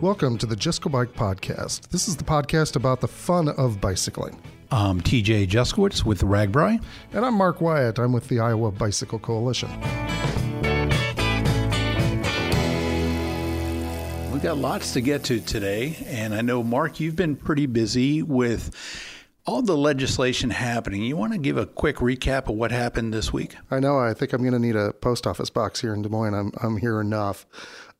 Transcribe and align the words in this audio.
Welcome 0.00 0.38
to 0.38 0.46
the 0.46 0.56
Just 0.56 0.80
Go 0.80 0.88
Bike 0.88 1.12
podcast. 1.12 1.88
This 1.88 2.08
is 2.08 2.16
the 2.16 2.24
podcast 2.24 2.74
about 2.74 3.02
the 3.02 3.06
fun 3.06 3.50
of 3.50 3.82
bicycling. 3.82 4.40
I'm 4.70 4.98
TJ 4.98 5.46
Juskiewicz 5.48 6.06
with 6.06 6.22
RAGBRAI. 6.22 6.82
And 7.12 7.26
I'm 7.26 7.34
Mark 7.34 7.60
Wyatt. 7.60 7.98
I'm 7.98 8.10
with 8.14 8.26
the 8.28 8.40
Iowa 8.40 8.72
Bicycle 8.72 9.18
Coalition. 9.18 9.68
We've 14.32 14.42
got 14.42 14.56
lots 14.56 14.94
to 14.94 15.02
get 15.02 15.22
to 15.24 15.38
today. 15.38 15.98
And 16.06 16.34
I 16.34 16.40
know, 16.40 16.62
Mark, 16.62 16.98
you've 16.98 17.16
been 17.16 17.36
pretty 17.36 17.66
busy 17.66 18.22
with 18.22 18.74
all 19.44 19.60
the 19.60 19.76
legislation 19.76 20.48
happening. 20.48 21.02
You 21.02 21.18
want 21.18 21.34
to 21.34 21.38
give 21.38 21.58
a 21.58 21.66
quick 21.66 21.96
recap 21.96 22.48
of 22.48 22.54
what 22.54 22.70
happened 22.72 23.12
this 23.12 23.34
week? 23.34 23.54
I 23.70 23.80
know. 23.80 23.98
I 23.98 24.14
think 24.14 24.32
I'm 24.32 24.40
going 24.40 24.54
to 24.54 24.58
need 24.58 24.76
a 24.76 24.94
post 24.94 25.26
office 25.26 25.50
box 25.50 25.82
here 25.82 25.92
in 25.92 26.00
Des 26.00 26.08
Moines. 26.08 26.32
I'm, 26.32 26.52
I'm 26.62 26.78
here 26.78 27.02
enough. 27.02 27.44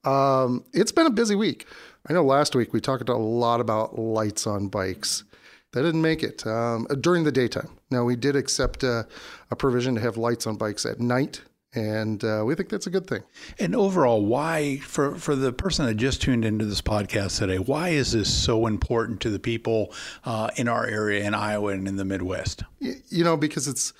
Um, 0.05 0.65
it's 0.73 0.93
been 0.93 1.07
a 1.07 1.11
busy 1.11 1.35
week. 1.35 1.67
I 2.11 2.13
know 2.13 2.25
last 2.25 2.57
week 2.57 2.73
we 2.73 2.81
talked 2.81 3.09
a 3.09 3.17
lot 3.17 3.61
about 3.61 3.97
lights 3.97 4.45
on 4.45 4.67
bikes. 4.67 5.23
That 5.71 5.83
didn't 5.83 6.03
make 6.03 6.25
it 6.25 6.45
um, 6.45 6.89
during 7.01 7.23
the 7.23 7.31
daytime. 7.31 7.69
Now, 7.93 8.03
we 8.03 8.17
did 8.17 8.35
accept 8.35 8.83
a, 8.83 9.07
a 9.53 9.55
provision 9.55 9.95
to 9.95 10.01
have 10.01 10.17
lights 10.17 10.45
on 10.49 10.57
bikes 10.57 10.85
at 10.85 10.99
night 10.99 11.43
and 11.73 12.25
uh, 12.25 12.43
we 12.45 12.57
think 12.57 12.69
that's 12.69 12.89
a 12.89 12.91
good 12.91 13.07
thing. 13.07 13.23
And 13.61 13.77
overall, 13.77 14.27
why 14.27 14.79
for 14.79 15.15
for 15.15 15.37
the 15.37 15.53
person 15.53 15.87
that 15.87 15.95
just 15.95 16.21
tuned 16.21 16.45
into 16.45 16.65
this 16.65 16.83
podcast 16.83 17.39
today, 17.39 17.61
why 17.61 17.91
is 17.91 18.11
this 18.11 18.33
so 18.35 18.67
important 18.67 19.21
to 19.21 19.31
the 19.31 19.39
people 19.39 19.95
uh, 20.25 20.51
in 20.57 20.67
our 20.67 20.85
area 20.85 21.25
in 21.25 21.33
Iowa 21.33 21.69
and 21.69 21.87
in 21.87 21.95
the 21.95 22.05
Midwest? 22.05 22.65
You 22.81 23.23
know, 23.23 23.37
because 23.37 23.69
it's 23.69 23.93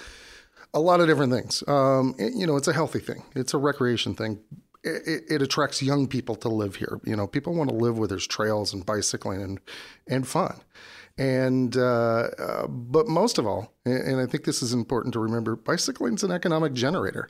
a 0.75 0.81
lot 0.81 0.99
of 0.99 1.07
different 1.07 1.33
things. 1.33 1.63
Um, 1.69 2.17
you 2.19 2.45
know, 2.45 2.57
it's 2.57 2.67
a 2.67 2.73
healthy 2.73 2.99
thing. 2.99 3.23
It's 3.37 3.55
a 3.55 3.59
recreation 3.59 4.17
thing. 4.17 4.41
It, 4.83 5.25
it, 5.29 5.43
attracts 5.43 5.83
young 5.83 6.09
people 6.09 6.35
to 6.37 6.49
live 6.49 6.77
here. 6.77 7.01
You 7.05 7.15
know, 7.15 7.27
people 7.27 7.55
want 7.55 7.69
to 7.69 7.77
live 7.77 7.99
where 7.99 8.09
there's 8.09 8.27
trails 8.27 8.73
and 8.73 8.85
bicycling 8.87 9.43
and 9.43 9.61
and 10.07 10.27
fun. 10.27 10.59
And 11.19 11.77
uh, 11.77 12.29
uh, 12.39 12.67
but 12.67 13.07
most 13.07 13.37
of 13.37 13.47
all, 13.47 13.75
and 13.85 14.19
I 14.19 14.25
think 14.25 14.45
this 14.45 14.63
is 14.63 14.73
important 14.73 15.13
to 15.13 15.21
remember, 15.21 15.55
bicycling 15.55 16.15
is 16.15 16.23
an 16.23 16.33
economic 16.33 16.73
generator. 16.73 17.29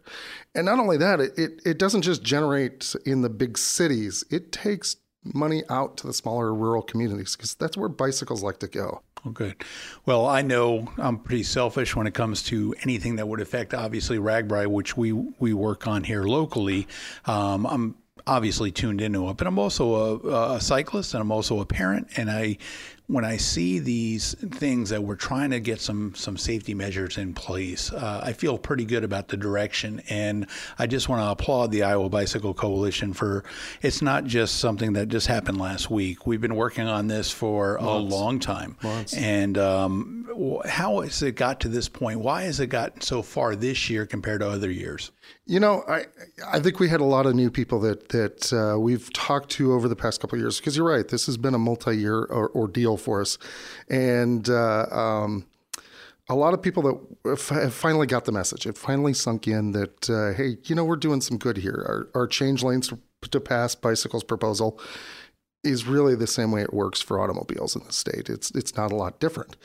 And 0.54 0.66
not 0.66 0.78
only 0.78 0.96
that, 0.98 1.18
it, 1.18 1.36
it, 1.36 1.60
it 1.66 1.78
doesn't 1.78 2.02
just 2.02 2.22
generate 2.22 2.94
in 3.04 3.22
the 3.22 3.28
big 3.28 3.58
cities. 3.58 4.22
It 4.30 4.52
takes 4.52 4.94
money 5.24 5.62
out 5.68 5.96
to 5.98 6.06
the 6.06 6.12
smaller 6.12 6.54
rural 6.54 6.82
communities 6.82 7.36
because 7.36 7.54
that's 7.54 7.76
where 7.76 7.88
bicycles 7.88 8.42
like 8.42 8.58
to 8.58 8.68
go. 8.68 9.02
Oh, 9.26 9.30
good. 9.30 9.54
Well, 10.06 10.26
I 10.26 10.40
know 10.42 10.90
I'm 10.96 11.18
pretty 11.18 11.42
selfish 11.42 11.94
when 11.94 12.06
it 12.06 12.14
comes 12.14 12.42
to 12.44 12.74
anything 12.82 13.16
that 13.16 13.28
would 13.28 13.40
affect, 13.40 13.74
obviously, 13.74 14.18
RAGBRAI, 14.18 14.66
which 14.66 14.96
we 14.96 15.12
we 15.12 15.52
work 15.52 15.86
on 15.86 16.04
here 16.04 16.24
locally. 16.24 16.88
Um, 17.26 17.66
I'm 17.66 17.96
obviously 18.26 18.70
tuned 18.70 19.00
into 19.00 19.28
it, 19.28 19.36
but 19.36 19.46
I'm 19.46 19.58
also 19.58 19.94
a, 19.94 20.54
a, 20.54 20.60
cyclist 20.60 21.14
and 21.14 21.20
I'm 21.20 21.32
also 21.32 21.60
a 21.60 21.66
parent, 21.66 22.08
and 22.16 22.30
I 22.30 22.58
when 23.10 23.24
I 23.24 23.38
see 23.38 23.80
these 23.80 24.34
things 24.34 24.90
that 24.90 25.02
we're 25.02 25.16
trying 25.16 25.50
to 25.50 25.58
get 25.58 25.80
some 25.80 26.14
some 26.14 26.36
safety 26.36 26.74
measures 26.74 27.18
in 27.18 27.34
place, 27.34 27.92
uh, 27.92 28.20
I 28.22 28.32
feel 28.32 28.56
pretty 28.56 28.84
good 28.84 29.02
about 29.02 29.28
the 29.28 29.36
direction, 29.36 30.00
and 30.08 30.46
I 30.78 30.86
just 30.86 31.08
want 31.08 31.22
to 31.22 31.30
applaud 31.30 31.72
the 31.72 31.82
Iowa 31.82 32.08
Bicycle 32.08 32.54
Coalition 32.54 33.12
for. 33.12 33.44
It's 33.82 34.00
not 34.00 34.24
just 34.24 34.56
something 34.56 34.92
that 34.92 35.08
just 35.08 35.26
happened 35.26 35.58
last 35.58 35.90
week. 35.90 36.26
We've 36.26 36.40
been 36.40 36.54
working 36.56 36.86
on 36.86 37.08
this 37.08 37.30
for 37.32 37.78
Months. 37.80 38.14
a 38.14 38.16
long 38.16 38.38
time, 38.38 38.76
Months. 38.82 39.14
and 39.14 39.58
um, 39.58 40.60
how 40.64 41.00
has 41.00 41.22
it 41.22 41.32
got 41.34 41.60
to 41.60 41.68
this 41.68 41.88
point? 41.88 42.20
Why 42.20 42.42
has 42.42 42.60
it 42.60 42.68
gotten 42.68 43.00
so 43.00 43.22
far 43.22 43.56
this 43.56 43.90
year 43.90 44.06
compared 44.06 44.40
to 44.40 44.48
other 44.48 44.70
years? 44.70 45.10
You 45.46 45.58
know, 45.58 45.82
I 45.88 46.04
I 46.46 46.60
think 46.60 46.78
we 46.78 46.88
had 46.88 47.00
a 47.00 47.04
lot 47.04 47.26
of 47.26 47.34
new 47.34 47.50
people 47.50 47.80
that 47.80 48.10
that 48.10 48.52
uh, 48.52 48.78
we've 48.78 49.12
talked 49.12 49.50
to 49.52 49.72
over 49.72 49.88
the 49.88 49.96
past 49.96 50.20
couple 50.20 50.36
of 50.36 50.42
years. 50.42 50.60
Because 50.60 50.76
you're 50.76 50.86
right, 50.88 51.06
this 51.06 51.26
has 51.26 51.36
been 51.36 51.54
a 51.54 51.58
multi-year 51.58 52.26
ordeal 52.30 52.96
for 53.00 53.20
us, 53.20 53.38
and 53.88 54.48
uh, 54.48 54.86
um, 54.90 55.46
a 56.28 56.34
lot 56.34 56.54
of 56.54 56.62
people 56.62 56.82
that 56.84 57.38
have 57.52 57.74
finally 57.74 58.06
got 58.06 58.24
the 58.24 58.32
message. 58.32 58.66
It 58.66 58.78
finally 58.78 59.12
sunk 59.14 59.48
in 59.48 59.72
that 59.72 60.08
uh, 60.08 60.32
hey, 60.36 60.58
you 60.64 60.74
know, 60.74 60.84
we're 60.84 60.96
doing 60.96 61.20
some 61.20 61.38
good 61.38 61.56
here. 61.56 61.84
Our, 62.14 62.20
our 62.22 62.26
change 62.26 62.62
lanes 62.62 62.88
to, 62.88 62.98
to 63.30 63.40
pass 63.40 63.74
bicycles 63.74 64.22
proposal 64.22 64.80
is 65.62 65.86
really 65.86 66.14
the 66.14 66.26
same 66.26 66.52
way 66.52 66.62
it 66.62 66.72
works 66.72 67.02
for 67.02 67.20
automobiles 67.20 67.76
in 67.76 67.84
the 67.84 67.92
state. 67.92 68.30
It's 68.30 68.50
it's 68.52 68.76
not 68.76 68.92
a 68.92 68.96
lot 68.96 69.20
different, 69.20 69.56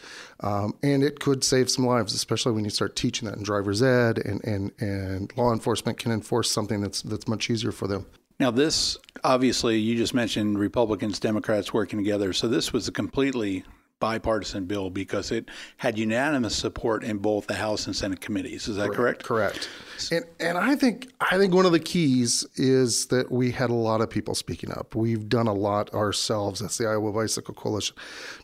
um, 0.42 0.74
and 0.84 1.04
it 1.04 1.20
could 1.20 1.44
save 1.44 1.70
some 1.70 1.86
lives, 1.86 2.14
especially 2.14 2.52
when 2.52 2.66
you 2.66 2.72
start 2.72 2.96
teaching 2.96 3.30
that 3.30 3.38
in 3.38 3.44
driver's 3.44 3.82
ed, 3.82 4.18
and 4.18 4.44
and 4.44 4.72
and 4.80 5.32
law 5.38 5.54
enforcement 5.54 5.98
can 5.98 6.12
enforce 6.12 6.52
something 6.52 6.82
that's 6.82 7.02
that's 7.02 7.28
much 7.28 7.50
easier 7.50 7.72
for 7.72 7.88
them. 7.88 8.06
Now, 8.40 8.52
this 8.52 8.98
obviously 9.26 9.78
you 9.80 9.98
just 9.98 10.14
mentioned 10.14 10.60
Republicans, 10.60 11.20
Democrats 11.20 11.74
working 11.74 12.00
together, 12.00 12.32
so 12.32 12.48
this 12.48 12.72
was 12.72 12.88
a 12.88 12.92
completely 12.92 13.66
bipartisan 14.00 14.66
bill 14.66 14.90
because 14.90 15.32
it 15.32 15.50
had 15.78 15.98
unanimous 15.98 16.56
support 16.56 17.04
in 17.04 17.18
both 17.18 17.48
the 17.48 17.56
House 17.56 17.88
and 17.88 17.96
Senate 17.96 18.20
committees. 18.20 18.68
Is 18.68 18.76
that 18.76 18.92
correct? 18.92 19.24
Correct. 19.24 19.70
And 20.12 20.26
and 20.40 20.58
I 20.58 20.76
think 20.76 21.12
I 21.22 21.38
think 21.38 21.54
one 21.54 21.66
of 21.66 21.72
the 21.72 21.80
keys 21.80 22.46
is 22.56 23.08
that 23.08 23.32
we 23.32 23.52
had 23.52 23.70
a 23.70 23.74
lot 23.74 24.02
of 24.02 24.10
people 24.10 24.36
speaking 24.36 24.72
up. 24.72 24.96
We've 24.96 25.28
done 25.28 25.48
a 25.48 25.54
lot 25.54 25.94
ourselves 25.94 26.62
as 26.62 26.78
the 26.78 26.88
Iowa 26.88 27.14
Bicycle 27.14 27.54
Coalition 27.54 27.96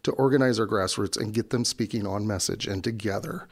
to 0.04 0.12
organize 0.14 0.60
our 0.60 0.68
grassroots 0.68 1.20
and 1.20 1.34
get 1.34 1.50
them 1.50 1.66
speaking 1.66 2.08
on 2.08 2.26
message 2.26 2.66
and 2.66 2.84
together 2.84 3.48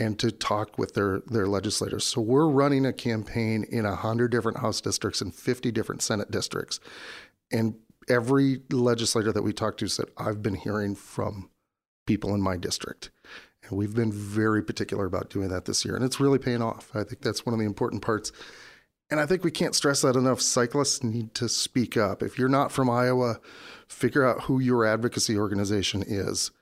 and 0.00 0.18
to 0.18 0.32
talk 0.32 0.78
with 0.78 0.94
their 0.94 1.20
their 1.26 1.46
legislators. 1.46 2.04
So 2.04 2.20
we're 2.20 2.48
running 2.48 2.86
a 2.86 2.92
campaign 2.92 3.64
in 3.70 3.84
100 3.84 4.30
different 4.32 4.58
House 4.58 4.80
districts 4.80 5.20
and 5.20 5.32
50 5.32 5.70
different 5.70 6.02
Senate 6.02 6.30
districts. 6.30 6.80
And 7.52 7.76
every 8.08 8.62
legislator 8.70 9.30
that 9.32 9.42
we 9.42 9.52
talked 9.52 9.78
to 9.80 9.88
said, 9.88 10.06
I've 10.16 10.42
been 10.42 10.54
hearing 10.54 10.94
from 10.94 11.50
people 12.06 12.34
in 12.34 12.40
my 12.40 12.56
district. 12.56 13.10
And 13.62 13.78
we've 13.78 13.94
been 13.94 14.10
very 14.10 14.62
particular 14.64 15.04
about 15.04 15.30
doing 15.30 15.48
that 15.50 15.66
this 15.66 15.84
year. 15.84 15.94
And 15.94 16.04
it's 16.04 16.18
really 16.18 16.38
paying 16.38 16.62
off. 16.62 16.90
I 16.94 17.04
think 17.04 17.20
that's 17.20 17.44
one 17.44 17.52
of 17.52 17.60
the 17.60 17.66
important 17.66 18.02
parts. 18.02 18.32
And 19.10 19.20
I 19.20 19.26
think 19.26 19.44
we 19.44 19.50
can't 19.50 19.74
stress 19.74 20.02
that 20.02 20.16
enough. 20.16 20.40
Cyclists 20.40 21.02
need 21.02 21.34
to 21.34 21.48
speak 21.48 21.96
up. 21.96 22.22
If 22.22 22.38
you're 22.38 22.48
not 22.48 22.72
from 22.72 22.88
Iowa, 22.88 23.40
figure 23.86 24.24
out 24.24 24.42
who 24.42 24.60
your 24.60 24.86
advocacy 24.86 25.36
organization 25.36 26.02
is 26.06 26.52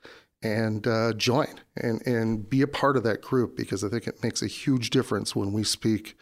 and 0.43 0.87
uh, 0.87 1.13
join 1.15 1.61
and, 1.77 2.07
and 2.07 2.49
be 2.49 2.63
a 2.63 2.69
part 2.69 2.97
of 2.97 3.03
that 3.05 3.23
group 3.23 3.57
because 3.57 3.83
I 3.83 3.89
think 3.89 4.07
it 4.07 4.23
makes 4.23 4.43
a 4.43 4.47
huge 4.47 4.91
difference 4.91 5.35
when 5.35 5.53
we 5.53 5.65
speak 5.65 6.17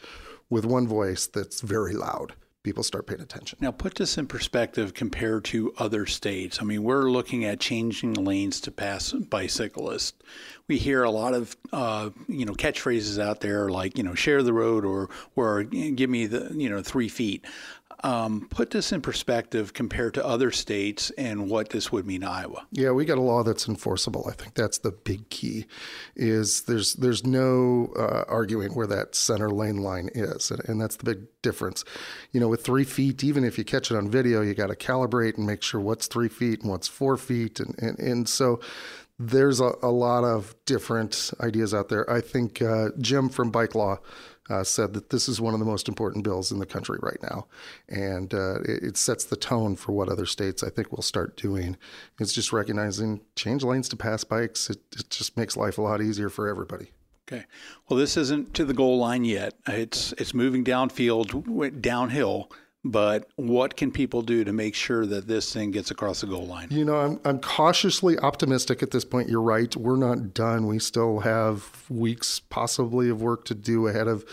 with 0.48 0.64
one 0.64 0.86
voice 0.86 1.26
that's 1.26 1.60
very 1.60 1.94
loud 1.94 2.34
people 2.66 2.82
start 2.82 3.06
paying 3.06 3.20
attention. 3.20 3.56
Now, 3.60 3.70
put 3.70 3.94
this 3.94 4.18
in 4.18 4.26
perspective 4.26 4.92
compared 4.92 5.44
to 5.44 5.72
other 5.78 6.04
states. 6.04 6.58
I 6.60 6.64
mean, 6.64 6.82
we're 6.82 7.08
looking 7.08 7.44
at 7.44 7.60
changing 7.60 8.14
lanes 8.14 8.60
to 8.62 8.72
pass 8.72 9.12
bicyclists. 9.12 10.14
We 10.66 10.76
hear 10.76 11.04
a 11.04 11.10
lot 11.10 11.32
of 11.32 11.56
uh, 11.72 12.10
you 12.26 12.44
know 12.44 12.54
catchphrases 12.54 13.22
out 13.22 13.40
there 13.40 13.68
like 13.68 13.96
you 13.96 14.02
know 14.02 14.14
share 14.14 14.42
the 14.42 14.52
road 14.52 14.84
or 14.84 15.08
or 15.36 15.62
give 15.62 16.10
me 16.10 16.26
the 16.26 16.52
you 16.56 16.68
know 16.68 16.82
three 16.82 17.08
feet. 17.08 17.44
Um, 18.04 18.46
put 18.50 18.70
this 18.70 18.92
in 18.92 19.00
perspective 19.00 19.72
compared 19.72 20.14
to 20.14 20.24
other 20.24 20.50
states 20.50 21.10
and 21.16 21.48
what 21.48 21.70
this 21.70 21.90
would 21.90 22.06
mean 22.06 22.20
to 22.20 22.30
Iowa. 22.30 22.66
Yeah, 22.70 22.90
we 22.90 23.04
got 23.04 23.18
a 23.18 23.22
law 23.22 23.42
that's 23.42 23.68
enforceable. 23.68 24.26
I 24.28 24.32
think 24.32 24.54
that's 24.54 24.78
the 24.78 24.92
big 24.92 25.28
key. 25.30 25.66
Is 26.14 26.62
there's 26.62 26.94
there's 26.94 27.24
no 27.24 27.92
uh, 27.96 28.24
arguing 28.28 28.74
where 28.74 28.86
that 28.86 29.14
center 29.14 29.50
lane 29.50 29.78
line 29.78 30.10
is, 30.14 30.50
and, 30.50 30.60
and, 30.68 30.80
that's 30.80 30.96
the 30.96 31.04
big 31.04 31.26
difference. 31.42 31.84
You 32.32 32.40
know, 32.40 32.48
with 32.48 32.64
three 32.64 32.84
feet, 32.84 33.24
even 33.24 33.44
if 33.44 33.56
you 33.56 33.64
catch 33.64 33.90
it 33.90 33.96
on 33.96 34.10
video, 34.10 34.42
you 34.42 34.54
got 34.54 34.68
to 34.68 34.76
calibrate 34.76 35.36
and 35.36 35.46
make 35.46 35.62
sure 35.62 35.80
what's 35.80 36.06
three 36.06 36.28
feet 36.28 36.60
and 36.60 36.70
what's 36.70 36.88
four 36.88 37.16
feet, 37.16 37.60
and 37.60 37.74
and, 37.78 37.98
and 37.98 38.28
so 38.28 38.60
there's 39.18 39.60
a, 39.60 39.72
a 39.82 39.90
lot 39.90 40.24
of 40.24 40.54
different 40.66 41.32
ideas 41.40 41.72
out 41.72 41.88
there. 41.88 42.08
I 42.10 42.20
think 42.20 42.60
uh, 42.60 42.90
Jim 42.98 43.28
from 43.28 43.50
Bike 43.50 43.74
Law 43.74 43.98
uh, 44.48 44.64
said 44.64 44.92
that 44.94 45.10
this 45.10 45.28
is 45.28 45.40
one 45.40 45.54
of 45.54 45.60
the 45.60 45.66
most 45.66 45.88
important 45.88 46.24
bills 46.24 46.52
in 46.52 46.58
the 46.58 46.66
country 46.66 46.98
right 47.02 47.22
now. 47.22 47.46
And 47.88 48.32
uh, 48.32 48.60
it, 48.60 48.82
it, 48.82 48.96
sets 48.96 49.24
the 49.24 49.36
tone 49.36 49.76
for 49.76 49.92
what 49.92 50.08
other 50.08 50.26
states 50.26 50.62
I 50.62 50.70
think 50.70 50.92
will 50.92 51.02
start 51.02 51.36
doing. 51.36 51.76
It's 52.20 52.32
just 52.32 52.52
recognizing 52.52 53.20
change 53.34 53.62
lanes 53.62 53.88
to 53.90 53.96
pass 53.96 54.24
bikes. 54.24 54.70
It, 54.70 54.78
it 54.96 55.10
just 55.10 55.36
makes 55.36 55.56
life 55.56 55.78
a 55.78 55.82
lot 55.82 56.00
easier 56.00 56.28
for 56.28 56.48
everybody. 56.48 56.92
Okay. 57.28 57.44
Well, 57.88 57.98
this 57.98 58.16
isn't 58.16 58.54
to 58.54 58.64
the 58.64 58.74
goal 58.74 58.98
line 58.98 59.24
yet. 59.24 59.54
It's 59.66 60.12
it's 60.12 60.32
moving 60.32 60.64
downfield, 60.64 61.80
downhill 61.80 62.50
but 62.90 63.28
what 63.36 63.76
can 63.76 63.90
people 63.90 64.22
do 64.22 64.44
to 64.44 64.52
make 64.52 64.74
sure 64.74 65.06
that 65.06 65.26
this 65.26 65.52
thing 65.52 65.72
gets 65.72 65.90
across 65.90 66.20
the 66.20 66.26
goal 66.26 66.46
line? 66.46 66.68
You 66.70 66.84
know, 66.84 66.96
I'm, 66.96 67.20
I'm 67.24 67.40
cautiously 67.40 68.18
optimistic 68.18 68.82
at 68.82 68.92
this 68.92 69.04
point. 69.04 69.28
You're 69.28 69.42
right. 69.42 69.74
We're 69.74 69.96
not 69.96 70.34
done. 70.34 70.66
We 70.66 70.78
still 70.78 71.20
have 71.20 71.84
weeks, 71.90 72.38
possibly, 72.38 73.08
of 73.10 73.20
work 73.20 73.44
to 73.46 73.54
do 73.54 73.88
ahead 73.88 74.06
of 74.06 74.24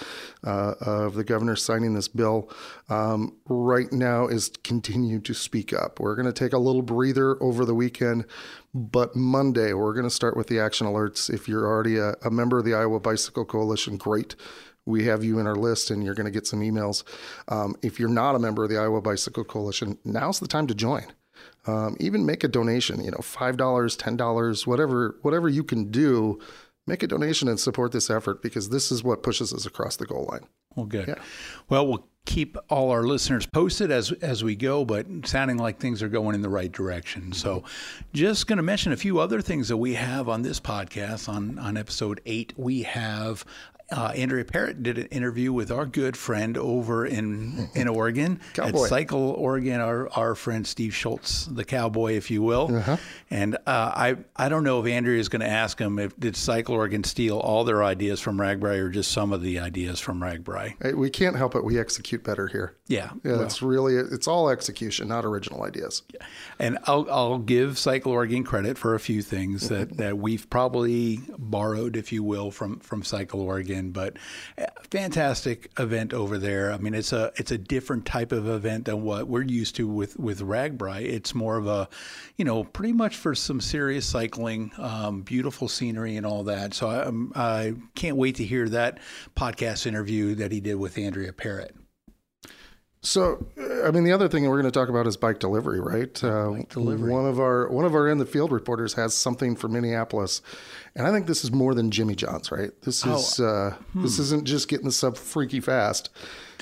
uh, 0.43 0.75
of 0.81 1.15
the 1.15 1.23
governor 1.23 1.55
signing 1.55 1.93
this 1.93 2.07
bill. 2.07 2.51
Um, 2.89 3.37
right 3.45 3.91
now 3.91 4.27
is 4.27 4.51
continue 4.63 5.19
to 5.21 5.33
speak 5.33 5.73
up. 5.73 5.99
We're 5.99 6.15
going 6.15 6.27
to 6.27 6.33
take 6.33 6.53
a 6.53 6.59
little 6.59 6.81
breather 6.81 7.41
over 7.41 7.65
the 7.65 7.73
weekend, 7.73 8.25
but 8.73 9.15
Monday 9.15 9.73
we're 9.73 9.93
going 9.93 10.03
to 10.05 10.09
start 10.09 10.37
with 10.37 10.47
the 10.47 10.59
action 10.59 10.85
alerts. 10.85 11.33
If 11.33 11.47
you're 11.47 11.65
already 11.65 11.97
a, 11.97 12.13
a 12.23 12.29
member 12.29 12.59
of 12.59 12.65
the 12.65 12.75
Iowa 12.75 12.99
Bicycle 12.99 13.45
Coalition, 13.45 13.97
great 13.97 14.35
we 14.85 15.05
have 15.05 15.23
you 15.23 15.39
in 15.39 15.47
our 15.47 15.55
list 15.55 15.91
and 15.91 16.03
you're 16.03 16.15
going 16.15 16.25
to 16.25 16.31
get 16.31 16.47
some 16.47 16.61
emails. 16.61 17.03
Um, 17.47 17.75
if 17.81 17.99
you're 17.99 18.09
not 18.09 18.35
a 18.35 18.39
member 18.39 18.63
of 18.63 18.69
the 18.69 18.77
Iowa 18.77 19.01
Bicycle 19.01 19.43
Coalition, 19.43 19.97
now's 20.03 20.39
the 20.39 20.47
time 20.47 20.67
to 20.67 20.75
join. 20.75 21.05
Um, 21.65 21.95
even 21.99 22.25
make 22.25 22.43
a 22.43 22.47
donation. 22.47 23.03
You 23.03 23.11
know, 23.11 23.21
five 23.21 23.57
dollars, 23.57 23.95
ten 23.95 24.17
dollars, 24.17 24.67
whatever, 24.67 25.17
whatever 25.21 25.49
you 25.49 25.63
can 25.63 25.91
do. 25.91 26.39
Make 26.85 27.01
a 27.01 27.07
donation 27.07 27.47
and 27.47 27.57
support 27.57 27.93
this 27.93 28.09
effort 28.09 28.41
because 28.41 28.69
this 28.69 28.91
is 28.91 29.03
what 29.03 29.23
pushes 29.23 29.53
us 29.53 29.65
across 29.65 29.95
the 29.95 30.05
goal 30.05 30.27
line. 30.29 30.45
Well, 30.75 30.85
good. 30.85 31.07
Yeah. 31.07 31.15
Well, 31.69 31.87
we'll 31.87 32.07
keep 32.25 32.57
all 32.69 32.91
our 32.91 33.03
listeners 33.03 33.45
posted 33.45 33.91
as 33.91 34.11
as 34.13 34.43
we 34.43 34.55
go, 34.55 34.83
but 34.83 35.05
sounding 35.25 35.57
like 35.57 35.79
things 35.79 36.01
are 36.01 36.09
going 36.09 36.35
in 36.35 36.41
the 36.41 36.49
right 36.49 36.71
direction. 36.71 37.31
So, 37.31 37.63
just 38.13 38.47
going 38.47 38.57
to 38.57 38.63
mention 38.63 38.91
a 38.91 38.97
few 38.97 39.19
other 39.19 39.41
things 39.41 39.69
that 39.69 39.77
we 39.77 39.93
have 39.93 40.27
on 40.27 40.41
this 40.41 40.59
podcast. 40.59 41.29
On 41.29 41.57
on 41.59 41.77
episode 41.77 42.19
eight, 42.25 42.53
we 42.57 42.83
have 42.83 43.45
uh, 43.91 44.13
Andrea 44.15 44.45
Parrott 44.45 44.83
did 44.83 44.97
an 44.97 45.05
interview 45.07 45.51
with 45.51 45.71
our 45.71 45.85
good 45.85 46.17
friend 46.17 46.57
over 46.57 47.05
in 47.05 47.69
in 47.75 47.87
Oregon 47.87 48.39
at 48.57 48.77
Cycle 48.77 49.31
Oregon. 49.31 49.79
Our 49.79 50.09
our 50.11 50.35
friend 50.35 50.65
Steve 50.65 50.95
Schultz, 50.95 51.45
the 51.45 51.65
cowboy, 51.65 52.13
if 52.13 52.31
you 52.31 52.41
will. 52.41 52.75
Uh-huh. 52.75 52.97
And 53.29 53.55
uh, 53.55 53.59
I 53.67 54.17
I 54.35 54.49
don't 54.49 54.63
know 54.63 54.81
if 54.81 54.87
Andrea 54.87 55.19
is 55.19 55.29
going 55.29 55.41
to 55.41 55.49
ask 55.49 55.79
him 55.79 55.99
if 55.99 56.17
did 56.19 56.35
Cycle 56.35 56.75
Oregon 56.75 57.03
steal 57.03 57.37
all 57.37 57.63
their 57.63 57.83
ideas 57.83 58.19
from 58.19 58.37
RAGBRAI 58.37 58.77
or 58.79 58.89
just 58.89 59.11
some 59.11 59.33
of 59.33 59.41
the 59.41 59.59
ideas 59.59 59.99
from 59.99 60.21
RAGBRAI. 60.21 60.93
We 60.95 61.09
can't 61.09 61.35
help 61.35 61.55
it. 61.55 61.63
We 61.63 61.79
execute 61.79 62.23
better 62.23 62.47
here. 62.47 62.75
Yeah, 62.87 63.11
yeah. 63.23 63.31
Well, 63.31 63.41
it's 63.43 63.61
really 63.61 63.95
it's 63.95 64.27
all 64.27 64.49
execution, 64.49 65.07
not 65.07 65.23
original 65.23 65.63
ideas. 65.63 66.03
Yeah. 66.13 66.25
And 66.59 66.77
I'll 66.83 67.07
I'll 67.09 67.37
give 67.37 67.77
Cycle 67.77 68.11
Oregon 68.11 68.43
credit 68.43 68.77
for 68.77 68.93
a 68.93 68.99
few 68.99 69.21
things 69.21 69.69
that 69.69 69.97
that 69.97 70.17
we've 70.17 70.49
probably 70.49 71.21
borrowed, 71.37 71.95
if 71.95 72.11
you 72.11 72.23
will, 72.23 72.51
from 72.51 72.79
from 72.79 73.03
Cycle 73.03 73.39
Oregon 73.39 73.91
but 73.91 74.17
uh, 74.57 74.65
fantastic 74.89 75.71
event 75.79 76.13
over 76.13 76.37
there. 76.37 76.73
I 76.73 76.77
mean, 76.77 76.93
it's 76.93 77.13
a 77.13 77.31
it's 77.37 77.51
a 77.51 77.57
different 77.57 78.05
type 78.05 78.33
of 78.33 78.49
event 78.49 78.85
than 78.85 79.03
what 79.03 79.29
we're 79.29 79.43
used 79.43 79.77
to 79.77 79.87
with 79.87 80.19
with 80.19 80.41
RAGBRAI. 80.41 81.03
It's 81.03 81.33
more 81.33 81.55
of 81.55 81.67
a, 81.67 81.87
you 82.35 82.43
know, 82.43 82.65
pretty 82.65 82.93
much 82.93 83.15
for 83.15 83.33
some 83.33 83.61
serious 83.61 84.05
cycling, 84.05 84.73
um, 84.77 85.21
beautiful 85.21 85.69
scenery 85.69 86.17
and 86.17 86.25
all 86.25 86.43
that. 86.43 86.73
So 86.73 86.89
I, 86.89 87.09
I 87.39 87.73
can't 87.95 88.17
wait 88.17 88.35
to 88.35 88.43
hear 88.43 88.67
that 88.69 88.99
podcast 89.37 89.85
interview 89.85 90.35
that 90.35 90.51
he 90.51 90.59
did 90.59 90.75
with 90.75 90.97
Andrea 90.97 91.31
Parrott. 91.31 91.75
So, 93.05 93.45
I 93.85 93.91
mean, 93.91 94.05
the 94.05 94.13
other 94.13 94.29
thing 94.29 94.47
we're 94.47 94.61
going 94.61 94.71
to 94.71 94.79
talk 94.79 94.87
about 94.87 95.05
is 95.07 95.17
bike 95.17 95.39
delivery, 95.39 95.81
right? 95.81 96.23
Uh, 96.23 96.51
bike 96.51 96.69
delivery. 96.69 97.11
One 97.11 97.25
of 97.25 97.37
our 97.37 97.67
one 97.67 97.83
of 97.83 97.93
our 97.95 98.07
in 98.07 98.17
the 98.17 98.25
field 98.25 98.51
reporters 98.53 98.93
has 98.93 99.13
something 99.13 99.57
for 99.57 99.67
Minneapolis, 99.67 100.41
and 100.95 101.05
I 101.05 101.11
think 101.11 101.27
this 101.27 101.43
is 101.43 101.51
more 101.51 101.75
than 101.75 101.91
Jimmy 101.91 102.15
John's, 102.15 102.49
right? 102.49 102.71
This 102.83 103.05
oh, 103.05 103.15
is 103.15 103.41
uh, 103.41 103.75
hmm. 103.91 104.03
this 104.03 104.19
isn't 104.19 104.45
just 104.45 104.69
getting 104.69 104.85
the 104.85 104.91
sub 104.93 105.17
freaky 105.17 105.59
fast. 105.59 106.09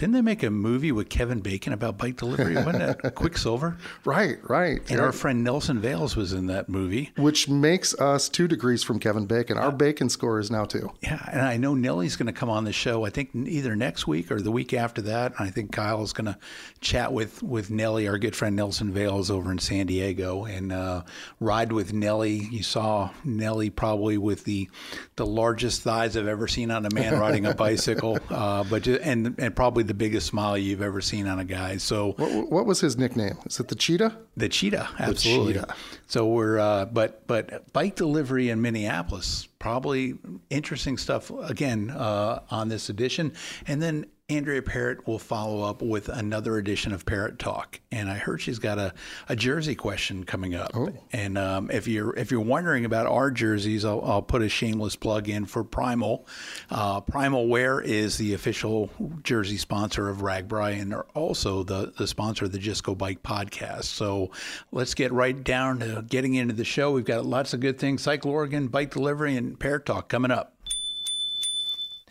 Didn't 0.01 0.13
they 0.15 0.21
make 0.23 0.41
a 0.41 0.49
movie 0.49 0.91
with 0.91 1.09
Kevin 1.09 1.41
Bacon 1.41 1.73
about 1.73 1.99
bike 1.99 2.15
delivery? 2.15 2.55
Wasn't 2.55 2.81
it 2.81 3.13
Quicksilver? 3.13 3.77
Right, 4.03 4.39
right. 4.49 4.81
And 4.89 4.99
our 4.99 5.11
friend 5.11 5.43
Nelson 5.43 5.79
Vails 5.79 6.15
was 6.15 6.33
in 6.33 6.47
that 6.47 6.67
movie. 6.69 7.11
Which 7.17 7.47
makes 7.47 7.93
us 7.93 8.27
two 8.27 8.47
degrees 8.47 8.81
from 8.81 8.97
Kevin 8.97 9.27
Bacon. 9.27 9.59
Our 9.59 9.71
Bacon 9.71 10.09
score 10.09 10.39
is 10.39 10.49
now 10.49 10.65
two. 10.65 10.91
Yeah, 11.01 11.23
and 11.31 11.39
I 11.39 11.57
know 11.57 11.75
Nellie's 11.75 12.15
going 12.15 12.25
to 12.25 12.33
come 12.33 12.49
on 12.49 12.63
the 12.63 12.73
show, 12.73 13.05
I 13.05 13.11
think 13.11 13.29
either 13.35 13.75
next 13.75 14.07
week 14.07 14.31
or 14.31 14.41
the 14.41 14.49
week 14.49 14.73
after 14.73 15.03
that. 15.03 15.33
And 15.37 15.47
I 15.47 15.51
think 15.51 15.71
Kyle's 15.71 16.13
going 16.13 16.25
to 16.25 16.37
chat 16.79 17.13
with, 17.13 17.43
with 17.43 17.69
Nellie, 17.69 18.07
our 18.07 18.17
good 18.17 18.35
friend 18.35 18.55
Nelson 18.55 18.91
Vails 18.91 19.29
over 19.29 19.51
in 19.51 19.59
San 19.59 19.85
Diego, 19.85 20.45
and 20.45 20.71
uh, 20.71 21.03
ride 21.39 21.71
with 21.71 21.93
Nellie. 21.93 22.47
You 22.49 22.63
saw 22.63 23.11
Nellie 23.23 23.69
probably 23.69 24.17
with 24.17 24.45
the 24.45 24.67
the 25.15 25.27
largest 25.27 25.83
thighs 25.83 26.17
I've 26.17 26.25
ever 26.25 26.47
seen 26.47 26.71
on 26.71 26.87
a 26.87 26.91
man 26.91 27.19
riding 27.19 27.45
a 27.45 27.53
bicycle, 27.53 28.17
uh, 28.31 28.63
but 28.63 28.87
and 28.87 29.35
and 29.37 29.55
probably 29.55 29.83
the 29.91 29.95
biggest 29.95 30.27
smile 30.27 30.57
you've 30.57 30.81
ever 30.81 31.01
seen 31.01 31.27
on 31.27 31.37
a 31.37 31.43
guy. 31.43 31.75
So, 31.75 32.13
what, 32.13 32.49
what 32.49 32.65
was 32.65 32.79
his 32.79 32.97
nickname? 32.97 33.37
Is 33.45 33.59
it 33.59 33.67
the 33.67 33.75
cheetah? 33.75 34.17
The 34.37 34.47
cheetah, 34.47 34.87
absolutely. 34.97 35.53
The 35.53 35.59
cheetah. 35.59 35.75
So 36.07 36.27
we're, 36.27 36.59
uh, 36.59 36.85
but 36.85 37.27
but 37.27 37.73
bike 37.73 37.97
delivery 37.97 38.49
in 38.49 38.61
Minneapolis, 38.61 39.49
probably 39.59 40.17
interesting 40.49 40.97
stuff 40.97 41.29
again 41.29 41.89
uh, 41.89 42.39
on 42.49 42.69
this 42.69 42.87
edition, 42.87 43.33
and 43.67 43.81
then 43.81 44.05
Andrea 44.31 44.61
Parrott 44.61 45.05
will 45.05 45.19
follow 45.19 45.61
up 45.61 45.81
with 45.81 46.07
another 46.07 46.57
edition 46.57 46.93
of 46.93 47.05
Parrott 47.05 47.37
Talk, 47.37 47.81
and 47.91 48.09
I 48.09 48.15
heard 48.15 48.41
she's 48.41 48.59
got 48.59 48.77
a, 48.77 48.93
a 49.27 49.35
jersey 49.35 49.75
question 49.75 50.23
coming 50.23 50.55
up. 50.55 50.71
Oh. 50.73 50.89
And 51.11 51.37
um, 51.37 51.69
if 51.69 51.85
you're 51.85 52.15
if 52.15 52.31
you're 52.31 52.39
wondering 52.39 52.85
about 52.85 53.07
our 53.07 53.29
jerseys, 53.29 53.83
I'll, 53.83 54.01
I'll 54.05 54.21
put 54.21 54.41
a 54.41 54.47
shameless 54.47 54.95
plug 54.95 55.27
in 55.27 55.45
for 55.45 55.65
Primal. 55.65 56.25
Uh, 56.69 57.01
Primal 57.01 57.47
Wear 57.47 57.81
is 57.81 58.17
the 58.17 58.33
official 58.33 58.89
jersey 59.23 59.57
sponsor 59.57 60.07
of 60.07 60.19
RAGBRAI, 60.19 60.81
and 60.81 60.93
they're 60.93 61.03
also 61.13 61.63
the 61.63 61.91
the 61.97 62.07
sponsor 62.07 62.45
of 62.45 62.53
the 62.53 62.59
Just 62.59 62.85
Go 62.85 62.95
Bike 62.95 63.23
podcast. 63.23 63.83
So 63.85 64.31
let's 64.71 64.93
get 64.93 65.11
right 65.11 65.43
down 65.43 65.79
to 65.79 66.05
getting 66.07 66.35
into 66.35 66.53
the 66.53 66.63
show. 66.63 66.93
We've 66.93 67.03
got 67.03 67.25
lots 67.25 67.53
of 67.53 67.59
good 67.59 67.77
things: 67.77 68.01
Cycle 68.01 68.31
Oregon, 68.31 68.67
bike 68.67 68.91
delivery, 68.91 69.35
and 69.35 69.59
Parrott 69.59 69.85
Talk 69.85 70.07
coming 70.07 70.31
up. 70.31 70.53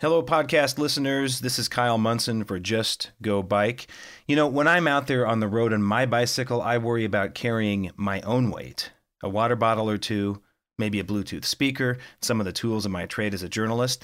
Hello, 0.01 0.23
podcast 0.23 0.79
listeners. 0.79 1.41
This 1.41 1.59
is 1.59 1.67
Kyle 1.67 1.99
Munson 1.99 2.43
for 2.43 2.57
Just 2.57 3.11
Go 3.21 3.43
Bike. 3.43 3.85
You 4.25 4.35
know, 4.35 4.47
when 4.47 4.67
I'm 4.67 4.87
out 4.87 5.05
there 5.05 5.27
on 5.27 5.41
the 5.41 5.47
road 5.47 5.71
on 5.71 5.83
my 5.83 6.07
bicycle, 6.07 6.59
I 6.59 6.79
worry 6.79 7.05
about 7.05 7.35
carrying 7.35 7.91
my 7.95 8.19
own 8.21 8.49
weight 8.49 8.93
a 9.21 9.29
water 9.29 9.55
bottle 9.55 9.87
or 9.87 9.99
two, 9.99 10.41
maybe 10.79 10.99
a 10.99 11.03
Bluetooth 11.03 11.45
speaker, 11.45 11.99
some 12.19 12.41
of 12.41 12.47
the 12.47 12.51
tools 12.51 12.83
of 12.83 12.91
my 12.91 13.05
trade 13.05 13.35
as 13.35 13.43
a 13.43 13.47
journalist. 13.47 14.03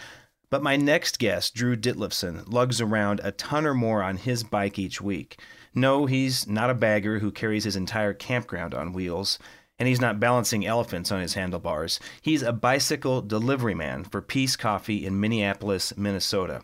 But 0.52 0.62
my 0.62 0.76
next 0.76 1.18
guest, 1.18 1.56
Drew 1.56 1.76
Ditlevson, 1.76 2.44
lugs 2.54 2.80
around 2.80 3.20
a 3.24 3.32
ton 3.32 3.66
or 3.66 3.74
more 3.74 4.04
on 4.04 4.18
his 4.18 4.44
bike 4.44 4.78
each 4.78 5.02
week. 5.02 5.42
No, 5.74 6.06
he's 6.06 6.46
not 6.46 6.70
a 6.70 6.76
bagger 6.76 7.18
who 7.18 7.32
carries 7.32 7.64
his 7.64 7.76
entire 7.76 8.14
campground 8.14 8.76
on 8.76 8.94
wheels 8.94 9.40
and 9.80 9.88
he's 9.88 10.02
not 10.02 10.20
balancing 10.20 10.66
elephants 10.66 11.12
on 11.12 11.22
his 11.22 11.36
handlebars. 11.36 12.00
He's 12.22 12.42
a 12.42 12.54
bicycle 12.54 13.22
delivery 13.22 13.76
man 13.76 14.04
for 14.04 14.22
Peace 14.22 14.56
Coffee 14.56 15.06
in 15.06 15.20
Minneapolis, 15.20 15.96
Minnesota. 15.96 16.64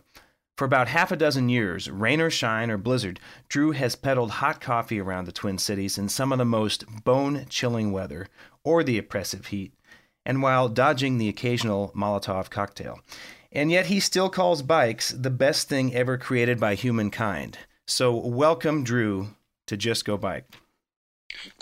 For 0.56 0.64
about 0.64 0.86
half 0.86 1.10
a 1.10 1.16
dozen 1.16 1.48
years, 1.48 1.90
rain 1.90 2.20
or 2.20 2.30
shine 2.30 2.70
or 2.70 2.78
blizzard, 2.78 3.18
Drew 3.48 3.72
has 3.72 3.96
peddled 3.96 4.30
hot 4.30 4.60
coffee 4.60 5.00
around 5.00 5.24
the 5.24 5.32
Twin 5.32 5.58
Cities 5.58 5.98
in 5.98 6.08
some 6.08 6.30
of 6.30 6.38
the 6.38 6.44
most 6.44 6.84
bone 7.02 7.46
chilling 7.48 7.90
weather 7.90 8.28
or 8.62 8.84
the 8.84 8.96
oppressive 8.96 9.46
heat, 9.46 9.74
and 10.24 10.42
while 10.42 10.68
dodging 10.68 11.18
the 11.18 11.28
occasional 11.28 11.90
Molotov 11.94 12.50
cocktail. 12.50 13.00
And 13.50 13.72
yet 13.72 13.86
he 13.86 13.98
still 13.98 14.30
calls 14.30 14.62
bikes 14.62 15.10
the 15.10 15.30
best 15.30 15.68
thing 15.68 15.92
ever 15.92 16.16
created 16.16 16.60
by 16.60 16.76
humankind. 16.76 17.58
So, 17.86 18.14
welcome, 18.14 18.84
Drew, 18.84 19.30
to 19.66 19.76
Just 19.76 20.04
Go 20.04 20.16
Bike. 20.16 20.46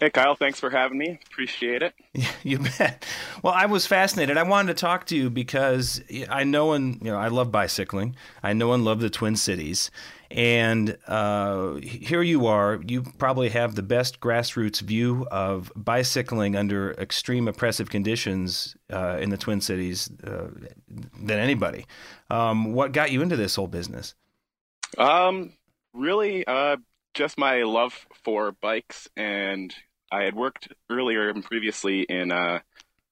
Hey, 0.00 0.10
Kyle, 0.10 0.34
thanks 0.34 0.60
for 0.60 0.70
having 0.70 0.98
me. 0.98 1.18
Appreciate 1.26 1.82
it. 1.82 1.94
you 2.42 2.58
bet. 2.58 3.04
Well, 3.42 3.54
I 3.54 3.66
was 3.66 3.86
fascinated. 3.86 4.36
I 4.36 4.42
wanted 4.42 4.76
to 4.76 4.80
talk 4.80 5.06
to 5.06 5.16
you 5.16 5.30
because 5.30 6.02
I 6.28 6.44
know 6.44 6.72
and 6.72 7.00
you 7.02 7.10
know 7.10 7.18
I 7.18 7.28
love 7.28 7.50
bicycling. 7.50 8.16
I 8.42 8.52
know 8.52 8.72
and 8.72 8.84
love 8.84 9.00
the 9.00 9.10
Twin 9.10 9.36
Cities, 9.36 9.90
and 10.30 10.96
uh, 11.06 11.74
here 11.74 12.22
you 12.22 12.46
are. 12.46 12.80
You 12.86 13.02
probably 13.02 13.50
have 13.50 13.74
the 13.74 13.82
best 13.82 14.20
grassroots 14.20 14.80
view 14.80 15.26
of 15.30 15.72
bicycling 15.76 16.56
under 16.56 16.92
extreme 16.92 17.48
oppressive 17.48 17.90
conditions 17.90 18.76
uh, 18.92 19.18
in 19.20 19.30
the 19.30 19.36
Twin 19.36 19.60
Cities 19.60 20.10
uh, 20.24 20.48
than 20.88 21.38
anybody. 21.38 21.86
Um, 22.30 22.72
what 22.72 22.92
got 22.92 23.10
you 23.10 23.22
into 23.22 23.36
this 23.36 23.56
whole 23.56 23.68
business? 23.68 24.14
Um, 24.98 25.52
really, 25.92 26.46
uh, 26.46 26.76
just 27.14 27.38
my 27.38 27.62
love 27.62 28.07
for 28.25 28.52
bikes, 28.52 29.09
and 29.16 29.75
I 30.11 30.25
had 30.25 30.35
worked 30.35 30.69
earlier 30.90 31.28
and 31.28 31.45
previously 31.45 32.02
in 32.02 32.33
uh, 32.33 32.61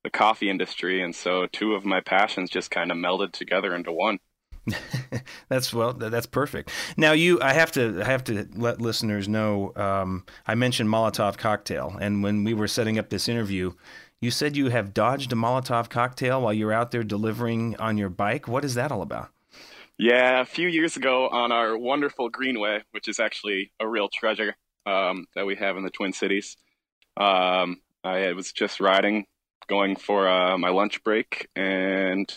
the 0.05 0.11
coffee 0.11 0.51
industry, 0.51 1.03
and 1.03 1.15
so 1.15 1.47
two 1.47 1.75
of 1.75 1.85
my 1.85 2.01
passions 2.01 2.51
just 2.51 2.71
kind 2.71 2.91
of 2.91 2.97
melded 2.97 3.33
together 3.33 3.75
into 3.75 3.93
one. 3.93 4.19
that's 5.49 5.73
well, 5.73 5.93
that's 5.93 6.27
perfect. 6.27 6.71
Now, 6.97 7.13
you, 7.13 7.41
I 7.41 7.53
have 7.53 7.73
to, 7.73 8.03
I 8.03 8.05
have 8.05 8.25
to 8.25 8.47
let 8.55 8.81
listeners 8.81 9.29
know. 9.29 9.73
Um, 9.75 10.25
I 10.47 10.55
mentioned 10.55 10.89
Molotov 10.89 11.39
cocktail, 11.39 11.97
and 12.01 12.23
when 12.23 12.45
we 12.45 12.55
were 12.55 12.69
setting 12.69 12.99
up 12.99 13.09
this 13.09 13.29
interview, 13.29 13.73
you 14.21 14.31
said 14.31 14.57
you 14.57 14.69
have 14.69 14.93
dodged 14.93 15.33
a 15.33 15.37
Molotov 15.37 15.89
cocktail 15.89 16.43
while 16.43 16.53
you're 16.53 16.73
out 16.73 16.91
there 16.91 17.03
delivering 17.03 17.77
on 17.77 17.97
your 17.97 18.11
bike. 18.11 18.47
What 18.47 18.65
is 18.65 18.75
that 18.75 18.93
all 18.93 19.03
about? 19.03 19.31
Yeah, 20.03 20.41
a 20.41 20.47
few 20.47 20.67
years 20.67 20.97
ago 20.97 21.29
on 21.29 21.53
our 21.53 21.77
wonderful 21.77 22.31
Greenway, 22.31 22.83
which 22.93 23.07
is 23.07 23.21
actually 23.21 23.71
a 23.79 23.87
real 23.87 24.09
treasure 24.09 24.57
um, 24.87 25.27
that 25.35 25.45
we 25.45 25.57
have 25.57 25.77
in 25.77 25.83
the 25.83 25.91
Twin 25.91 26.15
Cities. 26.15 26.57
Um, 27.19 27.83
I 28.03 28.33
was 28.33 28.51
just 28.51 28.81
riding, 28.81 29.27
going 29.69 29.97
for 29.97 30.27
uh, 30.27 30.57
my 30.57 30.71
lunch 30.71 31.05
break, 31.05 31.49
and 31.55 32.33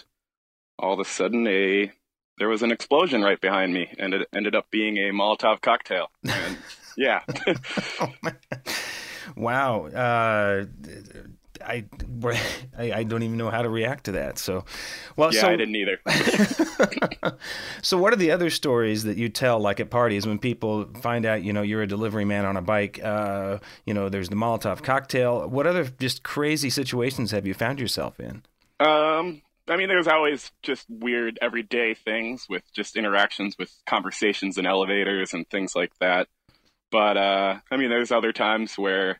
all 0.78 0.92
of 0.92 1.00
a 1.00 1.06
sudden, 1.06 1.48
a 1.48 1.90
there 2.38 2.50
was 2.50 2.64
an 2.64 2.72
explosion 2.74 3.22
right 3.22 3.40
behind 3.40 3.74
me, 3.74 3.88
and 3.98 4.14
it 4.14 4.28
ended 4.36 4.56
up 4.56 4.70
being 4.70 4.98
a 4.98 5.14
Molotov 5.14 5.62
cocktail. 5.62 6.08
And, 6.30 6.58
yeah. 6.98 7.22
oh, 8.02 8.12
wow. 9.38 9.86
Uh, 9.86 10.66
I, 11.66 11.86
I, 12.78 12.92
I 12.92 13.04
don't 13.04 13.24
even 13.24 13.38
know 13.38 13.50
how 13.50 13.62
to 13.62 13.70
react 13.70 14.06
to 14.06 14.14
that. 14.14 14.38
So, 14.38 14.66
well, 15.16 15.34
yeah, 15.34 15.42
so, 15.42 15.48
I 15.48 15.56
didn't 15.56 15.76
either. 15.76 16.00
so, 17.82 17.98
what 17.98 18.14
are 18.14 18.18
the 18.18 18.32
other 18.32 18.50
stories 18.50 19.04
that 19.04 19.18
you 19.18 19.30
tell, 19.30 19.60
like 19.60 19.80
at 19.80 19.90
parties, 19.90 20.26
when 20.26 20.40
people 20.40 20.86
find 21.02 21.26
out, 21.26 21.44
you 21.44 21.54
know, 21.54 21.62
you're 21.62 21.82
a 21.82 21.88
delivery 21.88 22.26
man 22.26 22.46
on 22.46 22.58
a 22.58 22.62
bike? 22.62 23.00
Uh, 23.04 23.60
you 23.86 23.94
know, 23.94 24.10
there's 24.10 24.30
the 24.30 24.36
Molotov 24.36 24.84
cocktail. 24.84 25.48
What 25.48 25.68
other 25.68 25.86
just 25.86 26.24
crazy 26.24 26.70
situations 26.70 27.32
have 27.32 27.48
you 27.48 27.54
found 27.54 27.80
yourself 27.80 28.20
in? 28.20 28.44
Um, 28.80 29.42
I 29.68 29.78
mean, 29.78 29.88
there's 29.88 30.08
always 30.08 30.52
just 30.62 30.86
weird 30.90 31.40
everyday 31.42 31.94
things 31.94 32.48
with 32.50 32.64
just 32.74 32.98
interactions 32.98 33.58
with 33.58 33.72
conversations 33.86 34.58
in 34.58 34.66
elevators 34.66 35.34
and 35.34 35.50
things 35.50 35.76
like 35.76 35.98
that. 36.00 36.28
But 36.92 37.18
uh, 37.18 37.60
I 37.72 37.78
mean, 37.78 37.90
there's 37.90 38.12
other 38.12 38.34
times 38.34 38.78
where 38.78 39.20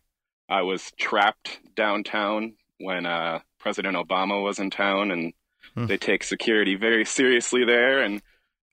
I 0.54 0.62
was 0.62 0.92
trapped 1.00 1.60
downtown 1.76 2.54
when 2.78 3.08
uh, 3.08 3.40
President 3.60 3.98
Obama 3.98 4.44
was 4.44 4.60
in 4.60 4.70
town, 4.70 5.10
and 5.10 5.34
hmm. 5.74 5.88
they 5.88 5.98
take 5.98 6.24
security 6.24 6.76
very 6.76 7.06
seriously 7.06 7.66
there. 7.66 8.04
And 8.04 8.22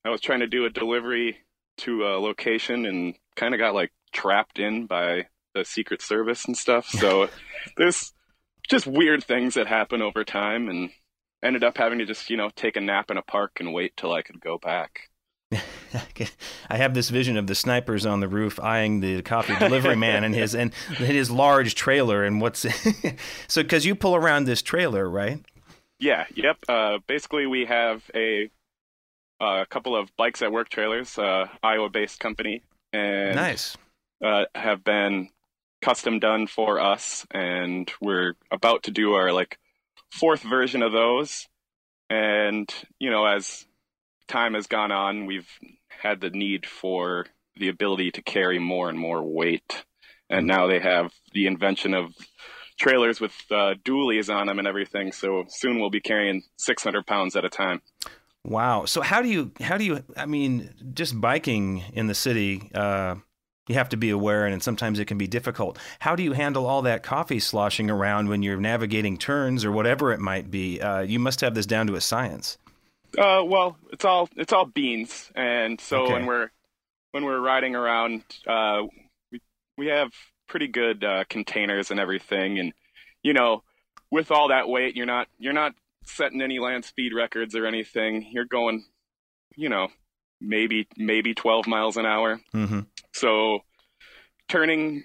I 0.04 0.10
was 0.10 0.20
trying 0.20 0.40
to 0.40 0.46
do 0.46 0.66
a 0.66 0.70
delivery 0.70 1.38
to 1.78 2.04
a 2.04 2.20
location 2.20 2.84
and 2.84 3.14
kind 3.34 3.54
of 3.54 3.60
got 3.60 3.75
like 3.75 3.92
trapped 4.12 4.58
in 4.58 4.87
by 4.87 5.28
the 5.54 5.64
Secret 5.64 6.02
Service 6.02 6.44
and 6.44 6.54
stuff. 6.54 6.87
So 6.87 7.30
there's 7.78 8.12
just 8.68 8.87
weird 8.87 9.25
things 9.25 9.54
that 9.54 9.66
happen 9.66 10.02
over 10.02 10.22
time, 10.22 10.68
and 10.68 10.90
ended 11.42 11.64
up 11.64 11.78
having 11.78 12.00
to 12.00 12.04
just 12.04 12.28
you 12.28 12.37
know 12.37 12.50
take 12.54 12.76
a 12.76 12.82
nap 12.82 13.10
in 13.10 13.16
a 13.16 13.22
park 13.22 13.52
and 13.58 13.72
wait 13.72 13.96
till 13.96 14.12
I 14.12 14.20
could 14.20 14.38
go 14.38 14.58
back. 14.58 15.10
I 16.71 16.76
have 16.76 16.95
this 16.95 17.11
vision 17.11 17.37
of 17.37 17.47
the 17.47 17.54
snipers 17.54 18.07
on 18.07 18.21
the 18.21 18.28
roof 18.28 18.61
eyeing 18.61 19.00
the 19.00 19.23
coffee 19.23 19.57
delivery 19.57 19.97
man 19.97 20.23
and 20.23 20.35
his 20.35 20.54
and 20.54 20.73
his 20.97 21.30
large 21.30 21.75
trailer 21.75 22.25
and 22.25 22.40
what's 22.40 22.61
so 23.49 23.62
because 23.62 23.85
you 23.85 23.95
pull 23.95 24.14
around 24.14 24.45
this 24.45 24.62
trailer, 24.62 25.09
right? 25.09 25.40
Yeah. 25.99 26.26
Yep. 26.35 26.57
Uh, 26.69 26.99
basically, 27.07 27.47
we 27.47 27.64
have 27.66 28.02
a 28.14 28.50
a 29.40 29.66
couple 29.69 29.97
of 29.97 30.14
bikes 30.16 30.42
at 30.42 30.52
work 30.52 30.69
trailers, 30.69 31.19
uh, 31.19 31.47
Iowa-based 31.62 32.21
company, 32.21 32.62
and 32.92 33.35
nice 33.35 33.76
uh, 34.23 34.45
have 34.54 34.85
been 34.85 35.30
custom 35.83 36.19
done 36.19 36.47
for 36.47 36.78
us, 36.80 37.26
and 37.30 37.90
we're 38.00 38.35
about 38.50 38.85
to 38.85 38.90
do 38.90 39.14
our 39.14 39.33
like 39.33 39.59
fourth 40.12 40.42
version 40.42 40.83
of 40.83 40.92
those. 40.92 41.49
And 42.09 42.73
you 42.99 43.11
know, 43.11 43.25
as 43.26 43.66
time 44.30 44.54
has 44.54 44.66
gone 44.66 44.92
on, 44.92 45.26
we've 45.26 45.49
had 45.88 46.20
the 46.20 46.30
need 46.30 46.66
for 46.66 47.26
the 47.56 47.68
ability 47.68 48.12
to 48.12 48.22
carry 48.22 48.58
more 48.58 48.88
and 48.88 48.99
more 48.99 49.22
weight. 49.22 49.84
And 50.30 50.46
now 50.46 50.68
they 50.68 50.78
have 50.78 51.12
the 51.32 51.46
invention 51.46 51.92
of 51.92 52.14
trailers 52.78 53.20
with 53.20 53.32
uh, 53.50 53.75
dualies 53.84 54.34
on 54.34 54.46
them 54.46 54.58
and 54.58 54.66
everything. 54.66 55.12
So 55.12 55.44
soon 55.49 55.80
we'll 55.80 55.90
be 55.90 56.00
carrying 56.00 56.42
600 56.56 57.06
pounds 57.06 57.37
at 57.37 57.44
a 57.44 57.50
time. 57.50 57.82
Wow. 58.44 58.87
So 58.87 59.02
how 59.02 59.20
do 59.20 59.28
you 59.28 59.52
how 59.60 59.76
do 59.76 59.84
you 59.84 60.02
I 60.16 60.25
mean 60.25 60.70
just 60.94 61.20
biking 61.20 61.82
in 61.92 62.06
the 62.06 62.14
city 62.14 62.70
uh, 62.75 63.16
you 63.68 63.75
have 63.75 63.90
to 63.90 63.96
be 63.96 64.10
aware 64.10 64.46
and 64.46 64.62
sometimes 64.62 64.99
it 64.99 65.04
can 65.04 65.18
be 65.18 65.26
difficult. 65.26 65.78
How 65.99 66.16
do 66.16 66.22
you 66.22 66.32
handle 66.32 66.66
all 66.66 66.82
that 66.82 67.02
coffee 67.02 67.38
sloshing 67.38 67.90
around 67.90 68.28
when 68.28 68.42
you're 68.42 68.56
navigating 68.56 69.18
turns 69.18 69.64
or 69.64 69.70
whatever 69.70 70.12
it 70.12 70.20
might 70.20 70.50
be? 70.50 70.80
Uh, 70.80 71.00
you 71.00 71.18
must 71.18 71.42
have 71.42 71.54
this 71.54 71.66
down 71.66 71.87
to 71.88 71.94
a 71.96 72.00
science. 72.00 72.56
Uh, 73.19 73.43
well, 73.45 73.76
it's 73.93 74.05
all 74.05 74.29
it's 74.37 74.52
all 74.52 74.67
beans, 74.67 75.31
and 75.35 75.81
so 75.81 76.02
okay. 76.02 76.12
when 76.12 76.26
we're 76.26 76.50
when 77.12 77.25
we're 77.25 77.40
riding 77.40 77.75
around, 77.75 78.23
uh, 78.47 78.83
we 79.33 79.40
we 79.76 79.87
have 79.88 80.11
pretty 80.49 80.69
good 80.69 81.02
uh, 81.05 81.25
containers 81.29 81.90
and 81.90 81.99
everything, 81.99 82.59
and 82.59 82.73
you 83.23 83.33
know, 83.33 83.62
with 84.11 84.31
all 84.31 84.49
that 84.49 84.69
weight, 84.69 84.97
you're 84.97 85.07
not 85.07 85.29
you're 85.38 85.52
not 85.52 85.73
setting 86.05 86.40
any 86.43 86.59
land 86.59 86.85
speed 86.85 87.12
records 87.14 87.55
or 87.55 87.67
anything. 87.67 88.29
You're 88.31 88.45
going, 88.45 88.85
you 89.57 89.69
know, 89.69 89.88
maybe 90.40 90.88
maybe 90.97 91.35
12 91.35 91.67
miles 91.67 91.97
an 91.97 92.07
hour. 92.07 92.40
Mm-hmm. 92.55 92.81
So 93.12 93.61
turning 94.49 95.05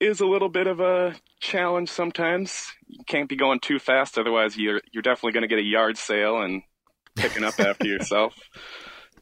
is 0.00 0.20
a 0.20 0.26
little 0.26 0.48
bit 0.48 0.66
of 0.66 0.80
a 0.80 1.14
challenge 1.40 1.88
sometimes. 1.88 2.72
You 2.86 3.04
can't 3.06 3.28
be 3.28 3.36
going 3.36 3.60
too 3.60 3.78
fast, 3.78 4.18
otherwise 4.18 4.56
you're 4.56 4.80
you're 4.92 5.02
definitely 5.02 5.32
going 5.32 5.42
to 5.42 5.48
get 5.48 5.58
a 5.58 5.64
yard 5.64 5.96
sale 5.96 6.40
and 6.40 6.62
picking 7.16 7.44
up 7.44 7.58
after 7.58 7.86
yourself. 7.86 8.34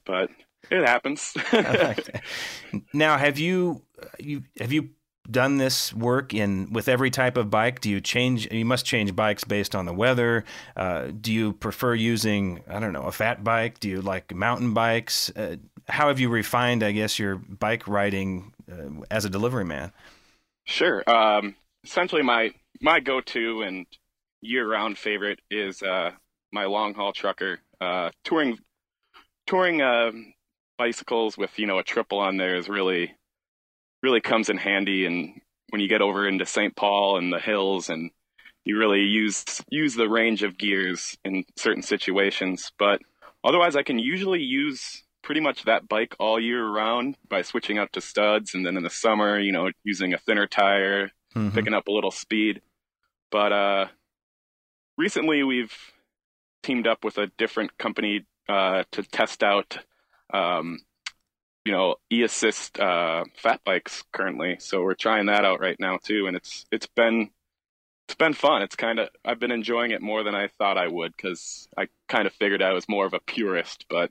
But 0.04 0.30
it 0.70 0.86
happens. 0.86 1.34
now, 2.92 3.18
have 3.18 3.38
you 3.38 3.82
you 4.18 4.44
have 4.58 4.72
you 4.72 4.90
done 5.30 5.58
this 5.58 5.92
work 5.92 6.34
in 6.34 6.72
with 6.72 6.88
every 6.88 7.10
type 7.10 7.36
of 7.36 7.50
bike? 7.50 7.80
Do 7.80 7.90
you 7.90 8.00
change? 8.00 8.50
You 8.52 8.64
must 8.64 8.86
change 8.86 9.14
bikes 9.14 9.44
based 9.44 9.74
on 9.74 9.86
the 9.86 9.92
weather. 9.92 10.44
Uh, 10.76 11.08
do 11.20 11.32
you 11.32 11.52
prefer 11.52 11.94
using 11.94 12.62
I 12.68 12.80
don't 12.80 12.92
know 12.92 13.02
a 13.02 13.12
fat 13.12 13.42
bike? 13.44 13.80
Do 13.80 13.88
you 13.88 14.00
like 14.00 14.34
mountain 14.34 14.74
bikes? 14.74 15.30
Uh, 15.30 15.56
how 15.88 16.08
have 16.08 16.20
you 16.20 16.28
refined, 16.28 16.82
I 16.82 16.92
guess, 16.92 17.18
your 17.18 17.36
bike 17.36 17.88
riding 17.88 18.52
uh, 18.70 19.02
as 19.10 19.24
a 19.24 19.30
delivery 19.30 19.64
man? 19.64 19.92
Sure. 20.64 21.02
Um, 21.10 21.56
essentially, 21.84 22.22
my 22.22 22.52
my 22.80 23.00
go-to 23.00 23.62
and 23.62 23.86
year-round 24.40 24.96
favorite 24.96 25.40
is 25.50 25.82
uh, 25.82 26.12
my 26.52 26.64
long-haul 26.64 27.12
trucker 27.12 27.58
uh, 27.80 28.10
touring 28.24 28.58
touring 29.46 29.80
uh, 29.82 30.12
bicycles 30.78 31.36
with 31.36 31.58
you 31.58 31.66
know 31.66 31.78
a 31.78 31.82
triple 31.82 32.18
on 32.18 32.36
there 32.36 32.56
is 32.56 32.68
really 32.68 33.14
really 34.02 34.20
comes 34.20 34.48
in 34.48 34.56
handy 34.56 35.04
and 35.04 35.40
when 35.70 35.80
you 35.80 35.88
get 35.88 36.02
over 36.02 36.26
into 36.26 36.46
St. 36.46 36.74
Paul 36.74 37.18
and 37.18 37.32
the 37.32 37.38
hills 37.38 37.90
and 37.90 38.10
you 38.64 38.78
really 38.78 39.00
use 39.00 39.44
use 39.68 39.94
the 39.94 40.08
range 40.08 40.42
of 40.42 40.56
gears 40.56 41.18
in 41.24 41.44
certain 41.56 41.82
situations 41.82 42.72
but 42.78 43.00
otherwise 43.44 43.76
I 43.76 43.82
can 43.82 43.98
usually 43.98 44.40
use 44.40 45.02
pretty 45.22 45.40
much 45.40 45.64
that 45.64 45.88
bike 45.88 46.14
all 46.18 46.40
year 46.40 46.66
round 46.66 47.16
by 47.28 47.42
switching 47.42 47.78
out 47.78 47.92
to 47.92 48.00
studs 48.00 48.54
and 48.54 48.64
then 48.64 48.76
in 48.76 48.82
the 48.82 48.90
summer 48.90 49.38
you 49.38 49.52
know 49.52 49.70
using 49.84 50.14
a 50.14 50.18
thinner 50.18 50.46
tire 50.46 51.10
mm-hmm. 51.34 51.50
picking 51.50 51.74
up 51.74 51.88
a 51.88 51.92
little 51.92 52.10
speed 52.10 52.62
but 53.30 53.52
uh 53.52 53.86
recently 54.96 55.42
we've 55.42 55.74
teamed 56.62 56.86
up 56.86 57.04
with 57.04 57.18
a 57.18 57.28
different 57.38 57.76
company 57.78 58.26
uh, 58.48 58.84
to 58.92 59.02
test 59.02 59.42
out, 59.42 59.78
um, 60.32 60.78
you 61.64 61.72
know, 61.72 61.96
e-assist 62.10 62.78
uh, 62.80 63.24
fat 63.36 63.60
bikes 63.64 64.02
currently. 64.12 64.56
So 64.58 64.82
we're 64.82 64.94
trying 64.94 65.26
that 65.26 65.44
out 65.44 65.60
right 65.60 65.78
now 65.78 65.98
too, 66.02 66.26
and 66.26 66.36
it's 66.36 66.66
it's 66.70 66.86
been 66.86 67.30
it's 68.08 68.16
been 68.16 68.34
fun. 68.34 68.62
It's 68.62 68.76
kind 68.76 68.98
of 68.98 69.08
I've 69.24 69.38
been 69.38 69.52
enjoying 69.52 69.92
it 69.92 70.02
more 70.02 70.24
than 70.24 70.34
I 70.34 70.48
thought 70.58 70.78
I 70.78 70.88
would 70.88 71.12
because 71.16 71.68
I 71.76 71.86
kind 72.08 72.26
of 72.26 72.32
figured 72.32 72.62
I 72.62 72.72
was 72.72 72.88
more 72.88 73.06
of 73.06 73.14
a 73.14 73.20
purist, 73.20 73.86
but 73.88 74.10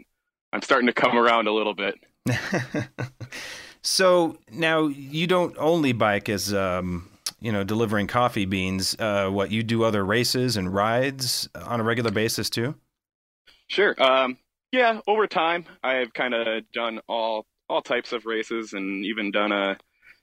I'm 0.54 0.62
starting 0.62 0.88
to 0.88 0.94
come 0.94 1.18
around 1.18 1.48
a 1.48 1.54
little 1.54 1.74
bit. 1.76 1.96
so 3.82 4.38
now 4.52 4.88
you 4.88 5.28
don't 5.28 5.56
only 5.58 5.92
bike 5.92 6.30
as 6.30 6.54
um, 6.54 7.10
you 7.42 7.52
know, 7.52 7.64
delivering 7.64 8.08
coffee 8.08 8.46
beans, 8.46 8.96
uh, 9.00 9.30
what 9.30 9.52
you 9.52 9.64
do 9.64 9.84
other 9.84 10.04
races 10.04 10.58
and 10.58 10.74
rides 10.74 11.50
on 11.56 11.80
a 11.80 11.84
regular 11.84 12.12
basis 12.12 12.50
too? 12.50 12.76
Sure. 13.68 13.96
Um, 14.02 14.38
yeah, 14.72 15.00
over 15.08 15.28
time, 15.28 15.66
I've 15.84 16.14
kind 16.14 16.34
of 16.34 16.64
done 16.72 17.00
all 17.08 17.46
all 17.70 17.82
types 17.82 18.14
of 18.14 18.26
races, 18.26 18.74
and 18.74 19.06
even 19.06 19.32
done 19.32 19.52
a 19.52 19.78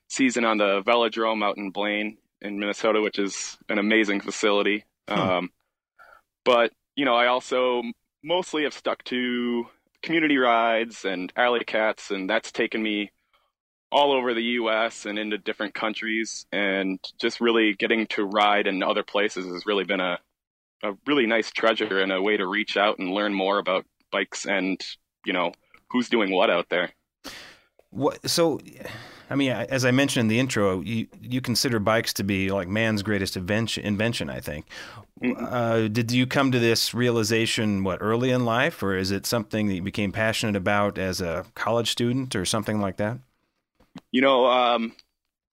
season 0.09 0.45
on 0.45 0.59
the 0.59 0.83
Velodrome 0.83 1.45
out 1.45 1.57
in 1.57 1.71
Blaine 1.71 2.19
in 2.41 2.59
Minnesota, 2.59 3.01
which 3.01 3.19
is 3.19 3.57
an 3.69 3.79
amazing 3.79 4.21
facility. 4.21 4.85
Hmm. 5.09 5.19
Um, 5.19 5.51
but 6.45 6.73
you 6.97 7.05
know, 7.05 7.15
I 7.15 7.27
also 7.27 7.83
mostly 8.23 8.65
have 8.65 8.75
stuck 8.75 9.05
to 9.05 9.67
community 10.03 10.37
rides 10.37 11.05
and 11.05 11.33
alley 11.37 11.65
cats, 11.65 12.11
and 12.11 12.29
that's 12.29 12.53
taken 12.53 12.83
me 12.83 13.11
all 13.91 14.13
over 14.13 14.35
the 14.35 14.43
U.S. 14.43 15.07
and 15.07 15.19
into 15.19 15.39
different 15.39 15.75
countries, 15.75 16.47
and 16.53 16.99
just 17.21 17.41
really 17.41 17.75
getting 17.75 18.07
to 18.09 18.25
ride 18.25 18.67
in 18.67 18.83
other 18.83 19.03
places 19.03 19.47
has 19.47 19.67
really 19.67 19.85
been 19.85 20.01
a 20.01 20.19
a 20.83 20.93
really 21.07 21.27
nice 21.27 21.51
treasure 21.51 22.01
and 22.01 22.13
a 22.13 22.21
way 22.21 22.37
to 22.37 22.47
reach 22.47 22.77
out 22.77 22.99
and 22.99 23.11
learn 23.11 23.33
more 23.33 23.59
about 23.59 23.87
bikes 24.13 24.47
and 24.47 24.81
you 25.25 25.33
know 25.33 25.53
who's 25.91 26.09
doing 26.09 26.31
what 26.31 26.51
out 26.51 26.69
there. 26.69 26.91
What 27.91 28.29
so? 28.29 28.61
I 29.29 29.35
mean, 29.35 29.51
as 29.51 29.85
I 29.85 29.91
mentioned 29.91 30.23
in 30.23 30.29
the 30.29 30.39
intro, 30.39 30.81
you 30.81 31.09
you 31.21 31.41
consider 31.41 31.79
bikes 31.79 32.13
to 32.15 32.25
be 32.25 32.51
like 32.51 32.69
man's 32.69 33.03
greatest 33.03 33.37
invention. 33.37 33.85
Invention, 33.85 34.31
I 34.31 34.41
think. 34.41 34.67
Mm-hmm. 35.23 35.45
Uh, 35.45 35.89
did 35.89 36.13
you 36.13 36.27
come 36.27 36.53
to 36.53 36.59
this 36.59 36.93
realization 36.93 37.83
what 37.83 37.99
early 38.03 38.31
in 38.31 38.45
life, 38.45 38.83
or 38.83 38.97
is 38.97 39.11
it 39.11 39.25
something 39.25 39.67
that 39.69 39.75
you 39.75 39.83
became 39.83 40.13
passionate 40.13 40.57
about 40.57 40.99
as 40.99 41.21
a 41.21 41.47
college 41.55 41.91
student, 41.91 42.37
or 42.37 42.45
something 42.45 42.81
like 42.81 42.99
that? 42.99 43.19
You 44.13 44.21
know, 44.23 44.47
um, 44.47 44.93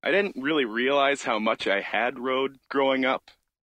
I 0.04 0.12
didn't 0.12 0.36
really 0.42 0.66
realize 0.66 1.24
how 1.24 1.40
much 1.40 1.68
I 1.68 1.82
had 1.82 2.20
rode 2.20 2.58
growing 2.70 3.06
up, 3.06 3.24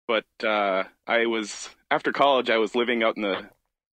but 0.07 0.25
uh, 0.43 0.83
I 1.07 1.25
was 1.27 1.69
after 1.89 2.11
college. 2.11 2.49
I 2.49 2.57
was 2.57 2.75
living 2.75 3.03
out 3.03 3.15
in 3.15 3.23
the 3.23 3.49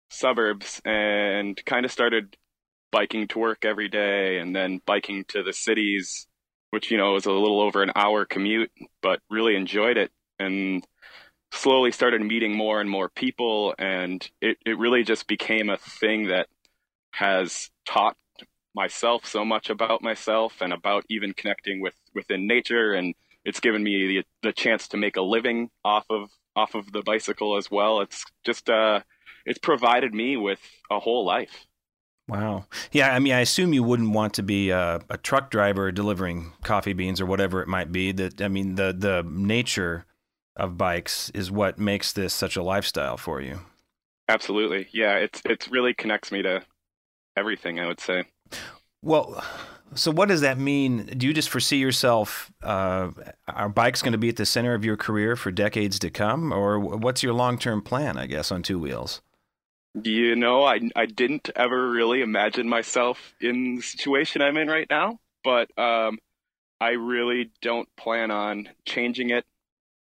suburbs 0.10 0.82
and 0.86 1.60
kind 1.66 1.86
of 1.86 1.92
started 1.92 2.38
biking 2.92 3.28
to 3.30 3.40
work 3.40 3.66
every 3.66 3.90
day, 3.90 4.40
and 4.40 4.56
then 4.56 4.82
biking 4.86 5.26
to 5.30 5.44
the 5.44 5.54
cities, 5.54 6.28
which 6.72 6.92
you 6.92 6.98
know 6.98 7.14
was 7.14 7.26
a 7.26 7.32
little 7.32 7.62
over 7.62 7.84
an 7.84 7.92
hour 7.96 8.26
commute, 8.26 8.72
but 9.02 9.20
really 9.30 9.56
enjoyed 9.56 9.98
it. 9.98 10.12
And 10.40 10.86
slowly 11.52 11.92
started 11.92 12.22
meeting 12.22 12.56
more 12.56 12.80
and 12.80 12.90
more 12.90 13.10
people, 13.10 13.76
and 13.78 14.28
it, 14.42 14.58
it 14.66 14.78
really 14.78 15.04
just 15.04 15.28
became 15.28 15.70
a 15.70 15.78
thing 15.78 16.28
that 16.28 16.48
has 17.12 17.70
taught 17.86 18.16
myself 18.80 19.26
so 19.26 19.44
much 19.44 19.70
about 19.70 20.02
myself 20.02 20.62
and 20.62 20.72
about 20.72 21.04
even 21.10 21.34
connecting 21.34 21.82
with 21.82 21.96
within 22.16 22.48
nature 22.48 22.94
and 22.94 23.14
it's 23.44 23.60
given 23.60 23.84
me 23.84 24.08
the, 24.08 24.24
the 24.42 24.54
chance 24.54 24.88
to 24.88 24.96
make 24.96 25.18
a 25.18 25.22
living 25.22 25.70
off 25.84 26.06
of 26.10 26.30
off 26.56 26.76
of 26.76 26.90
the 26.94 27.02
bicycle 27.02 27.58
as 27.58 27.70
well 27.70 28.00
it's 28.00 28.24
just 28.46 28.70
uh 28.70 29.02
it's 29.46 29.60
provided 29.60 30.14
me 30.14 30.38
with 30.38 30.62
a 30.90 31.00
whole 31.00 31.26
life 31.26 31.66
Wow. 32.30 32.66
Yeah, 32.92 33.16
I 33.16 33.18
mean, 33.18 33.34
I 33.34 33.40
assume 33.40 33.74
you 33.74 33.82
wouldn't 33.82 34.12
want 34.12 34.36
to 34.36 34.44
be 34.44 34.70
a, 34.70 35.02
a, 35.10 35.18
truck 35.18 35.50
driver 35.50 35.92
delivering 35.92 36.54
coffee 36.62 36.94
beans 36.94 37.20
or 37.20 37.26
whatever 37.26 37.64
it 37.64 37.68
might 37.68 37.92
be. 37.92 38.12
That 38.12 38.40
I 38.40 38.50
mean, 38.50 38.76
the 38.76 38.94
the 38.96 39.26
nature 39.28 40.06
of 40.56 40.78
bikes 40.78 41.32
is 41.32 41.50
what 41.50 41.80
makes 41.80 42.14
this 42.14 42.32
such 42.32 42.56
a 42.56 42.62
lifestyle 42.62 43.18
for 43.18 43.42
you. 43.42 43.62
Absolutely. 44.28 44.88
Yeah, 44.92 45.16
it's 45.16 45.42
it's 45.44 45.70
really 45.70 45.96
connects 45.96 46.32
me 46.32 46.44
to 46.44 46.62
everything, 47.36 47.80
I 47.80 47.88
would 47.88 48.00
say. 48.00 48.26
Well, 49.02 49.44
so 49.96 50.12
what 50.12 50.28
does 50.28 50.42
that 50.42 50.58
mean? 50.58 51.06
Do 51.06 51.28
you 51.28 51.34
just 51.34 51.50
foresee 51.50 51.78
yourself, 51.78 52.52
uh, 52.62 53.10
are 53.48 53.70
bikes 53.70 54.02
going 54.02 54.12
to 54.12 54.18
be 54.18 54.30
at 54.30 54.36
the 54.36 54.46
center 54.46 54.74
of 54.74 54.86
your 54.86 54.98
career 54.98 55.36
for 55.36 55.52
decades 55.52 56.00
to 56.00 56.10
come? 56.10 56.52
Or 56.52 56.80
what's 56.80 57.24
your 57.24 57.34
long 57.34 57.58
term 57.58 57.82
plan, 57.82 58.18
I 58.18 58.28
guess, 58.28 58.52
on 58.52 58.62
two 58.62 58.80
wheels? 58.80 59.22
You 60.04 60.36
know, 60.36 60.64
I, 60.64 60.82
I 60.96 61.08
didn't 61.08 61.50
ever 61.56 61.90
really 61.90 62.22
imagine 62.22 62.70
myself 62.70 63.34
in 63.42 63.78
the 63.78 63.82
situation 63.82 64.42
I'm 64.42 64.58
in 64.58 64.68
right 64.68 64.88
now, 64.90 65.20
but 65.44 65.70
um, 65.80 66.20
I 66.80 66.92
really 66.92 67.50
don't 67.62 67.90
plan 67.96 68.30
on 68.30 68.70
changing 68.86 69.32
it. 69.32 69.46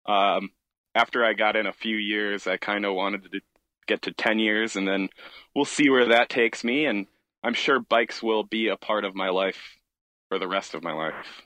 Um, 0.06 0.50
after 0.94 1.24
I 1.24 1.32
got 1.32 1.56
in 1.56 1.66
a 1.66 1.72
few 1.72 1.96
years, 1.96 2.46
I 2.46 2.56
kind 2.56 2.84
of 2.84 2.94
wanted 2.94 3.32
to 3.32 3.40
get 3.86 4.02
to 4.02 4.12
10 4.12 4.38
years, 4.38 4.76
and 4.76 4.86
then 4.86 5.08
we'll 5.54 5.64
see 5.64 5.90
where 5.90 6.08
that 6.08 6.28
takes 6.28 6.62
me. 6.62 6.86
And 6.86 7.06
I'm 7.44 7.54
sure 7.54 7.78
bikes 7.78 8.22
will 8.22 8.42
be 8.42 8.68
a 8.68 8.76
part 8.76 9.04
of 9.04 9.14
my 9.14 9.28
life 9.28 9.78
for 10.28 10.38
the 10.38 10.48
rest 10.48 10.74
of 10.74 10.82
my 10.82 10.92
life. 10.92 11.42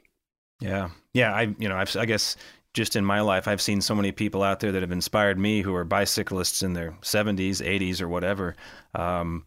Yeah, 0.60 0.90
yeah. 1.12 1.34
I 1.34 1.54
you 1.58 1.68
know 1.68 1.76
I've, 1.76 1.94
I 1.96 2.06
guess 2.06 2.36
just 2.72 2.96
in 2.96 3.04
my 3.04 3.20
life 3.20 3.48
I've 3.48 3.60
seen 3.60 3.80
so 3.80 3.94
many 3.94 4.12
people 4.12 4.42
out 4.42 4.60
there 4.60 4.72
that 4.72 4.82
have 4.82 4.92
inspired 4.92 5.38
me 5.38 5.62
who 5.62 5.74
are 5.74 5.84
bicyclists 5.84 6.62
in 6.62 6.74
their 6.74 6.92
70s, 7.02 7.60
80s, 7.60 8.00
or 8.00 8.08
whatever. 8.08 8.54
Um, 8.94 9.44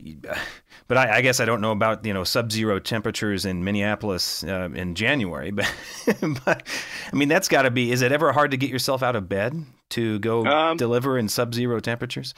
but 0.88 0.98
I, 0.98 1.18
I, 1.18 1.20
guess 1.20 1.38
I 1.38 1.44
don't 1.44 1.60
know 1.60 1.70
about 1.70 2.04
you 2.04 2.12
know 2.12 2.24
sub-zero 2.24 2.80
temperatures 2.80 3.46
in 3.46 3.62
Minneapolis 3.62 4.42
uh, 4.44 4.70
in 4.74 4.94
January. 4.94 5.52
But, 6.04 6.44
but 6.44 6.66
I 7.12 7.16
mean 7.16 7.28
that's 7.28 7.48
got 7.48 7.62
to 7.62 7.70
be. 7.70 7.92
Is 7.92 8.02
it 8.02 8.10
ever 8.10 8.32
hard 8.32 8.50
to 8.50 8.56
get 8.56 8.70
yourself 8.70 9.02
out 9.02 9.14
of 9.14 9.28
bed 9.28 9.64
to 9.90 10.18
go 10.18 10.44
um, 10.46 10.76
deliver 10.76 11.16
in 11.16 11.28
sub-zero 11.28 11.78
temperatures? 11.78 12.34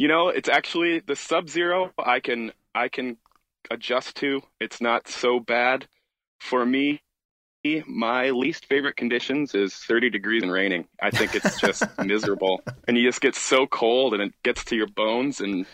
You 0.00 0.08
know, 0.08 0.28
it's 0.28 0.48
actually 0.48 1.00
the 1.00 1.14
sub 1.14 1.50
zero 1.50 1.92
I 1.98 2.20
can 2.20 2.52
I 2.74 2.88
can 2.88 3.18
adjust 3.70 4.16
to. 4.16 4.40
It's 4.58 4.80
not 4.80 5.08
so 5.08 5.40
bad 5.40 5.88
for 6.38 6.64
me. 6.64 7.02
My 7.86 8.30
least 8.30 8.64
favorite 8.64 8.96
conditions 8.96 9.54
is 9.54 9.74
30 9.74 10.08
degrees 10.08 10.42
and 10.42 10.50
raining. 10.50 10.88
I 11.02 11.10
think 11.10 11.34
it's 11.34 11.60
just 11.60 11.82
miserable. 12.02 12.62
And 12.88 12.96
you 12.96 13.06
just 13.06 13.20
get 13.20 13.34
so 13.34 13.66
cold 13.66 14.14
and 14.14 14.22
it 14.22 14.32
gets 14.42 14.64
to 14.64 14.74
your 14.74 14.86
bones 14.86 15.42
and 15.42 15.66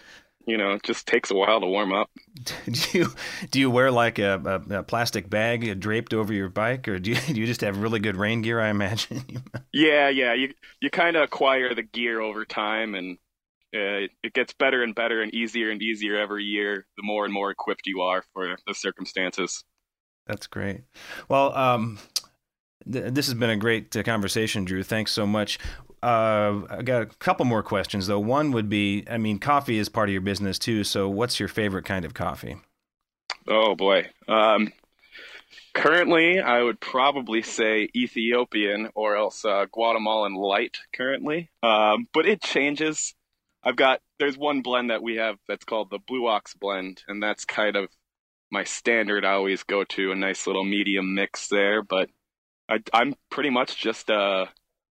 you 0.45 0.57
know, 0.57 0.73
it 0.73 0.83
just 0.83 1.07
takes 1.07 1.31
a 1.31 1.35
while 1.35 1.61
to 1.61 1.67
warm 1.67 1.93
up. 1.93 2.11
Do 2.67 2.99
you 2.99 3.07
do 3.51 3.61
you 3.61 3.71
wear 3.71 3.93
like 3.93 4.19
a, 4.19 4.63
a, 4.71 4.79
a 4.79 4.83
plastic 4.83 5.31
bag 5.31 5.79
draped 5.81 6.15
over 6.15 6.33
your 6.33 6.49
bike, 6.49 6.87
or 6.87 6.99
do 6.99 7.11
you, 7.11 7.17
do 7.27 7.41
you 7.41 7.47
just 7.47 7.63
have 7.63 7.79
really 7.79 7.99
good 7.99 8.17
rain 8.17 8.43
gear? 8.43 8.61
I 8.61 8.69
imagine. 8.69 9.43
yeah, 9.73 10.09
yeah. 10.09 10.35
You 10.35 10.53
you 10.81 10.91
kind 10.91 11.17
of 11.17 11.23
acquire 11.23 11.75
the 11.75 11.83
gear 11.83 12.21
over 12.21 12.45
time, 12.45 12.95
and 12.95 13.19
uh, 13.77 14.09
it 14.23 14.33
gets 14.33 14.53
better 14.55 14.83
and 14.83 14.95
better 14.95 15.21
and 15.21 15.35
easier 15.35 15.71
and 15.71 15.83
easier 15.83 16.17
every 16.17 16.45
year 16.45 16.87
the 16.97 17.03
more 17.03 17.25
and 17.25 17.35
more 17.35 17.51
equipped 17.51 17.87
you 17.87 18.01
are 18.01 18.25
for 18.33 18.57
the 18.67 18.75
circumstances. 18.75 19.65
That's 20.27 20.47
great. 20.47 20.83
Well 21.29 21.57
um, 21.57 21.99
th- 22.91 23.13
this 23.13 23.27
has 23.27 23.35
been 23.35 23.51
a 23.51 23.57
great 23.57 23.95
uh, 23.97 24.03
conversation 24.03 24.65
drew. 24.65 24.83
Thanks 24.83 25.13
so 25.13 25.27
much. 25.27 25.59
Uh, 26.03 26.63
i 26.71 26.83
got 26.83 27.03
a 27.03 27.07
couple 27.07 27.45
more 27.47 27.63
questions 27.63 28.07
though. 28.07 28.21
One 28.21 28.53
would 28.53 28.69
be 28.69 29.05
i 29.11 29.19
mean 29.19 29.39
coffee 29.39 29.79
is 29.79 29.89
part 29.89 30.09
of 30.09 30.13
your 30.13 30.23
business 30.23 30.59
too 30.59 30.85
so 30.85 31.09
what's 31.09 31.41
your 31.41 31.49
favorite 31.49 31.85
kind 31.85 32.05
of 32.05 32.15
coffee? 32.15 32.57
Oh 33.49 33.75
boy. 33.75 34.09
Um, 34.29 34.73
currently 35.75 36.41
i 36.41 36.63
would 36.63 36.81
probably 36.81 37.43
say 37.43 37.89
ethiopian 37.95 38.89
or 38.95 39.15
else 39.15 39.45
uh, 39.45 39.67
guatemalan 39.71 40.35
light 40.35 40.79
currently. 40.95 41.51
Um, 41.63 42.09
but 42.13 42.27
it 42.27 42.43
changes 42.43 43.15
I've 43.67 43.77
got 43.77 44.01
there's 44.21 44.39
one 44.39 44.63
blend 44.63 44.91
that 44.91 45.03
we 45.03 45.17
have 45.17 45.39
that's 45.49 45.65
called 45.65 45.91
the 45.91 45.99
Blue 45.99 46.29
Ox 46.29 46.55
blend, 46.55 47.03
and 47.09 47.21
that's 47.21 47.45
kind 47.45 47.75
of 47.75 47.89
my 48.51 48.63
standard. 48.63 49.25
I 49.25 49.33
always 49.33 49.65
go 49.65 49.83
to 49.83 50.13
a 50.13 50.15
nice 50.15 50.47
little 50.47 50.65
medium 50.65 51.15
mix 51.15 51.49
there, 51.49 51.83
but 51.83 52.09
I, 52.69 52.79
I'm 52.93 53.17
pretty 53.29 53.51
much 53.51 53.77
just 53.77 54.09
a 54.09 54.47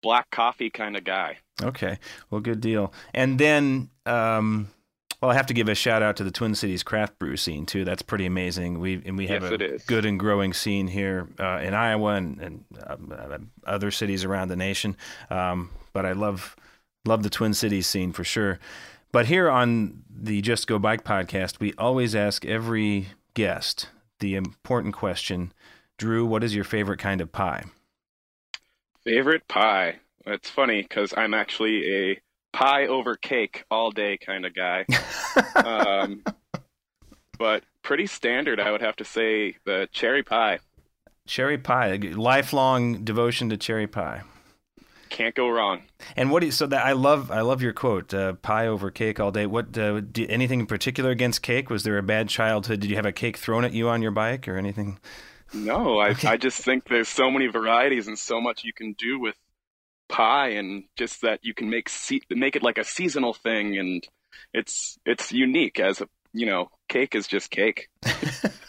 black 0.01 0.31
coffee 0.31 0.69
kind 0.69 0.95
of 0.95 1.03
guy. 1.03 1.39
Okay, 1.61 1.99
well, 2.29 2.39
good 2.39 2.61
deal. 2.61 2.93
And 3.13 3.37
then, 3.37 3.89
um, 4.05 4.69
well, 5.21 5.31
I 5.31 5.33
have 5.33 5.47
to 5.47 5.53
give 5.53 5.67
a 5.67 5.75
shout 5.75 6.01
out 6.01 6.15
to 6.17 6.23
the 6.23 6.31
Twin 6.31 6.55
Cities 6.55 6.81
craft 6.81 7.19
brew 7.19 7.35
scene 7.35 7.65
too. 7.65 7.83
That's 7.83 8.01
pretty 8.01 8.25
amazing. 8.25 8.79
We 8.79 9.01
and 9.05 9.17
we 9.17 9.27
have 9.27 9.43
yes, 9.43 9.83
a 9.83 9.85
good 9.85 10.05
and 10.05 10.17
growing 10.17 10.53
scene 10.53 10.87
here 10.87 11.27
uh, 11.37 11.59
in 11.61 11.73
Iowa 11.73 12.13
and, 12.13 12.39
and 12.39 12.65
uh, 12.81 13.37
other 13.65 13.91
cities 13.91 14.23
around 14.23 14.47
the 14.47 14.55
nation. 14.55 14.95
Um, 15.29 15.71
but 15.91 16.05
I 16.05 16.13
love 16.13 16.55
Love 17.05 17.23
the 17.23 17.29
Twin 17.29 17.53
Cities 17.53 17.87
scene 17.87 18.11
for 18.11 18.23
sure. 18.23 18.59
But 19.11 19.25
here 19.25 19.49
on 19.49 20.03
the 20.09 20.41
Just 20.41 20.67
Go 20.67 20.79
Bike 20.79 21.03
podcast, 21.03 21.59
we 21.59 21.73
always 21.77 22.15
ask 22.15 22.45
every 22.45 23.07
guest 23.33 23.89
the 24.19 24.35
important 24.35 24.93
question 24.93 25.51
Drew, 25.97 26.25
what 26.25 26.43
is 26.43 26.55
your 26.55 26.63
favorite 26.63 26.99
kind 26.99 27.21
of 27.21 27.31
pie? 27.31 27.63
Favorite 29.03 29.47
pie? 29.47 29.97
It's 30.25 30.49
funny 30.49 30.81
because 30.81 31.13
I'm 31.15 31.33
actually 31.33 32.11
a 32.11 32.21
pie 32.53 32.87
over 32.87 33.15
cake 33.15 33.65
all 33.69 33.91
day 33.91 34.17
kind 34.17 34.45
of 34.45 34.53
guy. 34.53 34.85
um, 35.55 36.23
but 37.37 37.63
pretty 37.83 38.07
standard, 38.07 38.59
I 38.59 38.71
would 38.71 38.81
have 38.81 38.95
to 38.97 39.05
say 39.05 39.57
the 39.65 39.89
cherry 39.91 40.23
pie. 40.23 40.59
Cherry 41.27 41.57
pie, 41.57 41.95
lifelong 41.97 43.03
devotion 43.03 43.49
to 43.49 43.57
cherry 43.57 43.87
pie 43.87 44.21
can't 45.11 45.35
go 45.35 45.49
wrong. 45.49 45.83
And 46.15 46.31
what 46.31 46.39
do 46.39 46.47
you, 46.47 46.51
so 46.51 46.65
that 46.67 46.85
I 46.85 46.93
love 46.93 47.29
I 47.29 47.41
love 47.41 47.61
your 47.61 47.73
quote 47.73 48.13
uh, 48.13 48.33
pie 48.33 48.67
over 48.67 48.89
cake 48.89 49.19
all 49.19 49.31
day. 49.31 49.45
What 49.45 49.77
uh, 49.77 49.99
do, 49.99 50.25
anything 50.27 50.61
in 50.61 50.65
particular 50.65 51.11
against 51.11 51.43
cake? 51.43 51.69
Was 51.69 51.83
there 51.83 51.97
a 51.97 52.03
bad 52.03 52.29
childhood? 52.29 52.79
Did 52.79 52.89
you 52.89 52.95
have 52.95 53.05
a 53.05 53.11
cake 53.11 53.37
thrown 53.37 53.63
at 53.63 53.73
you 53.73 53.89
on 53.89 54.01
your 54.01 54.11
bike 54.11 54.47
or 54.47 54.57
anything? 54.57 54.99
No, 55.53 55.99
I 55.99 56.09
okay. 56.11 56.29
I 56.29 56.37
just 56.37 56.59
think 56.61 56.87
there's 56.87 57.09
so 57.09 57.29
many 57.29 57.47
varieties 57.47 58.07
and 58.07 58.17
so 58.17 58.41
much 58.41 58.63
you 58.63 58.73
can 58.73 58.93
do 58.93 59.19
with 59.19 59.35
pie 60.09 60.49
and 60.49 60.85
just 60.97 61.21
that 61.21 61.39
you 61.43 61.53
can 61.53 61.69
make 61.69 61.89
se- 61.89 62.21
make 62.29 62.55
it 62.55 62.63
like 62.63 62.77
a 62.77 62.83
seasonal 62.83 63.33
thing 63.33 63.77
and 63.77 64.05
it's 64.53 64.97
it's 65.05 65.31
unique 65.31 65.79
as 65.79 66.01
a 66.01 66.07
you 66.33 66.45
know 66.45 66.69
cake 66.87 67.15
is 67.15 67.27
just 67.27 67.51
cake. 67.51 67.89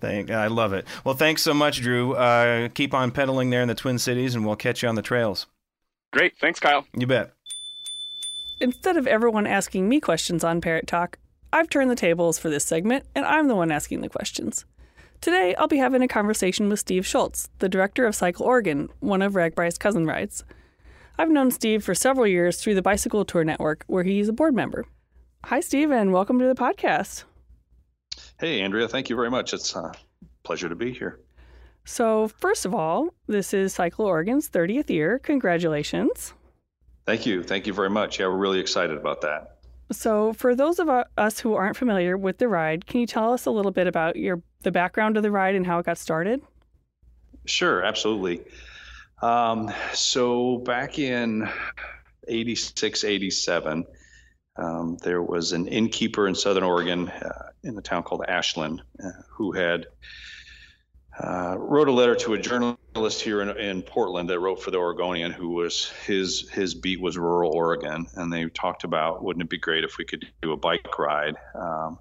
Thank, 0.00 0.30
I 0.30 0.46
love 0.46 0.72
it. 0.72 0.86
Well, 1.04 1.14
thanks 1.14 1.42
so 1.42 1.52
much, 1.54 1.80
Drew. 1.80 2.14
Uh, 2.14 2.68
keep 2.68 2.94
on 2.94 3.10
pedaling 3.10 3.50
there 3.50 3.62
in 3.62 3.68
the 3.68 3.74
Twin 3.74 3.98
Cities, 3.98 4.34
and 4.34 4.46
we'll 4.46 4.56
catch 4.56 4.82
you 4.82 4.88
on 4.88 4.94
the 4.94 5.02
trails. 5.02 5.46
Great. 6.12 6.34
Thanks, 6.40 6.58
Kyle. 6.60 6.86
You 6.96 7.06
bet. 7.06 7.32
Instead 8.60 8.96
of 8.96 9.06
everyone 9.06 9.46
asking 9.46 9.88
me 9.88 10.00
questions 10.00 10.44
on 10.44 10.60
Parrot 10.60 10.86
Talk, 10.86 11.18
I've 11.52 11.70
turned 11.70 11.90
the 11.90 11.96
tables 11.96 12.38
for 12.38 12.50
this 12.50 12.64
segment, 12.64 13.04
and 13.14 13.24
I'm 13.24 13.48
the 13.48 13.56
one 13.56 13.70
asking 13.70 14.02
the 14.02 14.08
questions. 14.08 14.64
Today, 15.20 15.54
I'll 15.56 15.68
be 15.68 15.78
having 15.78 16.02
a 16.02 16.08
conversation 16.08 16.68
with 16.68 16.80
Steve 16.80 17.06
Schultz, 17.06 17.50
the 17.58 17.68
director 17.68 18.06
of 18.06 18.14
Cycle 18.14 18.46
Oregon, 18.46 18.88
one 19.00 19.22
of 19.22 19.34
RAGBRAI's 19.34 19.78
cousin 19.78 20.06
rides. 20.06 20.44
I've 21.18 21.30
known 21.30 21.50
Steve 21.50 21.84
for 21.84 21.94
several 21.94 22.26
years 22.26 22.60
through 22.60 22.74
the 22.74 22.82
Bicycle 22.82 23.24
Tour 23.24 23.44
Network, 23.44 23.84
where 23.86 24.04
he's 24.04 24.28
a 24.28 24.32
board 24.32 24.54
member. 24.54 24.86
Hi, 25.44 25.60
Steve, 25.60 25.90
and 25.90 26.12
welcome 26.12 26.38
to 26.38 26.46
the 26.46 26.54
podcast. 26.54 27.24
Hey, 28.38 28.62
Andrea. 28.62 28.88
Thank 28.88 29.10
you 29.10 29.16
very 29.16 29.30
much. 29.30 29.52
It's 29.52 29.74
a 29.74 29.92
pleasure 30.42 30.68
to 30.68 30.74
be 30.74 30.92
here. 30.92 31.20
So, 31.84 32.28
first 32.28 32.64
of 32.64 32.74
all, 32.74 33.14
this 33.26 33.52
is 33.52 33.74
Cycle 33.74 34.06
Oregon's 34.06 34.48
30th 34.48 34.90
year. 34.90 35.18
Congratulations. 35.18 36.34
Thank 37.06 37.26
you. 37.26 37.42
Thank 37.42 37.66
you 37.66 37.72
very 37.72 37.90
much. 37.90 38.20
Yeah, 38.20 38.26
we're 38.26 38.36
really 38.36 38.60
excited 38.60 38.96
about 38.96 39.20
that. 39.22 39.58
So, 39.90 40.32
for 40.34 40.54
those 40.54 40.78
of 40.78 40.88
us 40.88 41.40
who 41.40 41.54
aren't 41.54 41.76
familiar 41.76 42.16
with 42.16 42.38
the 42.38 42.48
ride, 42.48 42.86
can 42.86 43.00
you 43.00 43.06
tell 43.06 43.32
us 43.32 43.46
a 43.46 43.50
little 43.50 43.72
bit 43.72 43.86
about 43.86 44.16
your 44.16 44.42
the 44.62 44.70
background 44.70 45.16
of 45.16 45.22
the 45.22 45.30
ride 45.30 45.54
and 45.54 45.66
how 45.66 45.78
it 45.78 45.86
got 45.86 45.98
started? 45.98 46.42
Sure, 47.46 47.82
absolutely. 47.82 48.42
Um, 49.22 49.72
so, 49.92 50.58
back 50.58 50.98
in 50.98 51.48
86, 52.28 53.04
87, 53.04 53.84
um, 54.60 54.98
there 55.02 55.22
was 55.22 55.52
an 55.52 55.66
innkeeper 55.66 56.28
in 56.28 56.34
Southern 56.34 56.62
Oregon 56.62 57.08
uh, 57.08 57.50
in 57.64 57.76
a 57.76 57.80
town 57.80 58.02
called 58.02 58.24
Ashland 58.28 58.82
uh, 59.02 59.10
who 59.30 59.52
had 59.52 59.86
uh, 61.18 61.56
wrote 61.58 61.88
a 61.88 61.92
letter 61.92 62.14
to 62.14 62.34
a 62.34 62.38
journalist 62.38 63.20
here 63.20 63.42
in, 63.42 63.50
in, 63.58 63.82
Portland 63.82 64.30
that 64.30 64.38
wrote 64.38 64.62
for 64.62 64.70
the 64.70 64.78
Oregonian, 64.78 65.32
who 65.32 65.50
was 65.50 65.90
his 66.06 66.48
his 66.50 66.74
beat 66.74 67.00
was 67.00 67.18
rural 67.18 67.52
Oregon, 67.52 68.06
and 68.14 68.32
they 68.32 68.46
talked 68.46 68.84
about 68.84 69.22
wouldn't 69.22 69.42
it 69.42 69.50
be 69.50 69.58
great 69.58 69.84
if 69.84 69.98
we 69.98 70.04
could 70.04 70.26
do 70.40 70.52
a 70.52 70.56
bike 70.56 70.98
ride 70.98 71.36
um, 71.54 71.98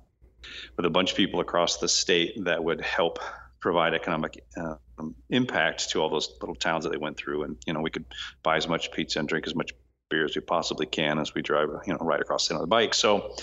with 0.78 0.86
a 0.86 0.90
bunch 0.90 1.12
of 1.12 1.18
people 1.18 1.40
across 1.40 1.78
the 1.78 1.90
state 1.90 2.44
that 2.46 2.64
would 2.64 2.82
help 2.82 3.20
provide 3.60 3.94
economic 3.94 4.46
uh, 4.56 4.76
impact 5.30 5.90
to 5.90 6.02
all 6.02 6.10
those 6.10 6.38
little 6.40 6.56
towns 6.56 6.86
that 6.86 6.92
they 6.92 6.98
went 6.98 7.18
through, 7.18 7.44
and 7.44 7.58
you 7.66 7.74
know 7.74 7.82
we 7.82 7.90
could 7.90 8.06
buy 8.44 8.58
as 8.58 8.68
much 8.68 8.92
pizza 8.92 9.20
and 9.20 9.28
drink 9.28 9.48
as 9.48 9.56
much 9.56 9.72
beer 10.10 10.26
as 10.26 10.36
we 10.36 10.42
possibly 10.42 10.86
can 10.86 11.20
as 11.20 11.34
we 11.34 11.42
drive, 11.42 11.70
you 11.86 11.94
know, 11.94 12.00
right 12.02 12.20
across 12.20 12.48
the 12.48 12.54
end 12.54 12.62
of 12.62 12.68
the 12.68 12.70
bike. 12.70 12.94
So 12.94 13.36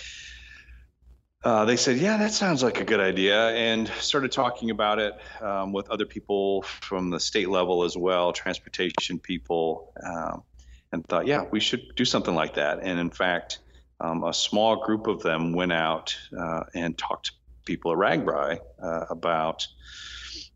uh, 1.44 1.64
they 1.64 1.76
said, 1.76 1.96
"Yeah, 1.98 2.16
that 2.16 2.32
sounds 2.32 2.62
like 2.62 2.80
a 2.80 2.84
good 2.84 3.00
idea," 3.00 3.50
and 3.50 3.86
started 4.00 4.32
talking 4.32 4.70
about 4.70 4.98
it 4.98 5.14
um, 5.40 5.72
with 5.72 5.88
other 5.90 6.04
people 6.04 6.62
from 6.62 7.10
the 7.10 7.20
state 7.20 7.48
level 7.48 7.84
as 7.84 7.96
well, 7.96 8.32
transportation 8.32 9.18
people, 9.20 9.92
um, 10.04 10.42
and 10.90 11.06
thought, 11.06 11.26
"Yeah, 11.26 11.44
we 11.50 11.60
should 11.60 11.94
do 11.94 12.04
something 12.04 12.34
like 12.34 12.54
that." 12.54 12.80
And 12.82 12.98
in 12.98 13.10
fact, 13.10 13.60
um, 14.00 14.24
a 14.24 14.34
small 14.34 14.84
group 14.84 15.06
of 15.06 15.22
them 15.22 15.52
went 15.52 15.72
out 15.72 16.16
uh, 16.36 16.64
and 16.74 16.98
talked 16.98 17.26
to 17.26 17.32
people 17.64 17.92
at 17.92 17.98
RAGBRAI 17.98 18.58
uh, 18.82 19.04
about 19.10 19.66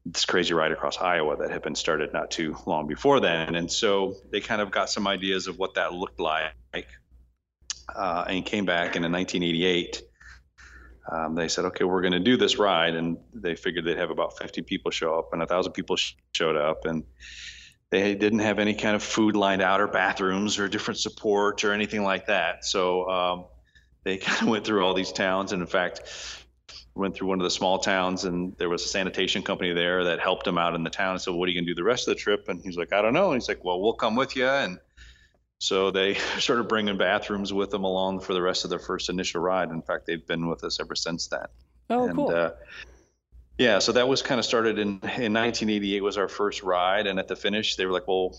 this 0.06 0.24
crazy 0.24 0.54
ride 0.54 0.72
across 0.72 0.98
Iowa 0.98 1.36
that 1.36 1.50
had 1.50 1.62
been 1.62 1.74
started 1.74 2.12
not 2.12 2.30
too 2.30 2.56
long 2.66 2.86
before 2.86 3.20
then, 3.20 3.54
and 3.54 3.70
so 3.70 4.16
they 4.30 4.40
kind 4.40 4.60
of 4.60 4.70
got 4.70 4.90
some 4.90 5.06
ideas 5.06 5.46
of 5.46 5.58
what 5.58 5.74
that 5.74 5.92
looked 5.92 6.20
like, 6.20 6.54
uh, 7.94 8.24
and 8.28 8.44
came 8.44 8.64
back 8.64 8.96
And 8.96 9.04
in 9.04 9.12
1988 9.12 10.02
um, 11.10 11.34
they 11.34 11.48
said, 11.48 11.64
okay, 11.66 11.84
we're 11.84 12.02
going 12.02 12.12
to 12.12 12.20
do 12.20 12.36
this 12.36 12.58
ride. 12.58 12.94
And 12.94 13.18
they 13.34 13.54
figured 13.54 13.84
they'd 13.84 13.98
have 13.98 14.10
about 14.10 14.38
50 14.38 14.62
people 14.62 14.90
show 14.90 15.18
up, 15.18 15.32
and 15.32 15.42
a 15.42 15.46
thousand 15.46 15.72
people 15.72 15.96
sh- 15.96 16.14
showed 16.32 16.56
up. 16.56 16.84
And 16.84 17.04
they 17.90 18.14
didn't 18.14 18.40
have 18.40 18.58
any 18.58 18.74
kind 18.74 18.94
of 18.94 19.02
food 19.02 19.34
lined 19.34 19.62
out 19.62 19.80
or 19.80 19.88
bathrooms 19.88 20.58
or 20.58 20.68
different 20.68 20.98
support 21.00 21.64
or 21.64 21.72
anything 21.72 22.04
like 22.04 22.26
that. 22.26 22.64
So 22.64 23.08
um, 23.08 23.44
they 24.04 24.16
kind 24.18 24.42
of 24.42 24.48
went 24.48 24.64
through 24.64 24.84
all 24.84 24.94
these 24.94 25.12
towns. 25.12 25.52
And 25.52 25.60
in 25.62 25.68
fact, 25.68 26.02
went 26.94 27.14
through 27.14 27.28
one 27.28 27.40
of 27.40 27.44
the 27.44 27.50
small 27.50 27.78
towns 27.78 28.24
and 28.24 28.56
there 28.58 28.68
was 28.68 28.84
a 28.84 28.88
sanitation 28.88 29.42
company 29.42 29.72
there 29.72 30.04
that 30.04 30.20
helped 30.20 30.46
him 30.46 30.58
out 30.58 30.74
in 30.74 30.84
the 30.84 30.90
town. 30.90 31.18
So 31.18 31.34
what 31.34 31.48
are 31.48 31.52
you 31.52 31.56
going 31.56 31.66
to 31.66 31.70
do 31.70 31.74
the 31.74 31.84
rest 31.84 32.08
of 32.08 32.14
the 32.14 32.20
trip? 32.20 32.48
And 32.48 32.60
he's 32.62 32.76
like, 32.76 32.92
I 32.92 33.00
don't 33.00 33.14
know. 33.14 33.32
And 33.32 33.40
he's 33.40 33.48
like, 33.48 33.64
well, 33.64 33.80
we'll 33.80 33.94
come 33.94 34.16
with 34.16 34.36
you. 34.36 34.46
And 34.46 34.78
so 35.58 35.90
they 35.90 36.14
started 36.38 36.64
bringing 36.64 36.98
bathrooms 36.98 37.52
with 37.52 37.70
them 37.70 37.84
along 37.84 38.20
for 38.20 38.34
the 38.34 38.42
rest 38.42 38.64
of 38.64 38.70
their 38.70 38.78
first 38.78 39.08
initial 39.08 39.40
ride. 39.40 39.70
In 39.70 39.82
fact, 39.82 40.06
they've 40.06 40.26
been 40.26 40.48
with 40.48 40.64
us 40.64 40.80
ever 40.80 40.94
since 40.94 41.28
then. 41.28 41.46
Oh, 41.88 42.06
and, 42.06 42.16
cool. 42.16 42.30
Uh, 42.30 42.50
yeah, 43.58 43.78
so 43.78 43.92
that 43.92 44.08
was 44.08 44.22
kind 44.22 44.38
of 44.38 44.44
started 44.46 44.78
in, 44.78 44.88
in 44.88 45.34
1988 45.34 46.02
was 46.02 46.16
our 46.16 46.28
first 46.28 46.62
ride, 46.62 47.06
and 47.06 47.18
at 47.18 47.28
the 47.28 47.36
finish 47.36 47.76
they 47.76 47.84
were 47.84 47.92
like, 47.92 48.08
"Well, 48.08 48.34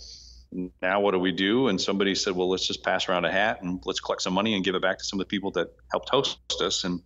now 0.82 1.00
what 1.00 1.12
do 1.12 1.20
we 1.20 1.32
do?" 1.32 1.68
And 1.68 1.80
somebody 1.80 2.16
said, 2.16 2.36
"Well, 2.36 2.50
let's 2.50 2.66
just 2.66 2.84
pass 2.84 3.08
around 3.08 3.26
a 3.26 3.32
hat 3.32 3.62
and 3.62 3.80
let's 3.86 4.00
collect 4.00 4.24
some 4.24 4.34
money 4.34 4.56
and 4.56 4.64
give 4.64 4.74
it 4.74 4.82
back 4.82 4.98
to 4.98 5.04
some 5.04 5.20
of 5.20 5.28
the 5.28 5.30
people 5.30 5.52
that 5.52 5.68
helped 5.92 6.10
host 6.10 6.40
us." 6.62 6.86
And 6.86 7.02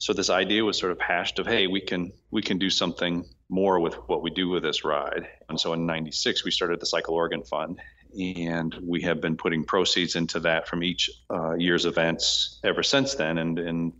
so 0.00 0.12
this 0.14 0.30
idea 0.30 0.64
was 0.64 0.78
sort 0.78 0.92
of 0.92 0.98
hashed 0.98 1.38
of, 1.38 1.46
"Hey, 1.46 1.66
we 1.66 1.80
can 1.80 2.10
we 2.30 2.40
can 2.40 2.58
do 2.58 2.70
something 2.70 3.26
more 3.50 3.78
with 3.78 3.94
what 4.08 4.22
we 4.22 4.30
do 4.30 4.48
with 4.48 4.62
this 4.62 4.82
ride." 4.82 5.28
And 5.48 5.60
so 5.60 5.74
in 5.74 5.84
'96 5.84 6.42
we 6.42 6.50
started 6.50 6.80
the 6.80 6.86
Cycle 6.86 7.14
Oregon 7.14 7.44
Fund, 7.44 7.78
and 8.18 8.74
we 8.82 9.02
have 9.02 9.20
been 9.20 9.36
putting 9.36 9.62
proceeds 9.62 10.16
into 10.16 10.40
that 10.40 10.66
from 10.66 10.82
each 10.82 11.10
uh, 11.30 11.52
year's 11.52 11.84
events 11.84 12.60
ever 12.64 12.82
since 12.82 13.14
then. 13.14 13.36
And 13.36 13.58
in 13.58 13.92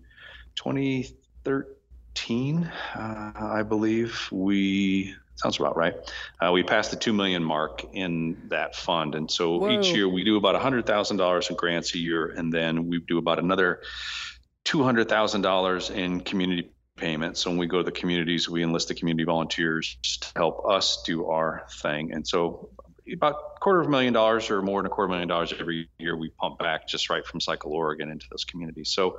2013, 0.55 2.73
uh, 2.95 3.33
I 3.37 3.63
believe 3.63 4.27
we 4.33 5.15
sounds 5.35 5.59
about 5.59 5.77
right. 5.77 5.97
Uh, 6.41 6.53
we 6.53 6.63
passed 6.63 6.93
the 6.93 6.97
two 6.97 7.13
million 7.13 7.45
mark 7.45 7.85
in 7.93 8.41
that 8.49 8.75
fund, 8.75 9.15
and 9.15 9.31
so 9.31 9.59
Whoa. 9.59 9.79
each 9.79 9.93
year 9.93 10.09
we 10.09 10.25
do 10.25 10.39
about 10.39 10.59
hundred 10.63 10.87
thousand 10.87 11.19
dollars 11.19 11.51
in 11.51 11.57
grants 11.57 11.95
a 11.95 11.99
year, 11.99 12.29
and 12.29 12.51
then 12.51 12.89
we 12.89 13.01
do 13.01 13.19
about 13.19 13.39
another 13.39 13.83
two 14.64 14.83
hundred 14.83 15.09
thousand 15.09 15.42
dollars 15.42 15.90
in 15.90 16.20
community 16.20 16.70
payments. 16.96 17.40
So 17.40 17.51
when 17.51 17.59
we 17.59 17.66
go 17.66 17.79
to 17.79 17.85
the 17.85 17.92
communities, 17.92 18.49
we 18.49 18.62
enlist 18.62 18.88
the 18.88 18.94
community 18.94 19.25
volunteers 19.25 19.96
to 20.20 20.29
help 20.37 20.68
us 20.68 21.03
do 21.07 21.27
our 21.27 21.66
thing. 21.70 22.12
And 22.12 22.27
so 22.27 22.70
about 23.12 23.35
a 23.57 23.61
quarter 23.61 23.81
of 23.81 23.87
a 23.87 23.90
million 23.90 24.12
dollars 24.12 24.51
or 24.51 24.62
more 24.62 24.81
than 24.81 24.87
a 24.87 24.94
quarter 24.94 25.09
million 25.09 25.29
dollars 25.29 25.53
every 25.59 25.88
year 25.99 26.16
we 26.16 26.31
pump 26.38 26.59
back 26.59 26.87
just 26.87 27.11
right 27.11 27.27
from 27.27 27.40
Cycle 27.40 27.73
Oregon 27.73 28.11
into 28.11 28.27
those 28.31 28.44
communities. 28.44 28.92
So 28.92 29.18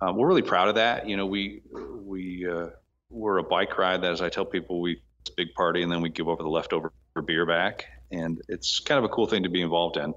uh, 0.00 0.12
we're 0.12 0.28
really 0.28 0.42
proud 0.42 0.68
of 0.68 0.74
that. 0.76 1.08
You 1.08 1.16
know, 1.16 1.26
we 1.26 1.62
we 1.72 2.46
uh, 2.48 2.68
we're 3.10 3.38
a 3.38 3.42
bike 3.42 3.78
ride 3.78 4.02
that, 4.02 4.12
as 4.12 4.20
I 4.20 4.28
tell 4.28 4.44
people, 4.44 4.80
we 4.80 5.00
it's 5.22 5.30
a 5.30 5.34
big 5.36 5.54
party 5.54 5.82
and 5.82 5.90
then 5.90 6.02
we 6.02 6.10
give 6.10 6.28
over 6.28 6.42
the 6.42 6.48
leftover 6.48 6.92
beer 7.24 7.46
back, 7.46 7.86
and 8.10 8.40
it's 8.48 8.80
kind 8.80 8.98
of 8.98 9.04
a 9.04 9.08
cool 9.08 9.26
thing 9.26 9.44
to 9.44 9.48
be 9.48 9.62
involved 9.62 9.96
in. 9.96 10.12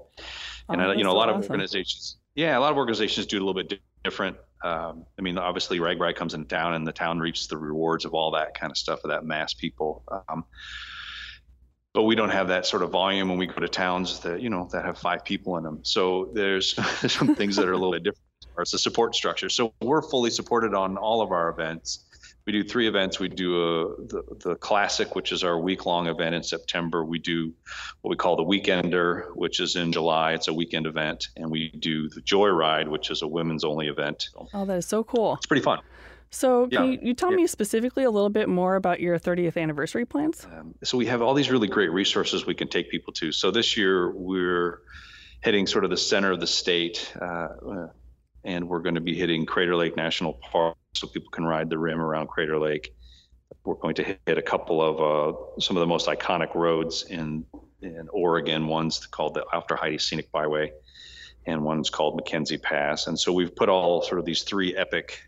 And 0.68 0.80
oh, 0.80 0.90
uh, 0.90 0.92
you 0.94 1.04
know, 1.04 1.12
a 1.12 1.12
lot 1.12 1.28
awesome. 1.28 1.42
of 1.42 1.50
organizations, 1.50 2.16
yeah, 2.34 2.58
a 2.58 2.60
lot 2.60 2.72
of 2.72 2.76
organizations 2.76 3.26
do 3.26 3.36
it 3.36 3.42
a 3.42 3.44
little 3.44 3.62
bit 3.62 3.80
different. 4.02 4.36
Um, 4.62 5.04
I 5.18 5.22
mean, 5.22 5.38
obviously, 5.38 5.80
rag 5.80 5.98
RAGBRAI 5.98 6.16
comes 6.16 6.34
in 6.34 6.46
town, 6.46 6.74
and 6.74 6.86
the 6.86 6.92
town 6.92 7.18
reaps 7.18 7.46
the 7.46 7.56
rewards 7.56 8.04
of 8.04 8.14
all 8.14 8.32
that 8.32 8.58
kind 8.58 8.70
of 8.70 8.76
stuff, 8.76 9.00
of 9.04 9.10
that 9.10 9.24
mass 9.24 9.54
people. 9.54 10.02
Um, 10.28 10.44
but 11.96 12.02
we 12.02 12.14
don't 12.14 12.30
have 12.30 12.48
that 12.48 12.66
sort 12.66 12.82
of 12.82 12.90
volume 12.90 13.28
when 13.28 13.38
we 13.38 13.46
go 13.46 13.54
to 13.54 13.68
towns 13.68 14.20
that 14.20 14.42
you 14.42 14.50
know 14.50 14.68
that 14.72 14.84
have 14.84 14.98
five 14.98 15.24
people 15.24 15.56
in 15.56 15.64
them. 15.64 15.80
So 15.82 16.30
there's, 16.34 16.74
some 17.12 17.34
things 17.34 17.56
that 17.56 17.66
are 17.66 17.72
a 17.72 17.76
little 17.76 17.92
bit 17.92 18.02
different 18.02 18.22
Or 18.56 18.62
it's 18.62 18.72
the 18.72 18.78
support 18.78 19.14
structure. 19.14 19.48
So 19.48 19.72
we're 19.80 20.02
fully 20.02 20.30
supported 20.30 20.74
on 20.74 20.96
all 20.96 21.22
of 21.22 21.30
our 21.30 21.48
events. 21.48 22.05
We 22.46 22.52
do 22.52 22.62
three 22.62 22.86
events. 22.86 23.18
We 23.18 23.28
do 23.28 23.56
a, 23.56 23.96
the, 24.06 24.22
the 24.38 24.54
classic, 24.54 25.16
which 25.16 25.32
is 25.32 25.42
our 25.42 25.58
week 25.58 25.84
long 25.84 26.06
event 26.06 26.32
in 26.32 26.44
September. 26.44 27.04
We 27.04 27.18
do 27.18 27.52
what 28.02 28.10
we 28.10 28.16
call 28.16 28.36
the 28.36 28.44
weekender, 28.44 29.34
which 29.34 29.58
is 29.58 29.74
in 29.74 29.90
July. 29.90 30.32
It's 30.34 30.46
a 30.46 30.54
weekend 30.54 30.86
event, 30.86 31.26
and 31.36 31.50
we 31.50 31.70
do 31.70 32.08
the 32.08 32.20
Joyride, 32.20 32.86
which 32.86 33.10
is 33.10 33.22
a 33.22 33.26
women's 33.26 33.64
only 33.64 33.88
event. 33.88 34.28
Oh, 34.54 34.64
that 34.64 34.76
is 34.78 34.86
so 34.86 35.02
cool! 35.02 35.34
It's 35.34 35.46
pretty 35.46 35.64
fun. 35.64 35.80
So, 36.30 36.68
can 36.68 36.84
yeah. 36.84 36.90
you, 36.90 36.98
you, 37.02 37.14
tell 37.14 37.30
yeah. 37.30 37.38
me 37.38 37.46
specifically 37.48 38.04
a 38.04 38.10
little 38.10 38.30
bit 38.30 38.48
more 38.48 38.76
about 38.76 39.00
your 39.00 39.18
30th 39.18 39.60
anniversary 39.60 40.04
plans? 40.04 40.44
Um, 40.44 40.74
so, 40.84 40.96
we 40.96 41.06
have 41.06 41.22
all 41.22 41.34
these 41.34 41.50
really 41.50 41.68
great 41.68 41.90
resources 41.90 42.46
we 42.46 42.54
can 42.54 42.68
take 42.68 42.90
people 42.90 43.12
to. 43.14 43.32
So, 43.32 43.50
this 43.50 43.76
year 43.76 44.12
we're 44.12 44.82
hitting 45.40 45.66
sort 45.66 45.82
of 45.82 45.90
the 45.90 45.96
center 45.96 46.30
of 46.30 46.38
the 46.38 46.46
state, 46.46 47.12
uh, 47.20 47.88
and 48.44 48.68
we're 48.68 48.80
going 48.80 48.94
to 48.94 49.00
be 49.00 49.16
hitting 49.16 49.46
Crater 49.46 49.74
Lake 49.74 49.96
National 49.96 50.34
Park 50.34 50.76
so 50.96 51.06
people 51.06 51.30
can 51.30 51.44
ride 51.44 51.70
the 51.70 51.78
rim 51.78 52.00
around 52.00 52.28
Crater 52.28 52.58
Lake. 52.58 52.94
We're 53.64 53.74
going 53.74 53.94
to 53.96 54.04
hit 54.04 54.38
a 54.38 54.42
couple 54.42 54.82
of 54.82 55.00
uh, 55.00 55.60
some 55.60 55.76
of 55.76 55.80
the 55.80 55.86
most 55.86 56.06
iconic 56.06 56.54
roads 56.54 57.04
in 57.04 57.44
in 57.82 58.08
Oregon. 58.12 58.66
One's 58.66 59.06
called 59.06 59.34
the 59.34 59.44
Aufderheide 59.52 60.00
Scenic 60.00 60.30
Byway, 60.32 60.72
and 61.46 61.62
one's 61.62 61.90
called 61.90 62.20
McKenzie 62.20 62.60
Pass. 62.60 63.06
And 63.06 63.18
so 63.18 63.32
we've 63.32 63.54
put 63.54 63.68
all 63.68 64.02
sort 64.02 64.18
of 64.18 64.24
these 64.24 64.42
three 64.42 64.76
epic 64.76 65.22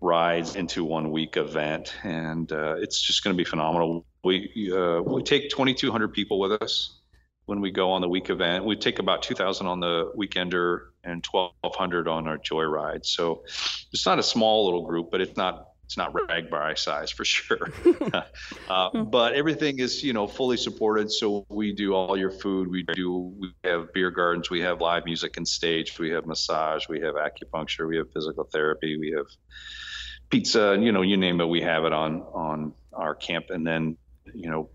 rides 0.00 0.56
into 0.56 0.84
one 0.84 1.10
week 1.10 1.36
event, 1.36 1.94
and 2.02 2.50
uh, 2.50 2.74
it's 2.78 3.00
just 3.00 3.22
going 3.22 3.34
to 3.34 3.38
be 3.38 3.44
phenomenal. 3.44 4.04
We 4.24 4.72
uh, 4.72 5.02
we 5.02 5.22
take 5.22 5.50
2,200 5.50 6.12
people 6.12 6.38
with 6.38 6.52
us 6.62 6.98
when 7.46 7.60
we 7.60 7.70
go 7.70 7.90
on 7.92 8.00
the 8.00 8.08
week 8.08 8.30
event. 8.30 8.64
We 8.64 8.76
take 8.76 8.98
about 8.98 9.22
2,000 9.22 9.66
on 9.66 9.80
the 9.80 10.12
weekender 10.16 10.91
and 11.04 11.24
1,200 11.30 12.08
on 12.08 12.28
our 12.28 12.38
joyride. 12.38 13.04
So 13.04 13.44
it's 13.92 14.06
not 14.06 14.18
a 14.18 14.22
small 14.22 14.64
little 14.64 14.86
group, 14.86 15.10
but 15.10 15.20
it's 15.20 15.36
not 15.36 15.68
it's 15.84 15.98
not 15.98 16.14
RAGBRAI 16.14 16.78
size 16.78 17.10
for 17.10 17.24
sure. 17.24 17.70
uh, 18.70 19.02
but 19.02 19.34
everything 19.34 19.78
is 19.78 20.02
you 20.02 20.14
know 20.14 20.26
fully 20.26 20.56
supported. 20.56 21.10
So 21.10 21.44
we 21.50 21.74
do 21.74 21.92
all 21.92 22.16
your 22.16 22.30
food. 22.30 22.68
We 22.70 22.84
do 22.94 23.34
we 23.38 23.52
have 23.64 23.92
beer 23.92 24.10
gardens. 24.10 24.48
We 24.48 24.60
have 24.60 24.80
live 24.80 25.04
music 25.04 25.36
and 25.36 25.46
stage. 25.46 25.98
We 25.98 26.10
have 26.10 26.24
massage. 26.24 26.88
We 26.88 27.00
have 27.00 27.16
acupuncture. 27.16 27.86
We 27.86 27.98
have 27.98 28.10
physical 28.12 28.44
therapy. 28.44 28.96
We 28.98 29.12
have 29.16 29.26
pizza, 30.32 30.78
you 30.80 30.90
know, 30.92 31.02
you 31.02 31.18
name 31.18 31.40
it, 31.40 31.44
we 31.44 31.60
have 31.60 31.84
it 31.84 31.92
on 31.92 32.22
on 32.32 32.72
our 32.94 33.14
camp. 33.14 33.46
And 33.50 33.64
then, 33.66 33.96
you 34.34 34.50
know, 34.50 34.70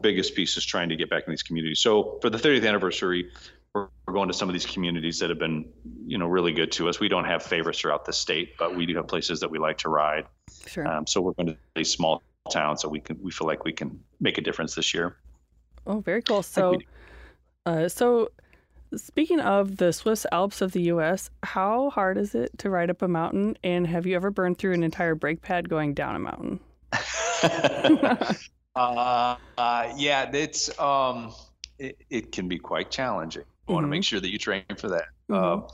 biggest 0.00 0.34
piece 0.34 0.56
is 0.56 0.64
trying 0.64 0.88
to 0.88 0.96
get 0.96 1.10
back 1.10 1.24
in 1.26 1.30
these 1.30 1.42
communities. 1.42 1.80
So 1.80 2.18
for 2.22 2.30
the 2.30 2.38
30th 2.38 2.66
anniversary, 2.66 3.30
we're, 3.74 3.88
going 4.12 4.28
to 4.28 4.34
some 4.34 4.48
of 4.48 4.52
these 4.52 4.66
communities 4.66 5.18
that 5.20 5.30
have 5.30 5.38
been, 5.38 5.64
you 6.06 6.18
know, 6.18 6.26
really 6.26 6.52
good 6.52 6.70
to 6.72 6.88
us. 6.88 7.00
We 7.00 7.08
don't 7.08 7.24
have 7.24 7.42
favorites 7.42 7.80
throughout 7.80 8.04
the 8.04 8.12
state, 8.12 8.58
but 8.58 8.76
we 8.76 8.84
do 8.84 8.94
have 8.96 9.08
places 9.08 9.40
that 9.40 9.50
we 9.50 9.58
like 9.58 9.78
to 9.78 9.88
ride. 9.88 10.26
Sure. 10.66 10.86
Um, 10.86 11.06
so 11.06 11.20
we're 11.20 11.32
going 11.32 11.46
to 11.48 11.56
these 11.74 11.90
small 11.90 12.22
towns 12.50 12.82
so 12.82 12.88
we 12.88 13.00
can 13.00 13.18
we 13.22 13.30
feel 13.30 13.46
like 13.46 13.64
we 13.64 13.72
can 13.72 13.98
make 14.20 14.36
a 14.36 14.42
difference 14.42 14.74
this 14.74 14.92
year. 14.92 15.16
Oh, 15.86 16.00
very 16.00 16.22
cool. 16.22 16.42
So, 16.42 16.78
uh, 17.64 17.88
so 17.88 18.28
Speaking 18.94 19.40
of 19.40 19.78
the 19.78 19.92
Swiss 19.92 20.26
Alps 20.32 20.60
of 20.60 20.72
the 20.72 20.82
U.S., 20.82 21.30
how 21.42 21.88
hard 21.90 22.18
is 22.18 22.34
it 22.34 22.58
to 22.58 22.68
ride 22.68 22.90
up 22.90 23.00
a 23.00 23.08
mountain? 23.08 23.56
And 23.64 23.86
have 23.86 24.04
you 24.04 24.14
ever 24.16 24.30
burned 24.30 24.58
through 24.58 24.74
an 24.74 24.82
entire 24.82 25.14
brake 25.14 25.40
pad 25.40 25.68
going 25.70 25.94
down 25.94 26.14
a 26.14 26.18
mountain? 26.18 26.60
uh, 28.76 29.36
uh, 29.56 29.92
yeah, 29.96 30.30
it's 30.34 30.78
um, 30.78 31.32
it, 31.78 31.96
it, 32.10 32.32
can 32.32 32.48
be 32.48 32.58
quite 32.58 32.90
challenging. 32.90 33.44
You 33.68 33.74
want 33.74 33.84
to 33.84 33.88
make 33.88 34.00
mm-hmm. 34.00 34.04
sure 34.04 34.20
that 34.20 34.30
you 34.30 34.38
train 34.38 34.64
for 34.76 34.88
that. 34.88 35.04
Mm-hmm. 35.30 35.34
Um, 35.34 35.66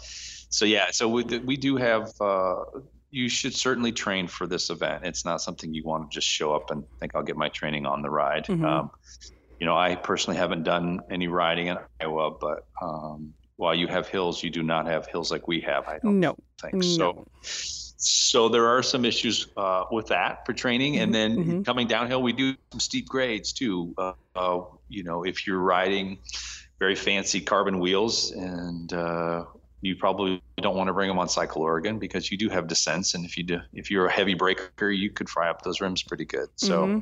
so 0.51 0.65
yeah, 0.65 0.91
so 0.91 1.09
we 1.09 1.25
we 1.25 1.57
do 1.57 1.77
have 1.77 2.11
uh, 2.21 2.57
you 3.11 3.29
should 3.29 3.55
certainly 3.55 3.93
train 3.93 4.29
for 4.29 4.47
this 4.47 4.71
event. 4.71 5.05
It's 5.05 5.25
not 5.25 5.41
something 5.41 5.73
you 5.73 5.85
want 5.85 6.11
to 6.11 6.15
just 6.15 6.27
show 6.27 6.55
up 6.55 6.71
and 6.71 6.85
think 7.01 7.15
I'll 7.15 7.23
get 7.23 7.37
my 7.37 7.49
training 7.49 7.87
on 7.87 8.03
the 8.03 8.11
ride. 8.11 8.47
Mm-hmm. 8.47 8.65
Um, 8.65 8.91
you 9.59 9.67
know, 9.67 9.77
I 9.77 9.95
personally 9.97 10.39
haven't 10.39 10.63
done 10.63 11.01
any 11.11 11.29
riding 11.29 11.69
in 11.69 11.79
Iowa, 12.01 12.31
but 12.31 12.67
um, 12.81 13.35
while 13.57 13.75
you 13.75 13.89
have 13.89 14.09
hills, 14.09 14.43
you 14.43 14.51
do 14.51 14.63
not 14.63 14.87
have 14.87 15.07
hills 15.07 15.33
like 15.33 15.49
we 15.49 15.61
have. 15.63 15.89
I 15.89 15.99
don't 15.99 16.21
no. 16.21 16.37
think 16.61 16.75
no. 16.75 16.81
so. 16.83 17.27
So 18.01 18.49
there 18.49 18.69
are 18.69 18.83
some 18.85 19.05
issues 19.05 19.49
uh, 19.57 19.85
with 19.91 20.07
that 20.09 20.47
for 20.47 20.53
training, 20.53 20.95
mm-hmm. 20.95 21.03
and 21.03 21.15
then 21.15 21.37
mm-hmm. 21.37 21.63
coming 21.63 21.89
downhill, 21.89 22.23
we 22.23 22.33
do 22.33 22.55
some 22.71 22.79
steep 22.79 23.09
grades 23.09 23.53
too. 23.53 23.95
Uh, 23.99 24.13
uh, 24.37 24.61
you 24.89 25.03
know, 25.03 25.25
if 25.25 25.47
you're 25.47 25.59
riding 25.59 26.19
very 26.79 26.95
fancy 26.95 27.41
carbon 27.41 27.79
wheels 27.81 28.31
and 28.33 28.93
uh, 28.93 29.45
you 29.81 29.97
probably 29.97 30.43
don't 30.61 30.77
want 30.77 30.89
to 30.89 30.93
bring 30.93 31.09
them 31.09 31.19
on 31.19 31.29
Cycle 31.29 31.63
Oregon 31.63 31.99
because 31.99 32.31
you 32.31 32.39
do 32.39 32.49
have 32.49 32.67
descents, 32.67 33.15
and 33.15 33.25
if 33.25 33.37
you 33.37 33.45
do, 33.45 33.61
if 33.73 33.91
you're 33.91 34.07
a 34.07 34.13
heavy 34.13 34.35
breaker, 34.35 34.91
you 34.91 35.11
could 35.11 35.29
fry 35.29 35.49
up 35.49 35.63
those 35.63 35.81
rims 35.81 36.03
pretty 36.03 36.25
good. 36.25 36.49
So 36.57 36.87
mm-hmm. 36.87 36.99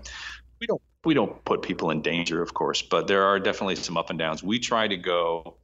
we 0.61 0.67
don't 0.67 0.83
we 1.05 1.15
don't 1.15 1.43
put 1.45 1.62
people 1.62 1.91
in 1.91 2.03
danger, 2.03 2.43
of 2.43 2.53
course, 2.53 2.83
but 2.83 3.07
there 3.07 3.25
are 3.25 3.39
definitely 3.39 3.77
some 3.77 3.97
up 3.97 4.11
and 4.11 4.19
downs. 4.19 4.43
We 4.43 4.59
try 4.59 4.89
to 4.89 4.97
go 4.97 5.57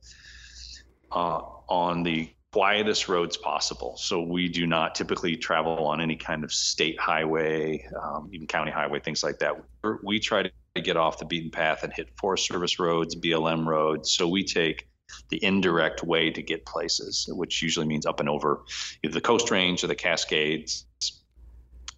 uh, 1.10 1.40
on 1.68 2.02
the 2.02 2.32
quietest 2.52 3.08
roads 3.08 3.36
possible. 3.36 3.96
So 3.96 4.20
we 4.20 4.48
do 4.48 4.66
not 4.66 4.94
typically 4.94 5.36
travel 5.36 5.86
on 5.86 6.00
any 6.00 6.16
kind 6.16 6.44
of 6.44 6.52
state 6.52 7.00
highway, 7.00 7.88
um, 8.00 8.28
even 8.32 8.46
county 8.46 8.70
highway, 8.70 9.00
things 9.00 9.22
like 9.22 9.38
that. 9.38 9.56
We're, 9.82 9.98
we 10.02 10.20
try 10.20 10.42
to 10.42 10.80
get 10.80 10.96
off 10.96 11.18
the 11.18 11.24
beaten 11.24 11.50
path 11.50 11.82
and 11.82 11.92
hit 11.92 12.10
Forest 12.18 12.46
Service 12.48 12.78
roads, 12.78 13.16
BLM 13.16 13.66
roads. 13.66 14.12
So 14.12 14.28
we 14.28 14.44
take 14.44 14.86
the 15.30 15.42
indirect 15.42 16.02
way 16.02 16.30
to 16.30 16.42
get 16.42 16.66
places, 16.66 17.26
which 17.30 17.62
usually 17.62 17.86
means 17.86 18.06
up 18.06 18.20
and 18.20 18.28
over 18.28 18.62
either 19.02 19.14
the 19.14 19.20
Coast 19.20 19.50
Range 19.50 19.82
or 19.82 19.86
the 19.86 19.94
Cascades. 19.94 20.84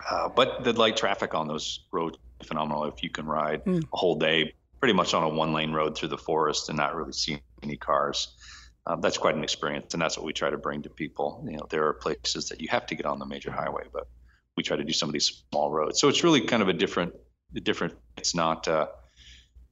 Uh, 0.09 0.29
but 0.29 0.63
the 0.65 0.73
light 0.73 0.97
traffic 0.97 1.35
on 1.35 1.49
those 1.49 1.81
roads 1.93 2.17
is 2.41 2.47
phenomenal. 2.47 2.85
If 2.85 3.03
you 3.03 3.11
can 3.11 3.27
ride 3.27 3.65
mm. 3.65 3.83
a 3.83 3.97
whole 3.97 4.17
day 4.17 4.55
pretty 4.79 4.95
much 4.95 5.15
on 5.15 5.23
a 5.23 5.29
one 5.29 5.53
lane 5.53 5.73
road 5.73 5.97
through 5.97 6.09
the 6.09 6.19
forest 6.19 6.69
and 6.69 6.77
not 6.77 6.95
really 6.95 7.13
see 7.13 7.41
any 7.63 7.77
cars. 7.77 8.29
Um, 8.87 9.01
that's 9.01 9.17
quite 9.17 9.35
an 9.35 9.43
experience, 9.43 9.95
and 9.95 10.03
that's 10.03 10.17
what 10.17 10.27
we 10.27 10.33
try 10.33 10.51
to 10.51 10.59
bring 10.59 10.83
to 10.83 10.91
people. 10.91 11.43
You 11.49 11.57
know, 11.57 11.67
there 11.71 11.87
are 11.87 11.95
places 11.95 12.49
that 12.51 12.61
you 12.61 12.69
have 12.69 12.87
to 12.87 12.95
get 12.95 13.07
on 13.07 13.19
the 13.19 13.27
major 13.27 13.51
highway, 13.51 13.85
but 13.93 14.07
we 14.57 14.63
try 14.63 14.77
to 14.77 14.85
do 14.85 14.93
some 14.93 15.09
of 15.09 15.13
these 15.13 15.43
small 15.51 15.71
roads. 15.71 16.01
So 16.01 16.09
it's 16.09 16.23
really 16.23 16.43
kind 16.43 16.63
of 16.63 16.69
a 16.69 16.75
different, 16.75 17.15
a 17.57 17.61
different. 17.61 17.95
It's 18.19 18.35
not, 18.35 18.69
uh, 18.69 18.89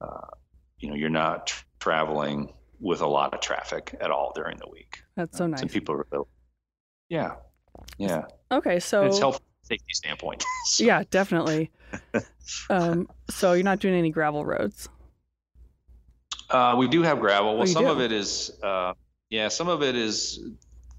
uh, 0.01 0.27
you 0.79 0.89
know, 0.89 0.95
you're 0.95 1.09
not 1.09 1.47
tra- 1.47 1.65
traveling 1.83 2.53
with 2.79 3.01
a 3.01 3.07
lot 3.07 3.33
of 3.33 3.41
traffic 3.41 3.93
at 3.99 4.09
all 4.09 4.31
during 4.33 4.57
the 4.57 4.69
week. 4.69 5.03
That's 5.15 5.37
so 5.37 5.47
nice. 5.47 5.59
Some 5.59 5.69
people 5.69 5.95
are, 5.95 6.23
yeah, 7.09 7.35
yeah. 7.97 8.23
Okay, 8.51 8.79
so 8.79 9.05
it's 9.05 9.19
helpful 9.19 9.43
safety 9.63 9.93
standpoint. 9.93 10.45
so. 10.65 10.83
Yeah, 10.83 11.03
definitely. 11.09 11.71
um, 12.69 13.09
so 13.29 13.53
you're 13.53 13.63
not 13.63 13.79
doing 13.79 13.95
any 13.95 14.11
gravel 14.11 14.45
roads. 14.45 14.87
Uh, 16.49 16.75
we 16.77 16.87
do 16.87 17.01
have 17.03 17.19
gravel. 17.19 17.53
Well, 17.53 17.63
oh, 17.63 17.65
some 17.65 17.83
do? 17.85 17.91
of 17.91 17.99
it 17.99 18.11
is, 18.11 18.51
uh, 18.63 18.93
yeah, 19.33 19.47
some 19.47 19.67
of 19.67 19.81
it 19.81 19.95
is 19.95 20.39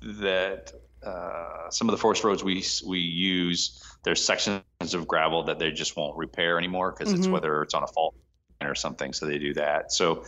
that 0.02 0.72
uh, 1.06 1.70
some 1.70 1.88
of 1.88 1.92
the 1.92 1.98
forest 1.98 2.24
roads 2.24 2.42
we 2.42 2.64
we 2.84 2.98
use. 2.98 3.80
There's 4.02 4.24
sections 4.24 4.64
of 4.92 5.06
gravel 5.06 5.44
that 5.44 5.60
they 5.60 5.70
just 5.70 5.96
won't 5.96 6.18
repair 6.18 6.58
anymore 6.58 6.90
because 6.90 7.12
mm-hmm. 7.12 7.20
it's 7.20 7.28
whether 7.28 7.62
it's 7.62 7.74
on 7.74 7.84
a 7.84 7.86
fault 7.86 8.16
or 8.60 8.74
something, 8.74 9.12
so 9.12 9.26
they 9.26 9.38
do 9.38 9.54
that. 9.54 9.92
So 9.92 10.24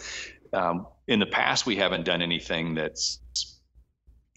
um, 0.52 0.86
in 1.08 1.18
the 1.18 1.26
past, 1.26 1.66
we 1.66 1.74
haven't 1.74 2.04
done 2.04 2.22
anything 2.22 2.76
that's 2.76 3.18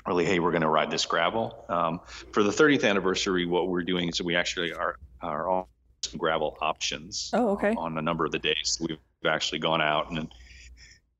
really, 0.07 0.25
hey, 0.25 0.39
we're 0.39 0.51
going 0.51 0.63
to 0.63 0.67
ride 0.67 0.89
this 0.89 1.05
gravel. 1.05 1.63
Um, 1.69 1.99
for 2.31 2.41
the 2.41 2.49
30th 2.49 2.89
anniversary, 2.89 3.45
what 3.45 3.67
we're 3.67 3.83
doing 3.83 4.09
is 4.09 4.19
we 4.19 4.35
actually 4.35 4.73
are 4.73 4.95
are 5.21 5.47
on 5.47 5.65
some 6.01 6.17
gravel 6.17 6.57
options. 6.59 7.29
Oh, 7.33 7.49
okay. 7.49 7.75
on 7.77 7.99
a 7.99 8.01
number 8.01 8.25
of 8.25 8.31
the 8.31 8.39
days, 8.39 8.79
we've 8.81 8.97
actually 9.27 9.59
gone 9.59 9.81
out 9.81 10.09
and 10.09 10.33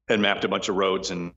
and 0.10 0.22
mapped 0.22 0.44
a 0.44 0.48
bunch 0.48 0.70
of 0.70 0.76
roads 0.76 1.12
and 1.12 1.34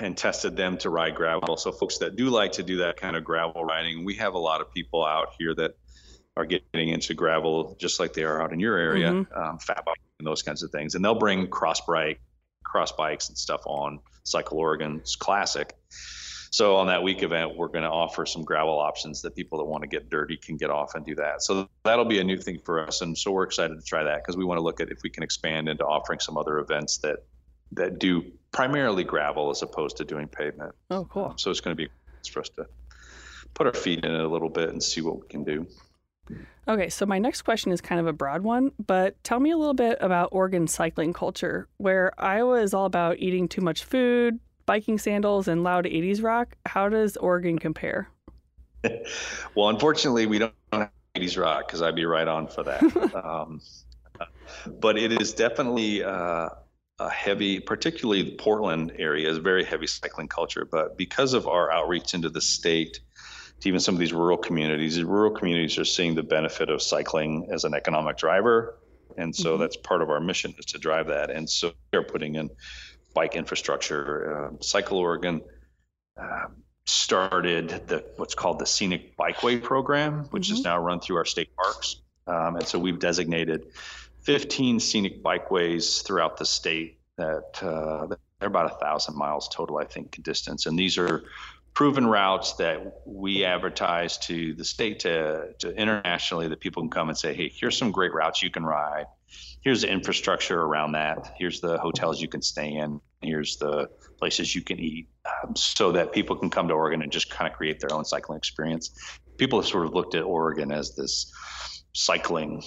and 0.00 0.16
tested 0.16 0.56
them 0.56 0.78
to 0.78 0.90
ride 0.90 1.14
gravel. 1.14 1.56
So 1.56 1.72
folks 1.72 1.98
that 1.98 2.16
do 2.16 2.30
like 2.30 2.52
to 2.52 2.62
do 2.62 2.78
that 2.78 2.96
kind 2.96 3.16
of 3.16 3.24
gravel 3.24 3.64
riding, 3.64 4.04
we 4.04 4.14
have 4.16 4.34
a 4.34 4.38
lot 4.38 4.60
of 4.60 4.72
people 4.72 5.04
out 5.04 5.28
here 5.38 5.54
that 5.54 5.72
are 6.36 6.46
getting 6.46 6.88
into 6.88 7.14
gravel 7.14 7.76
just 7.78 8.00
like 8.00 8.14
they 8.14 8.24
are 8.24 8.40
out 8.40 8.52
in 8.52 8.60
your 8.60 8.78
area, 8.78 9.12
mm-hmm. 9.12 9.38
um, 9.38 9.58
fat 9.58 9.84
bike 9.84 9.98
and 10.18 10.26
those 10.26 10.42
kinds 10.42 10.62
of 10.62 10.70
things. 10.70 10.94
And 10.94 11.04
they'll 11.04 11.14
bring 11.14 11.48
cross 11.48 11.80
bike 11.82 12.20
cross 12.72 12.92
bikes 12.92 13.28
and 13.28 13.36
stuff 13.36 13.60
on 13.66 14.00
Cycle 14.24 14.58
Oregon's 14.58 15.14
Classic. 15.16 15.74
So 16.50 16.76
on 16.76 16.86
that 16.88 17.02
week 17.02 17.22
event, 17.22 17.56
we're 17.56 17.68
going 17.68 17.84
to 17.84 17.90
offer 17.90 18.26
some 18.26 18.44
gravel 18.44 18.78
options 18.78 19.22
that 19.22 19.34
people 19.34 19.58
that 19.58 19.64
want 19.64 19.82
to 19.82 19.88
get 19.88 20.10
dirty 20.10 20.36
can 20.36 20.56
get 20.56 20.70
off 20.70 20.94
and 20.94 21.04
do 21.04 21.14
that. 21.16 21.42
So 21.42 21.68
that'll 21.84 22.04
be 22.04 22.18
a 22.18 22.24
new 22.24 22.36
thing 22.36 22.60
for 22.64 22.86
us, 22.86 23.00
and 23.00 23.16
so 23.16 23.30
we're 23.30 23.44
excited 23.44 23.78
to 23.78 23.84
try 23.84 24.04
that 24.04 24.22
because 24.22 24.36
we 24.36 24.44
want 24.44 24.58
to 24.58 24.62
look 24.62 24.80
at 24.80 24.90
if 24.90 24.98
we 25.02 25.08
can 25.08 25.22
expand 25.22 25.68
into 25.68 25.84
offering 25.84 26.20
some 26.20 26.36
other 26.36 26.58
events 26.58 26.98
that 26.98 27.20
that 27.72 27.98
do 27.98 28.24
primarily 28.52 29.04
gravel 29.04 29.50
as 29.50 29.62
opposed 29.62 29.96
to 29.96 30.04
doing 30.04 30.28
pavement. 30.28 30.74
Oh, 30.90 31.06
cool. 31.10 31.26
Um, 31.26 31.38
so 31.38 31.50
it's 31.50 31.60
going 31.60 31.76
to 31.76 31.82
be 31.82 31.90
for 32.30 32.40
us 32.40 32.50
to 32.50 32.66
put 33.54 33.66
our 33.66 33.72
feet 33.72 34.04
in 34.04 34.14
it 34.14 34.20
a 34.20 34.28
little 34.28 34.48
bit 34.48 34.68
and 34.68 34.82
see 34.82 35.00
what 35.00 35.20
we 35.20 35.26
can 35.28 35.44
do. 35.44 35.66
Okay, 36.68 36.88
so 36.88 37.04
my 37.04 37.18
next 37.18 37.42
question 37.42 37.72
is 37.72 37.80
kind 37.80 38.00
of 38.00 38.06
a 38.06 38.12
broad 38.12 38.42
one, 38.42 38.70
but 38.86 39.22
tell 39.24 39.40
me 39.40 39.50
a 39.50 39.56
little 39.56 39.74
bit 39.74 39.98
about 40.00 40.28
Oregon 40.30 40.68
cycling 40.68 41.12
culture, 41.12 41.68
where 41.78 42.12
Iowa 42.18 42.62
is 42.62 42.72
all 42.72 42.86
about 42.86 43.18
eating 43.18 43.48
too 43.48 43.60
much 43.60 43.82
food, 43.84 44.38
biking 44.64 44.98
sandals, 44.98 45.48
and 45.48 45.64
loud 45.64 45.84
80s 45.86 46.22
rock. 46.22 46.56
How 46.64 46.88
does 46.88 47.16
Oregon 47.16 47.58
compare? 47.58 48.08
well, 49.56 49.68
unfortunately, 49.70 50.26
we 50.26 50.38
don't 50.38 50.54
have 50.72 50.90
80s 51.16 51.40
rock 51.40 51.66
because 51.66 51.82
I'd 51.82 51.96
be 51.96 52.04
right 52.04 52.28
on 52.28 52.46
for 52.46 52.62
that. 52.62 52.82
um, 53.24 53.60
but 54.80 54.96
it 54.96 55.20
is 55.20 55.32
definitely 55.32 56.04
uh, 56.04 56.50
a 56.98 57.10
heavy, 57.10 57.60
particularly 57.60 58.22
the 58.22 58.36
Portland 58.36 58.92
area, 58.98 59.28
is 59.28 59.38
very 59.38 59.64
heavy 59.64 59.86
cycling 59.86 60.28
culture. 60.28 60.66
But 60.70 60.96
because 60.96 61.34
of 61.34 61.48
our 61.48 61.70
outreach 61.72 62.14
into 62.14 62.28
the 62.28 62.40
state, 62.40 63.00
to 63.62 63.68
even 63.68 63.80
some 63.80 63.94
of 63.94 64.00
these 64.00 64.12
rural 64.12 64.36
communities. 64.36 64.96
The 64.96 65.06
rural 65.06 65.30
communities 65.30 65.78
are 65.78 65.84
seeing 65.84 66.16
the 66.16 66.22
benefit 66.22 66.68
of 66.68 66.82
cycling 66.82 67.48
as 67.52 67.64
an 67.64 67.74
economic 67.74 68.16
driver, 68.16 68.78
and 69.16 69.34
so 69.34 69.52
mm-hmm. 69.52 69.62
that's 69.62 69.76
part 69.76 70.02
of 70.02 70.10
our 70.10 70.20
mission 70.20 70.52
is 70.58 70.64
to 70.66 70.78
drive 70.78 71.06
that. 71.08 71.30
And 71.30 71.48
so 71.48 71.72
they're 71.92 72.02
putting 72.02 72.34
in 72.34 72.50
bike 73.14 73.36
infrastructure. 73.36 74.50
Uh, 74.52 74.62
Cycle 74.62 74.98
Oregon 74.98 75.42
uh, 76.20 76.46
started 76.86 77.86
the 77.86 78.04
what's 78.16 78.34
called 78.34 78.58
the 78.58 78.66
Scenic 78.66 79.16
Bikeway 79.16 79.62
program, 79.62 80.24
which 80.30 80.48
mm-hmm. 80.48 80.54
is 80.54 80.64
now 80.64 80.78
run 80.78 80.98
through 80.98 81.18
our 81.18 81.24
state 81.24 81.54
parks. 81.54 82.02
Um, 82.26 82.56
and 82.56 82.66
so 82.66 82.80
we've 82.80 82.98
designated 82.98 83.66
15 84.22 84.80
scenic 84.80 85.22
bikeways 85.22 86.04
throughout 86.04 86.36
the 86.36 86.46
state 86.46 86.98
that 87.16 87.62
uh, 87.62 88.06
they're 88.38 88.48
about 88.48 88.66
a 88.66 88.76
thousand 88.76 89.16
miles 89.16 89.48
total, 89.48 89.78
I 89.78 89.84
think, 89.84 90.22
distance. 90.22 90.66
And 90.66 90.78
these 90.78 90.98
are 90.98 91.24
proven 91.74 92.06
routes 92.06 92.54
that 92.54 93.02
we 93.06 93.44
advertise 93.44 94.18
to 94.18 94.54
the 94.54 94.64
state 94.64 95.00
to, 95.00 95.54
to 95.58 95.70
internationally 95.74 96.48
that 96.48 96.60
people 96.60 96.82
can 96.82 96.90
come 96.90 97.08
and 97.08 97.16
say, 97.16 97.34
hey, 97.34 97.50
here's 97.54 97.76
some 97.76 97.90
great 97.90 98.12
routes 98.12 98.42
you 98.42 98.50
can 98.50 98.64
ride. 98.64 99.06
Here's 99.62 99.82
the 99.82 99.90
infrastructure 99.90 100.60
around 100.60 100.92
that. 100.92 101.34
Here's 101.38 101.60
the 101.60 101.78
hotels 101.78 102.20
you 102.20 102.28
can 102.28 102.42
stay 102.42 102.74
in. 102.74 103.00
Here's 103.22 103.56
the 103.56 103.88
places 104.18 104.54
you 104.54 104.62
can 104.62 104.78
eat, 104.78 105.08
um, 105.24 105.56
so 105.56 105.92
that 105.92 106.12
people 106.12 106.36
can 106.36 106.50
come 106.50 106.68
to 106.68 106.74
Oregon 106.74 107.02
and 107.02 107.10
just 107.10 107.30
kind 107.30 107.50
of 107.50 107.56
create 107.56 107.80
their 107.80 107.92
own 107.94 108.04
cycling 108.04 108.36
experience. 108.36 108.90
People 109.38 109.60
have 109.60 109.68
sort 109.68 109.86
of 109.86 109.94
looked 109.94 110.14
at 110.14 110.24
Oregon 110.24 110.72
as 110.72 110.94
this 110.94 111.32
cycling 111.92 112.62